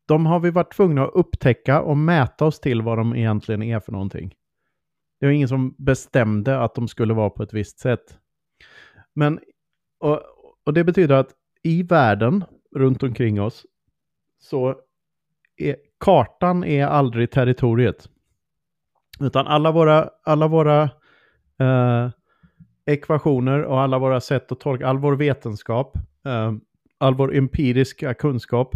de 0.08 0.26
har 0.26 0.40
vi 0.40 0.52
varit 0.52 0.74
tvungna 0.74 1.04
att 1.04 1.14
upptäcka 1.14 1.82
och 1.82 1.98
mäta 1.98 2.46
oss 2.46 2.60
till 2.60 2.82
vad 2.82 2.98
de 2.98 3.16
egentligen 3.16 3.64
är 3.64 3.80
för 3.80 3.92
någonting. 3.92 4.36
Det 5.20 5.26
var 5.26 5.34
ingen 5.34 5.48
som 5.48 5.76
bestämde 5.78 6.60
att 6.60 6.76
de 6.76 6.88
skulle 6.88 7.14
vara 7.14 7.30
på 7.30 7.44
ett 7.44 7.54
visst 7.54 7.80
sätt. 7.80 8.20
Men, 9.16 9.40
och, 10.00 10.22
och 10.66 10.74
det 10.74 10.84
betyder 10.84 11.16
att 11.16 11.30
i 11.64 11.84
världen 11.84 12.44
runt 12.76 13.04
omkring 13.04 13.42
oss 13.42 13.66
så 14.40 14.76
är 15.58 15.76
kartan 16.00 16.64
är 16.64 16.86
aldrig 16.86 17.32
territoriet. 17.32 18.10
Utan 19.20 19.48
alla 19.48 19.72
våra, 19.72 20.10
alla 20.24 20.48
våra 20.48 20.84
eh, 21.60 22.10
ekvationer 22.86 23.64
och 23.64 23.82
alla 23.82 24.00
våra 24.00 24.22
sätt 24.22 24.52
att 24.52 24.60
tolka, 24.60 24.88
all 24.88 24.98
vår 24.98 25.16
vetenskap, 25.16 25.98
eh, 26.26 26.54
all 26.98 27.16
vår 27.16 27.36
empiriska 27.36 28.14
kunskap 28.14 28.76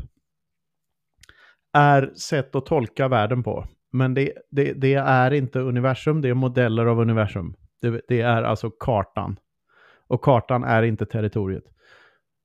är 1.73 2.13
sätt 2.15 2.55
att 2.55 2.65
tolka 2.65 3.07
världen 3.07 3.43
på. 3.43 3.67
Men 3.91 4.13
det, 4.13 4.33
det, 4.51 4.73
det 4.73 4.93
är 4.93 5.33
inte 5.33 5.59
universum, 5.59 6.21
det 6.21 6.29
är 6.29 6.33
modeller 6.33 6.85
av 6.85 6.99
universum. 6.99 7.55
Det, 7.81 8.01
det, 8.07 8.21
är 8.21 8.43
alltså 8.43 8.69
kartan. 8.69 9.39
Och 10.07 10.23
kartan 10.23 10.63
är 10.63 10.83
inte 10.83 11.05
territoriet. 11.05 11.63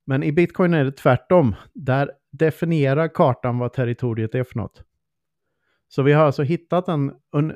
Men 0.06 0.22
i 0.22 0.32
bitcoin 0.32 0.74
är 0.74 0.84
det 0.84 0.92
tvärtom. 0.92 1.54
Där 1.74 2.10
definierar 2.30 3.08
kartan 3.08 3.58
vad 3.58 3.72
territoriet 3.72 4.34
är 4.34 4.44
för 4.44 4.58
något. 4.58 4.82
Så 5.88 6.02
vi 6.02 6.12
har 6.12 6.24
alltså 6.24 6.42
hittat 6.42 6.88
en, 6.88 7.12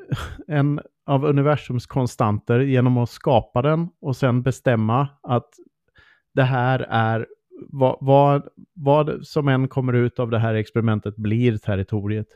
en 0.47 0.81
av 1.05 1.25
universums 1.25 1.87
konstanter 1.87 2.59
genom 2.59 2.97
att 2.97 3.09
skapa 3.09 3.61
den 3.61 3.89
och 4.01 4.15
sen 4.15 4.41
bestämma 4.41 5.07
att 5.23 5.49
det 6.33 6.43
här 6.43 6.79
är 6.89 7.27
vad, 7.69 7.97
vad, 8.01 8.47
vad 8.73 9.27
som 9.27 9.47
än 9.47 9.67
kommer 9.67 9.93
ut 9.93 10.19
av 10.19 10.29
det 10.29 10.39
här 10.39 10.53
experimentet 10.53 11.15
blir 11.15 11.57
territoriet. 11.57 12.27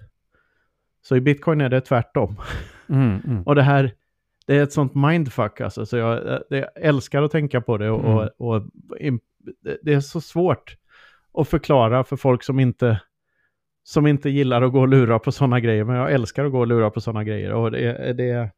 Så 1.01 1.15
i 1.15 1.21
bitcoin 1.21 1.61
är 1.61 1.69
det 1.69 1.81
tvärtom. 1.81 2.35
Mm, 2.89 3.21
mm. 3.25 3.43
och 3.43 3.55
det 3.55 3.61
här, 3.61 3.93
det 4.45 4.57
är 4.57 4.63
ett 4.63 4.73
sånt 4.73 4.95
mindfuck 4.95 5.61
alltså, 5.61 5.85
så 5.85 5.97
jag, 5.97 6.41
jag 6.49 6.65
älskar 6.75 7.23
att 7.23 7.31
tänka 7.31 7.61
på 7.61 7.77
det 7.77 7.89
och, 7.89 7.99
mm. 7.99 8.29
och, 8.37 8.55
och, 8.55 8.63
det 9.81 9.93
är 9.93 9.99
så 9.99 10.21
svårt 10.21 10.77
att 11.37 11.47
förklara 11.47 12.03
för 12.03 12.15
folk 12.15 12.43
som 12.43 12.59
inte 12.59 12.99
som 13.83 14.07
inte 14.07 14.29
gillar 14.29 14.61
att 14.61 14.71
gå 14.71 14.79
och 14.79 14.87
lura 14.87 15.19
på 15.19 15.31
sådana 15.31 15.59
grejer, 15.59 15.83
men 15.83 15.95
jag 15.95 16.11
älskar 16.11 16.45
att 16.45 16.51
gå 16.51 16.59
och 16.59 16.67
lura 16.67 16.89
på 16.89 17.01
sådana 17.01 17.23
grejer. 17.23 17.53
Och 17.53 17.71
det, 17.71 18.13
det, 18.13 18.51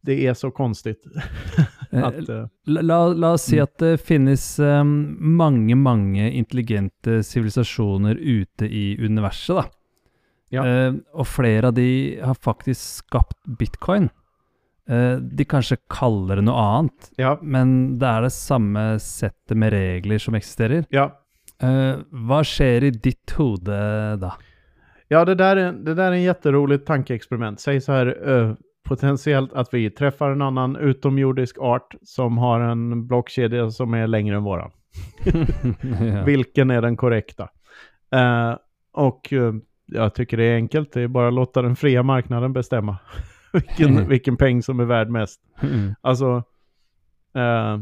det 0.00 0.26
är 0.26 0.34
så 0.34 0.50
konstigt. 0.50 1.04
att, 1.90 2.28
uh, 2.28 2.46
la, 2.64 3.08
la, 3.08 3.32
oss 3.32 3.42
si 3.42 3.56
mm. 3.56 3.62
at 3.62 3.78
det 3.78 3.98
finnes 3.98 4.58
um, 4.58 5.16
mange, 5.36 5.74
mange 5.74 6.30
intelligente 6.30 7.22
sivilisasjoner 7.22 8.14
ute 8.14 8.66
i 8.66 9.06
universet, 9.06 9.56
da. 9.56 9.64
Ja. 10.50 10.66
Uh, 10.66 10.98
og 11.14 11.26
flere 11.26 11.70
av 11.70 11.74
de 11.74 12.18
har 12.22 12.34
faktisk 12.34 12.80
skapt 12.80 13.38
bitcoin. 13.58 14.10
Uh, 14.90 15.16
de 15.16 15.46
kanskje 15.46 15.78
kaller 15.90 16.42
det 16.42 16.48
noe 16.50 16.60
annet, 16.60 17.12
ja. 17.16 17.38
men 17.42 17.94
det 17.98 18.10
er 18.10 18.26
det 18.26 18.34
samme 18.34 18.88
settet 18.98 19.54
med 19.56 19.72
regler 19.72 20.18
som 20.18 20.34
eksisterer. 20.34 20.90
Ja. 20.90 21.12
Hva 22.10 22.44
skjer 22.44 22.84
i 22.84 22.90
ditt 22.90 23.30
hode 23.36 24.16
da? 24.16 24.32
Ja, 25.08 25.24
det 25.24 25.34
där, 25.34 25.56
är, 25.56 25.72
det 25.72 25.94
där 25.94 26.12
är 26.12 26.12
en 26.12 26.22
jätteroligt 26.22 26.86
tankeexperiment. 26.86 27.60
Säg 27.60 27.80
så 27.80 27.92
här, 27.92 28.56
potentiellt 28.84 29.52
att 29.52 29.74
vi 29.74 29.90
träffar 29.90 30.30
en 30.30 30.42
annan 30.42 30.76
utomjordisk 30.76 31.58
art 31.58 31.94
som 32.02 32.38
har 32.38 32.60
en 32.60 33.06
blockkedja 33.06 33.70
som 33.70 33.94
är 33.94 34.06
längre 34.06 34.36
än 34.36 34.42
våran. 34.42 34.70
ja. 36.14 36.24
Vilken 36.24 36.70
är 36.70 36.82
den 36.82 36.96
korrekta? 36.96 37.48
Uh, 38.14 38.56
och 38.92 39.32
uh, 39.32 39.54
jag 39.86 40.14
tycker 40.14 40.36
det 40.36 40.44
är 40.44 40.54
enkelt, 40.54 40.92
det 40.92 41.00
är 41.00 41.08
bara 41.08 41.28
att 41.28 41.34
låta 41.34 41.62
den 41.62 41.76
fria 41.76 42.02
marknaden 42.02 42.52
bestämma 42.52 42.98
vilken, 43.52 44.08
vilken 44.08 44.36
peng 44.36 44.62
som 44.62 44.80
är 44.80 44.84
värd 44.84 45.08
mest. 45.08 45.40
Mm. 45.62 45.94
Alltså, 46.00 46.36
uh, 47.36 47.78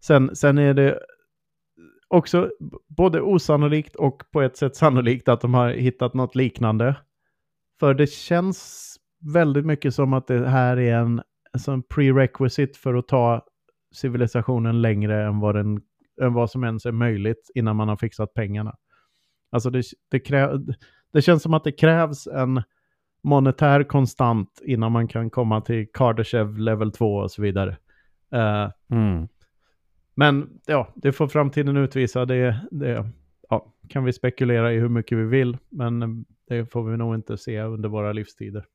sen, 0.00 0.36
sen 0.36 0.58
är 0.58 0.74
det 0.74 0.98
också 2.10 2.50
både 2.88 3.20
osannolikt 3.20 3.96
och 3.96 4.22
på 4.32 4.42
ett 4.42 4.56
sätt 4.56 4.76
sannolikt 4.76 5.28
att 5.28 5.40
de 5.40 5.54
har 5.54 5.70
hittat 5.70 6.14
något 6.14 6.34
liknande. 6.34 6.96
För 7.80 7.94
det 7.94 8.06
känns 8.06 8.96
väldigt 9.34 9.66
mycket 9.66 9.94
som 9.94 10.12
att 10.12 10.26
det 10.26 10.48
här 10.48 10.76
är 10.76 10.94
en, 10.94 11.22
en 11.68 11.82
prerequisite 11.82 12.78
för 12.78 12.94
att 12.94 13.08
ta 13.08 13.44
civilisationen 13.94 14.82
längre 14.82 15.24
än 15.24 15.40
vad, 15.40 15.54
den, 15.54 15.80
än 16.22 16.32
vad 16.32 16.50
som 16.50 16.64
ens 16.64 16.86
är 16.86 16.92
möjligt 16.92 17.50
innan 17.54 17.76
man 17.76 17.88
har 17.88 17.96
fixat 17.96 18.34
pengarna. 18.34 18.74
Alltså 19.52 19.70
det, 19.70 19.82
det, 20.10 20.20
kräv, 20.20 20.60
det 21.12 21.22
känns 21.22 21.42
som 21.42 21.54
att 21.54 21.64
det 21.64 21.72
krävs 21.72 22.26
en 22.26 22.62
monetär 23.22 23.82
konstant 23.84 24.60
innan 24.64 24.92
man 24.92 25.08
kan 25.08 25.30
komma 25.30 25.60
till 25.60 25.86
Kardashev 25.92 26.58
level 26.58 26.92
2 26.92 27.16
och 27.16 27.30
så 27.30 27.42
vidare. 27.42 27.76
Uh, 28.34 28.70
mm. 28.90 29.28
Men 30.20 30.60
ja, 30.66 30.88
det 30.94 31.12
får 31.12 31.28
framtiden 31.28 31.76
utvisa. 31.76 32.24
Det, 32.24 32.60
det 32.70 33.10
ja, 33.50 33.72
kan 33.88 34.04
vi 34.04 34.12
spekulera 34.12 34.72
i 34.72 34.78
hur 34.78 34.88
mycket 34.88 35.18
vi 35.18 35.24
vill, 35.24 35.58
men 35.68 36.24
det 36.48 36.66
får 36.66 36.90
vi 36.90 36.96
nog 36.96 37.14
inte 37.14 37.38
se 37.38 37.62
under 37.62 37.88
våra 37.88 38.12
livstider. 38.12 38.66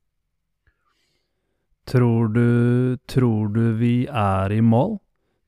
Tror 1.83 2.27
du, 2.27 2.97
tror 2.97 3.47
du 3.47 3.73
vi 3.73 4.07
är 4.11 4.51
i 4.51 4.61
mål? 4.61 4.97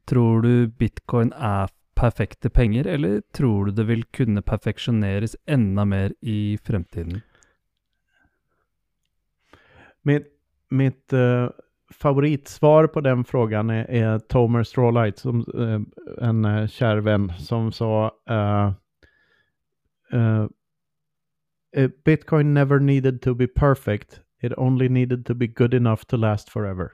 Tror 0.06 0.42
du 0.42 0.68
bitcoin 0.68 1.34
är 1.38 1.70
perfekta 1.94 2.50
pengar 2.50 2.88
eller 2.88 3.22
tror 3.22 3.66
du 3.66 3.72
det 3.72 3.84
vill 3.84 4.04
kunna 4.04 4.42
perfektioneras 4.42 5.36
ännu 5.46 5.86
mer 5.86 6.14
i 6.22 6.58
framtiden? 6.64 7.22
Mitt, 10.02 10.28
mitt 10.70 11.14
uh, 11.14 11.50
favoritsvar 11.90 12.88
på 12.88 13.02
den 13.02 13.24
frågan 13.24 13.70
är, 13.70 13.86
är 13.90 14.20
Tomer 14.20 14.64
Strawlight, 14.64 15.18
som, 15.18 15.40
eh, 15.40 15.82
en 16.28 16.46
eh, 16.46 16.68
kär 16.68 16.98
vän, 16.98 17.34
som 17.40 17.72
sa 17.72 18.12
eh, 18.30 18.74
eh, 20.12 20.48
eh, 21.72 21.90
Bitcoin 22.06 22.54
never 22.54 22.80
needed 22.80 23.22
to 23.22 23.34
be 23.34 23.48
perfect. 23.48 24.22
It 24.42 24.54
only 24.58 24.90
needed 24.90 25.26
to 25.26 25.34
be 25.34 25.48
good 25.48 25.74
enough 25.74 26.04
to 26.04 26.18
last 26.18 26.50
forever. 26.50 26.92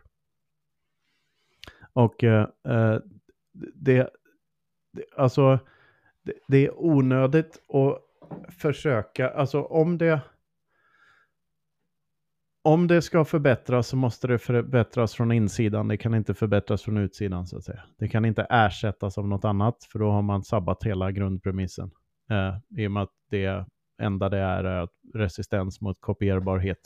Och 1.94 2.16
det, 2.20 2.50
det, 3.74 4.10
alltså, 5.18 5.60
det, 6.24 6.34
det 6.48 6.66
är 6.66 6.72
onödigt 6.76 7.62
att 7.70 8.00
försöka, 8.58 9.30
alltså 9.30 9.62
om 9.62 9.98
det 9.98 10.22
om 12.64 12.88
det 12.88 13.02
ska 13.02 13.26
förbättras 13.26 13.88
så 13.88 13.96
måste 13.96 14.28
det 14.28 14.40
förbättras 14.40 15.14
från 15.14 15.32
insidan. 15.32 15.88
Det 15.88 15.98
kan 15.98 16.16
inte 16.16 16.34
förbättras 16.34 16.82
från 16.82 16.98
utsidan 16.98 17.48
så 17.48 17.58
att 17.58 17.64
säga. 17.64 17.84
Det 18.00 18.08
kan 18.08 18.26
inte 18.26 18.48
ersättas 18.50 19.18
av 19.18 19.28
något 19.28 19.46
annat 19.46 19.76
för 19.92 20.00
då 20.00 20.12
har 20.12 20.22
man 20.22 20.44
sabbat 20.44 20.84
hela 20.84 21.12
grundpremissen. 21.12 21.92
Eh, 22.30 22.82
I 22.84 22.88
och 22.88 22.92
med 22.92 23.04
att 23.04 23.14
det 23.30 23.66
enda 24.02 24.30
det 24.30 24.38
är 24.38 24.64
är 24.64 24.88
resistens 25.14 25.82
mot 25.82 26.02
kopierbarhet. 26.02 26.80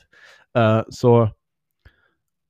Eh, 0.58 0.82
så, 0.90 1.30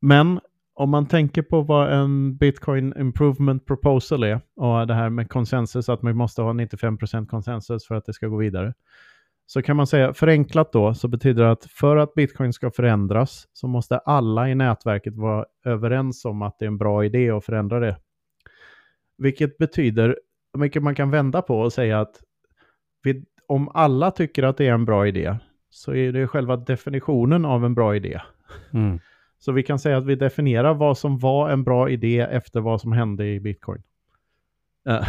men 0.02 0.40
om 0.74 0.90
man 0.90 1.06
tänker 1.06 1.42
på 1.42 1.62
vad 1.62 1.94
en 1.94 2.38
Bitcoin 2.38 2.94
Improvement 3.00 3.66
Proposal 3.66 4.24
är 4.24 4.42
och 4.56 4.88
det 4.88 4.94
här 4.94 5.10
med 5.10 5.30
konsensus, 5.30 5.90
att 5.90 6.02
man 6.02 6.18
måste 6.18 6.42
ha 6.42 6.54
95% 6.54 7.28
konsensus 7.28 7.88
för 7.88 7.96
att 7.96 8.06
det 8.06 8.14
ska 8.14 8.28
gå 8.28 8.38
vidare 8.38 8.74
så 9.50 9.62
kan 9.62 9.76
man 9.78 9.88
säga 9.88 10.14
förenklat 10.14 10.72
då 10.72 10.94
så 10.94 11.08
betyder 11.08 11.44
det 11.44 11.52
att 11.52 11.66
för 11.66 11.98
att 11.98 12.14
bitcoin 12.14 12.54
ska 12.54 12.72
förändras 12.72 13.48
så 13.54 13.68
måste 13.68 13.98
alla 13.98 14.50
i 14.50 14.56
nätverket 14.56 15.16
vara 15.16 15.46
överens 15.66 16.26
om 16.26 16.42
att 16.42 16.60
det 16.60 16.66
är 16.66 16.68
en 16.68 16.78
bra 16.78 17.06
idé 17.06 17.30
att 17.30 17.46
förändra 17.46 17.80
det. 17.80 17.98
Vilket 19.18 19.58
betyder, 19.58 20.20
vilket 20.58 20.84
man 20.84 20.96
kan 20.96 21.12
vända 21.12 21.42
på 21.42 21.60
och 21.60 21.74
säga 21.74 22.00
att 22.00 22.22
vid, 23.04 23.26
om 23.48 23.70
alla 23.70 24.12
tycker 24.12 24.44
att 24.44 24.58
det 24.58 24.68
är 24.68 24.74
en 24.74 24.86
bra 24.86 25.08
idé 25.08 25.38
så 25.70 25.94
är 25.94 26.12
det 26.12 26.28
själva 26.28 26.58
definitionen 26.58 27.46
av 27.46 27.66
en 27.66 27.76
bra 27.76 27.96
idé. 27.96 28.22
Mm. 28.74 29.00
Så 29.40 29.52
vi 29.52 29.64
kan 29.64 29.80
säga 29.80 29.98
att 29.98 30.06
vi 30.06 30.16
definierar 30.16 30.74
vad 30.74 30.98
som 30.98 31.20
var 31.20 31.50
en 31.50 31.64
bra 31.64 31.90
idé 31.90 32.20
efter 32.20 32.60
vad 32.60 32.82
som 32.82 32.92
hände 32.92 33.28
i 33.28 33.40
bitcoin. 33.40 33.84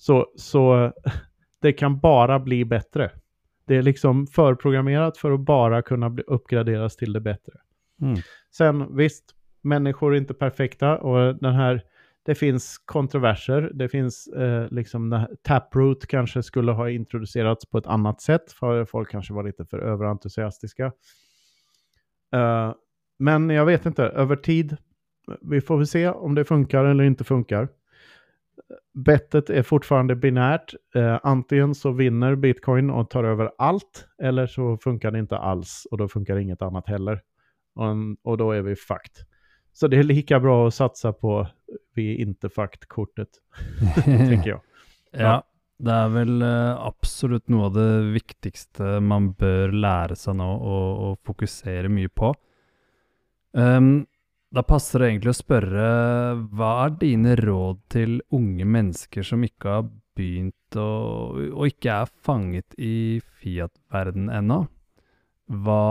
Så, 0.00 0.26
så 0.36 0.92
det 1.60 1.72
kan 1.72 1.98
bara 1.98 2.38
bli 2.38 2.64
bättre. 2.64 3.10
Det 3.68 3.76
är 3.76 3.82
liksom 3.82 4.26
förprogrammerat 4.26 5.18
för 5.18 5.32
att 5.32 5.40
bara 5.40 5.82
kunna 5.82 6.10
bli 6.10 6.24
uppgraderas 6.26 6.96
till 6.96 7.12
det 7.12 7.20
bättre. 7.20 7.52
Mm. 8.02 8.16
Sen 8.56 8.96
visst, 8.96 9.24
människor 9.62 10.14
är 10.14 10.18
inte 10.18 10.34
perfekta 10.34 10.98
och 10.98 11.36
den 11.36 11.54
här, 11.54 11.82
det 12.24 12.34
finns 12.34 12.78
kontroverser. 12.78 13.70
Det 13.74 13.88
finns 13.88 14.26
eh, 14.26 14.68
liksom, 14.70 15.26
Taproot 15.42 16.06
kanske 16.06 16.42
skulle 16.42 16.72
ha 16.72 16.90
introducerats 16.90 17.66
på 17.66 17.78
ett 17.78 17.86
annat 17.86 18.20
sätt 18.20 18.52
för 18.52 18.84
folk 18.84 19.10
kanske 19.10 19.34
var 19.34 19.44
lite 19.44 19.64
för 19.64 19.78
överentusiastiska. 19.78 20.86
Uh, 22.36 22.74
men 23.18 23.50
jag 23.50 23.66
vet 23.66 23.86
inte, 23.86 24.02
över 24.02 24.36
tid, 24.36 24.76
vi 25.40 25.60
får 25.60 25.76
väl 25.76 25.86
se 25.86 26.08
om 26.08 26.34
det 26.34 26.44
funkar 26.44 26.84
eller 26.84 27.04
inte 27.04 27.24
funkar 27.24 27.68
bettet 28.94 29.50
är 29.50 29.62
fortfarande 29.62 30.16
binärt. 30.16 30.74
Eh, 30.94 31.18
antingen 31.22 31.74
så 31.74 31.90
vinner 31.90 32.34
bitcoin 32.34 32.90
och 32.90 33.10
tar 33.10 33.24
över 33.24 33.50
allt, 33.58 34.08
eller 34.22 34.46
så 34.46 34.76
funkar 34.76 35.10
det 35.10 35.18
inte 35.18 35.38
alls 35.38 35.86
och 35.90 35.98
då 35.98 36.08
funkar 36.08 36.36
inget 36.36 36.62
annat 36.62 36.88
heller. 36.88 37.20
Och, 37.74 37.86
och 38.22 38.38
då 38.38 38.52
är 38.52 38.62
vi 38.62 38.76
fucked. 38.76 39.26
Så 39.72 39.88
det 39.88 39.96
är 39.96 40.02
lika 40.02 40.40
bra 40.40 40.68
att 40.68 40.74
satsa 40.74 41.12
på 41.12 41.46
vi 41.94 42.14
är 42.14 42.18
inte 42.18 42.48
fucked-kortet, 42.48 43.28
tänker 44.04 44.50
jag. 44.50 44.60
Ja. 45.10 45.18
ja. 45.18 45.44
det 45.78 45.92
är 45.92 46.08
väl 46.08 46.42
eh, 46.42 46.86
absolut 46.86 47.48
något 47.48 47.76
av 47.76 47.82
det 47.82 48.00
viktigaste 48.00 48.82
man 49.00 49.32
bör 49.32 49.68
lära 49.72 50.16
sig 50.16 50.34
nu 50.34 50.42
och, 50.42 51.10
och 51.10 51.20
fokusera 51.24 51.88
mycket 51.88 52.14
på. 52.14 52.34
Um, 53.52 54.06
Da 54.48 54.62
passer 54.64 55.02
det 55.02 55.10
egentlig 55.10 55.34
å 55.34 55.36
spørre 55.36 55.86
hva 56.56 56.70
er 56.86 56.94
dine 57.02 57.34
råd 57.36 57.82
til 57.92 58.14
unge 58.32 58.64
mennesker 58.64 59.26
som 59.26 59.42
ikke 59.44 59.74
har 59.74 59.88
begynt 60.16 60.78
å 60.80 60.88
og 61.52 61.68
ikke 61.68 61.98
er 62.00 62.12
fanget 62.24 62.76
i 62.80 63.20
Fiat-verden 63.40 64.30
ennå? 64.32 64.62
Hva, 65.48 65.82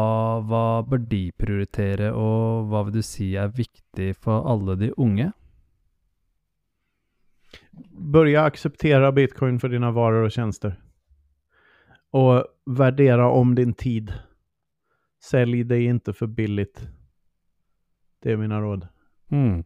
hva 0.45 0.64
bør 0.86 1.01
de 1.10 1.22
prioritere, 1.34 2.12
og 2.14 2.68
hva 2.70 2.84
vil 2.86 2.99
du 2.99 3.05
si 3.05 3.32
er 3.38 3.53
viktig 3.53 4.12
for 4.22 4.45
alle 4.49 4.76
de 4.78 4.91
unge? 5.01 5.32
Börja 7.97 8.43
acceptera 8.43 9.12
bitcoin 9.12 9.60
för 9.60 9.70
dina 9.70 9.91
varor 9.91 10.24
och 10.24 10.32
tjänster. 10.32 10.82
Och 12.12 12.45
värdera 12.66 13.30
om 13.30 13.55
din 13.55 13.74
tid. 13.74 14.14
Sälj 15.24 15.64
dig 15.64 15.86
inte 15.86 16.14
för 16.14 16.28
billigt. 16.28 16.88
Det 18.20 18.32
är 18.32 18.38
mina 18.38 18.61
råd. 18.61 18.88
Mm. 19.30 19.63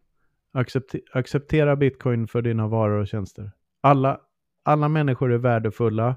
Accepte 0.53 0.99
acceptera 1.13 1.75
bitcoin 1.75 2.27
för 2.27 2.41
dina 2.41 2.67
varor 2.67 2.99
och 3.01 3.07
tjänster. 3.07 3.51
Alla, 3.81 4.19
alla 4.63 4.89
människor 4.89 5.31
är 5.31 5.37
värdefulla. 5.37 6.15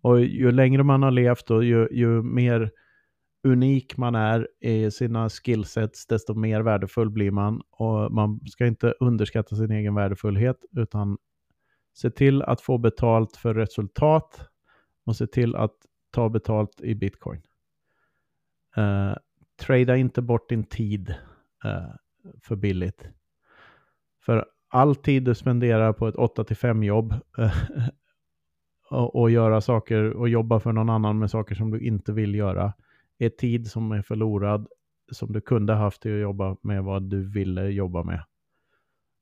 Och 0.00 0.20
ju 0.20 0.52
längre 0.52 0.82
man 0.82 1.02
har 1.02 1.10
levt 1.10 1.50
och 1.50 1.64
ju, 1.64 1.88
ju 1.90 2.22
mer 2.22 2.70
unik 3.44 3.96
man 3.96 4.14
är 4.14 4.48
i 4.60 4.90
sina 4.90 5.28
skillsets, 5.28 6.06
desto 6.06 6.34
mer 6.34 6.60
värdefull 6.60 7.10
blir 7.10 7.30
man. 7.30 7.62
Och 7.70 8.12
man 8.12 8.40
ska 8.46 8.66
inte 8.66 8.94
underskatta 9.00 9.56
sin 9.56 9.70
egen 9.70 9.94
värdefullhet, 9.94 10.64
utan 10.76 11.18
se 11.94 12.10
till 12.10 12.42
att 12.42 12.60
få 12.60 12.78
betalt 12.78 13.36
för 13.36 13.54
resultat 13.54 14.48
och 15.04 15.16
se 15.16 15.26
till 15.26 15.56
att 15.56 15.74
ta 16.10 16.28
betalt 16.28 16.80
i 16.80 16.94
bitcoin. 16.94 17.42
Uh, 18.78 19.14
trada 19.60 19.96
inte 19.96 20.22
bort 20.22 20.48
din 20.48 20.64
tid 20.64 21.14
eh, 21.64 21.90
för 22.42 22.56
billigt. 22.56 23.08
För 24.20 24.46
all 24.68 24.96
tid 24.96 25.24
du 25.24 25.34
spenderar 25.34 25.92
på 25.92 26.08
ett 26.08 26.14
8-5 26.14 26.84
jobb 26.84 27.14
eh, 27.38 27.56
och, 28.90 29.16
och, 29.16 29.30
göra 29.30 29.60
saker 29.60 30.12
och 30.12 30.28
jobba 30.28 30.60
för 30.60 30.72
någon 30.72 30.90
annan 30.90 31.18
med 31.18 31.30
saker 31.30 31.54
som 31.54 31.70
du 31.70 31.80
inte 31.80 32.12
vill 32.12 32.34
göra 32.34 32.72
är 33.18 33.28
tid 33.28 33.70
som 33.70 33.92
är 33.92 34.02
förlorad 34.02 34.68
som 35.12 35.32
du 35.32 35.40
kunde 35.40 35.74
haft 35.74 36.02
till 36.02 36.14
att 36.14 36.20
jobba 36.20 36.56
med 36.62 36.84
vad 36.84 37.02
du 37.02 37.30
ville 37.30 37.68
jobba 37.68 38.02
med. 38.02 38.24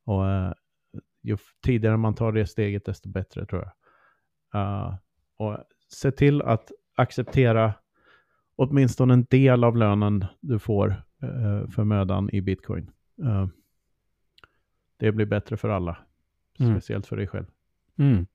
Och 0.04 0.26
eh, 0.26 0.52
ju 1.22 1.36
tidigare 1.64 1.96
man 1.96 2.14
tar 2.14 2.32
det 2.32 2.46
steget 2.46 2.84
desto 2.84 3.08
bättre 3.08 3.46
tror 3.46 3.62
jag. 3.62 3.72
Uh, 4.54 4.94
och 5.36 5.58
se 5.88 6.10
till 6.10 6.42
att 6.42 6.72
acceptera 6.96 7.74
åtminstone 8.56 9.14
en 9.14 9.24
del 9.30 9.64
av 9.64 9.76
lönen 9.76 10.24
du 10.40 10.58
får 10.58 11.02
för 11.70 11.84
mödan 11.84 12.30
i 12.32 12.40
bitcoin. 12.40 12.90
Uh, 13.22 13.46
det 14.96 15.12
blir 15.12 15.26
bättre 15.26 15.56
för 15.56 15.68
alla, 15.68 15.96
mm. 16.58 16.72
speciellt 16.72 17.06
för 17.06 17.16
dig 17.16 17.26
själv. 17.26 17.46
Mm. 17.96 18.26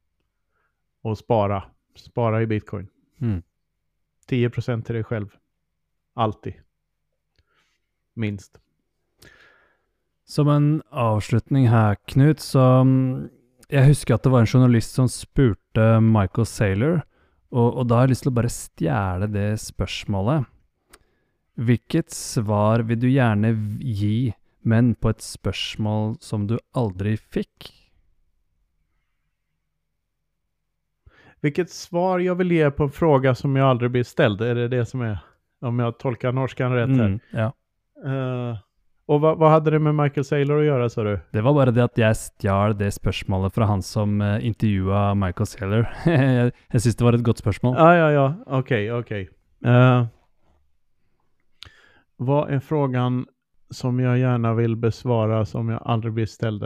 Och 1.02 1.18
spara, 1.18 1.64
spara 1.96 2.42
i 2.42 2.48
bitcoin. 2.48 2.88
Mm. 3.20 3.42
10% 4.30 4.82
till 4.82 4.96
dig 4.96 5.04
själv, 5.04 5.36
alltid. 6.14 6.54
Minst. 8.14 8.60
Som 10.26 10.50
en 10.50 10.84
avslutning 10.90 11.68
här 11.68 11.96
Knut, 11.96 12.40
så 12.40 12.86
jeg 13.70 13.88
husker 13.88 14.16
at 14.16 14.24
det 14.24 14.32
var 14.32 14.44
en 14.44 14.48
journalist 14.48 14.96
som 14.96 15.10
spurte 15.10 16.00
Michael 16.00 16.46
Saylor, 16.46 17.02
og, 17.52 17.78
og 17.78 17.88
da 17.88 17.96
har 17.96 18.08
jeg 18.08 18.14
lyst 18.14 18.26
til 18.26 18.32
å 18.32 18.38
bare 18.38 18.52
stjele 18.54 19.30
det 19.34 19.48
spørsmålet. 19.62 20.48
Hvilket 21.58 22.10
svar 22.12 22.80
vil 22.90 23.00
du 23.00 23.08
gjerne 23.10 23.52
v- 23.54 23.78
gi, 23.94 24.34
men 24.64 24.96
på 24.96 25.10
et 25.14 25.22
spørsmål 25.22 26.16
som 26.24 26.48
du 26.50 26.58
aldri 26.74 27.18
fikk? 27.18 27.70
Vilket 31.42 31.70
svar 31.70 32.20
jag 32.20 32.36
vill 32.36 32.52
ge 32.52 32.72
på 32.72 32.84
en 32.84 32.92
fråga 32.92 33.36
som 33.36 33.56
jag 33.56 33.68
aldrig 33.70 33.92
blir 33.92 34.04
ställd? 34.04 34.42
Är 34.42 34.56
det 34.56 34.68
det 34.68 34.86
som 34.86 35.02
är, 35.02 35.18
om 35.62 35.80
jag 35.80 35.98
tolkar 36.00 36.32
norskan 36.32 36.72
rätt 36.74 36.90
här? 36.90 37.06
Mm, 37.06 37.20
ja. 37.32 37.54
Eh, 38.06 38.58
och 39.06 39.22
vad, 39.22 39.38
vad 39.38 39.52
hade 39.52 39.72
det 39.72 39.80
med 39.80 39.96
Michael 39.96 40.26
Saylor 40.26 40.60
att 40.60 40.66
göra 40.66 40.90
sa 40.90 41.04
du? 41.04 41.20
Det 41.32 41.42
var 41.42 41.54
bare 41.54 41.72
det 41.72 41.84
at 41.84 41.98
jeg 42.00 42.16
stjal 42.16 42.78
det 42.80 42.92
spørsmålet 42.96 43.54
fra 43.54 43.66
han 43.68 43.82
som 43.84 44.22
uh, 44.22 44.46
intervjua 44.46 45.14
Michael 45.14 45.48
Saylor. 45.48 45.88
jeg 46.74 46.82
syns 46.82 46.96
det 46.96 47.04
var 47.04 47.14
et 47.20 47.24
godt 47.28 47.38
spørsmål. 47.44 47.76
Ja, 47.76 47.90
ja, 47.98 48.08
ja, 48.12 48.26
okej, 48.48 48.88
okej. 48.96 49.28
Eh, 49.66 50.06
vad 52.26 52.50
är 52.50 52.60
frågan 52.60 53.26
som 53.70 54.00
jag 54.00 54.20
gärna 54.20 54.54
vill 54.54 54.76
besvara 54.76 55.46
som 55.46 55.70
jag 55.70 55.82
aldrig 55.86 56.14
blir 56.14 56.26
ställd? 56.26 56.64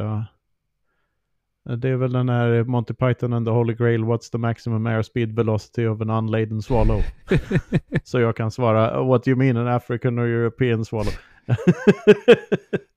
Det 1.77 1.89
är 1.89 1.95
väl 1.95 2.11
den 2.11 2.29
här 2.29 2.63
Monty 2.63 2.93
Python 2.93 3.33
and 3.33 3.45
the 3.45 3.51
Holy 3.51 3.73
Grail, 3.73 4.03
what's 4.03 4.31
the 4.31 4.37
maximum 4.37 4.87
airspeed 4.87 5.35
velocity 5.35 5.87
of 5.87 6.01
an 6.01 6.09
unladen 6.09 6.61
swallow? 6.61 7.01
Så 8.03 8.19
jag 8.19 8.35
kan 8.35 8.51
svara, 8.51 9.03
what 9.03 9.23
do 9.23 9.31
you 9.31 9.37
mean 9.37 9.57
an 9.57 9.67
African 9.67 10.19
or 10.19 10.27
European 10.27 10.85
swallow? 10.85 11.13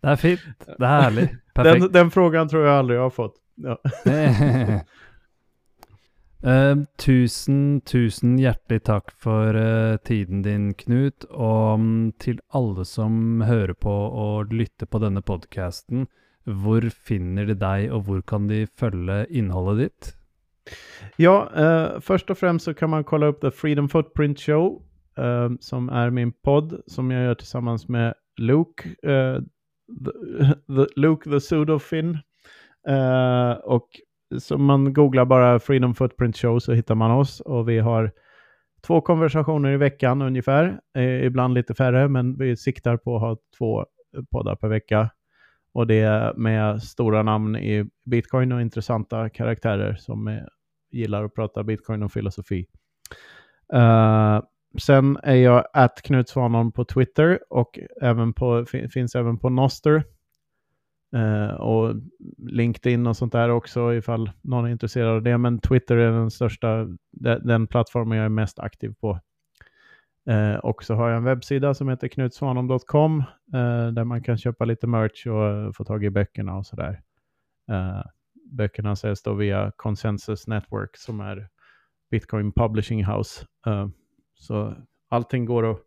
Det 0.02 0.08
er 0.08 0.16
fint. 0.16 0.40
Det 0.78 0.84
er 0.84 1.00
herlig. 1.00 1.28
Perfekt. 1.54 1.80
den, 1.80 1.92
den 1.92 2.10
frågan 2.10 2.48
tror 2.48 2.66
jag 2.66 2.78
aldrig 2.78 2.98
jag 2.98 3.02
har 3.02 3.10
fått. 3.10 3.34
Ja. 3.54 3.78
Eh, 6.40 6.76
tusen, 6.96 7.80
tusen 7.84 8.38
hjertelig 8.40 8.80
takk 8.88 9.10
for 9.12 9.52
uh, 9.52 9.92
eh, 9.92 9.96
tiden 10.08 10.40
din, 10.42 10.70
Knut. 10.74 11.26
Og 11.28 11.74
um, 11.74 12.12
til 12.18 12.40
alle 12.56 12.86
som 12.88 13.42
hører 13.44 13.76
på 13.76 13.92
og 13.92 14.54
lytter 14.54 14.88
på 14.88 15.02
denne 15.02 15.20
podkasten, 15.20 16.06
hvor 16.48 16.86
finner 16.88 17.44
de 17.50 17.58
deg, 17.60 17.90
og 17.92 18.06
hvor 18.06 18.24
kan 18.24 18.48
de 18.48 18.64
følge 18.66 19.26
innholdet 19.28 19.84
ditt? 19.84 20.14
Ja, 21.18 21.44
uh, 21.52 22.00
först 22.00 22.30
och 22.30 22.38
främst 22.38 22.64
så 22.64 22.74
kan 22.74 22.90
man 22.90 23.04
kolla 23.04 23.26
upp 23.26 23.40
The 23.40 23.50
Freedom 23.50 23.88
Footprint 23.88 24.40
Show, 24.40 24.82
som 25.60 25.88
är 25.88 26.10
min 26.10 26.32
podd 26.32 26.80
som 26.86 27.10
jag 27.10 27.24
gör 27.24 27.34
tillsammans 27.34 27.88
med 27.88 28.14
Luke, 28.38 28.82
the, 29.02 29.40
the, 30.74 30.86
Luke 30.96 31.30
the 31.30 31.40
Pseudofin. 31.40 32.18
Eh, 32.88 33.52
och 33.52 33.88
så 34.38 34.58
man 34.58 34.92
googlar 34.92 35.24
bara 35.24 35.58
Freedom 35.58 35.94
Footprint 35.94 36.36
Show 36.36 36.58
så 36.58 36.72
hittar 36.72 36.94
man 36.94 37.10
oss 37.10 37.40
och 37.40 37.68
vi 37.68 37.78
har 37.78 38.12
två 38.86 39.00
konversationer 39.00 39.72
i 39.72 39.76
veckan 39.76 40.22
ungefär, 40.22 40.80
eh, 40.96 41.24
ibland 41.24 41.54
lite 41.54 41.74
färre, 41.74 42.08
men 42.08 42.38
vi 42.38 42.56
siktar 42.56 42.96
på 42.96 43.16
att 43.16 43.22
ha 43.22 43.36
två 43.58 43.86
poddar 44.30 44.56
per 44.56 44.68
vecka. 44.68 45.10
Och 45.72 45.86
det 45.86 46.00
är 46.00 46.34
med 46.34 46.82
stora 46.82 47.22
namn 47.22 47.56
i 47.56 47.90
bitcoin 48.04 48.52
och 48.52 48.60
intressanta 48.60 49.28
karaktärer 49.28 49.94
som 49.94 50.26
är 50.26 50.48
gillar 50.90 51.24
att 51.24 51.34
prata 51.34 51.62
bitcoin 51.62 52.02
och 52.02 52.12
filosofi. 52.12 52.66
Uh, 53.74 54.40
sen 54.78 55.18
är 55.22 55.34
jag 55.34 55.64
att 55.72 56.02
Knut 56.02 56.28
Svanon 56.28 56.72
på 56.72 56.84
Twitter 56.84 57.38
och 57.50 57.78
även 58.02 58.32
på, 58.32 58.64
finns 58.92 59.14
även 59.14 59.38
på 59.38 59.48
Noster. 59.48 60.04
Eh, 61.16 61.54
och 61.54 61.94
LinkedIn 62.38 63.06
och 63.06 63.16
sånt 63.16 63.32
där 63.32 63.48
också 63.48 63.94
ifall 63.94 64.30
någon 64.42 64.64
är 64.64 64.70
intresserad 64.70 65.08
av 65.08 65.22
det. 65.22 65.38
Men 65.38 65.58
Twitter 65.58 65.96
är 65.96 66.12
den 66.12 66.30
största, 66.30 66.86
den, 67.12 67.46
den 67.46 67.66
plattformen 67.66 68.18
jag 68.18 68.24
är 68.24 68.28
mest 68.28 68.58
aktiv 68.58 68.94
på. 69.00 69.20
Eh, 70.28 70.54
och 70.54 70.84
så 70.84 70.94
har 70.94 71.08
jag 71.08 71.16
en 71.16 71.24
webbsida 71.24 71.74
som 71.74 71.88
heter 71.88 72.08
knutsvanom.com 72.08 73.18
eh, 73.54 73.86
där 73.92 74.04
man 74.04 74.22
kan 74.22 74.38
köpa 74.38 74.64
lite 74.64 74.86
merch 74.86 75.26
och 75.26 75.46
eh, 75.46 75.72
få 75.72 75.84
tag 75.84 76.04
i 76.04 76.10
böckerna 76.10 76.56
och 76.56 76.66
sådär. 76.66 77.02
Eh, 77.70 78.02
böckerna 78.52 78.96
säljs 78.96 79.22
då 79.22 79.34
via 79.34 79.72
Consensus 79.76 80.46
Network 80.46 80.96
som 80.96 81.20
är 81.20 81.48
Bitcoin 82.10 82.52
Publishing 82.52 83.04
House. 83.04 83.46
Eh, 83.66 83.88
så 84.34 84.74
allting 85.08 85.44
går 85.44 85.70
att 85.70 85.80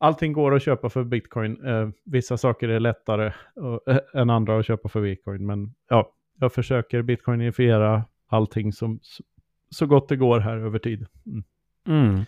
Allting 0.00 0.32
går 0.32 0.54
att 0.54 0.62
köpa 0.62 0.88
för 0.88 1.04
bitcoin. 1.04 1.66
Eh, 1.66 1.88
vissa 2.04 2.36
saker 2.36 2.68
är 2.68 2.80
lättare 2.80 3.32
och, 3.54 3.88
eh, 3.88 3.98
än 4.14 4.30
andra 4.30 4.58
att 4.58 4.66
köpa 4.66 4.88
för 4.88 5.00
bitcoin. 5.00 5.46
Men 5.46 5.74
ja, 5.88 6.12
jag 6.40 6.52
försöker 6.52 7.02
bitcoinifiera 7.02 8.04
allting 8.28 8.72
som, 8.72 9.00
så, 9.70 9.86
gott 9.86 10.08
det 10.08 10.16
går 10.16 10.40
här 10.40 10.56
över 10.56 10.78
tid. 10.78 11.06
Mm. 11.26 11.44
Mm. 11.88 12.24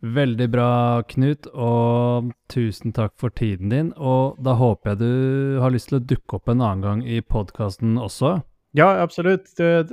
Veldig 0.00 0.50
bra, 0.50 1.02
Knut, 1.02 1.46
og 1.46 2.30
tusen 2.46 2.92
takk 2.94 3.16
for 3.18 3.34
tiden 3.34 3.68
din. 3.68 3.88
Og 3.96 4.38
da 4.44 4.54
håper 4.54 4.90
jeg 4.90 4.98
du 4.98 5.58
har 5.58 5.74
til 5.74 5.98
å 5.98 6.04
dukke 6.12 6.38
opp 6.38 6.48
en 6.48 6.62
annen 6.62 6.84
gang 6.84 7.02
i 7.02 7.20
podkasten 7.20 7.98
også. 7.98 8.40
Ja, 8.78 8.92
absolut. 9.02 9.48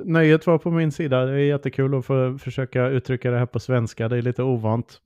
Nöjet 0.06 0.46
var 0.48 0.58
på 0.58 0.72
min 0.72 0.92
sida. 0.92 1.26
Det 1.26 1.32
är 1.32 1.38
jättekul 1.38 1.96
att 1.96 2.06
få 2.06 2.38
försöka 2.38 2.88
uttrycka 2.88 3.32
det 3.32 3.40
här 3.40 3.46
på 3.46 3.60
svenska. 3.60 4.10
Det 4.10 4.18
är 4.18 4.22
lite 4.22 4.44
ovant. 4.44 5.02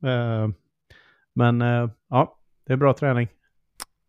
Men 1.40 1.62
eh, 1.62 1.90
ja, 2.10 2.38
det 2.68 2.74
är 2.74 2.78
bra 2.78 2.94
träning. 2.94 3.28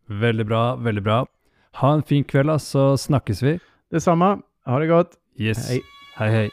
Veldig 0.06 0.46
bra, 0.46 0.76
veldig 0.76 1.02
bra. 1.02 1.26
Ha 1.72 1.92
en 1.92 2.02
fin 2.02 2.24
da, 2.24 2.58
så 2.58 2.98
snakkes 2.98 3.42
vi. 3.42 3.58
Detsamma. 3.90 4.38
Ha 4.64 4.78
det 4.78 4.86
gott. 4.86 5.10
Yes. 5.36 5.68
Hej. 5.68 5.82
hei. 6.16 6.30
hei. 6.30 6.50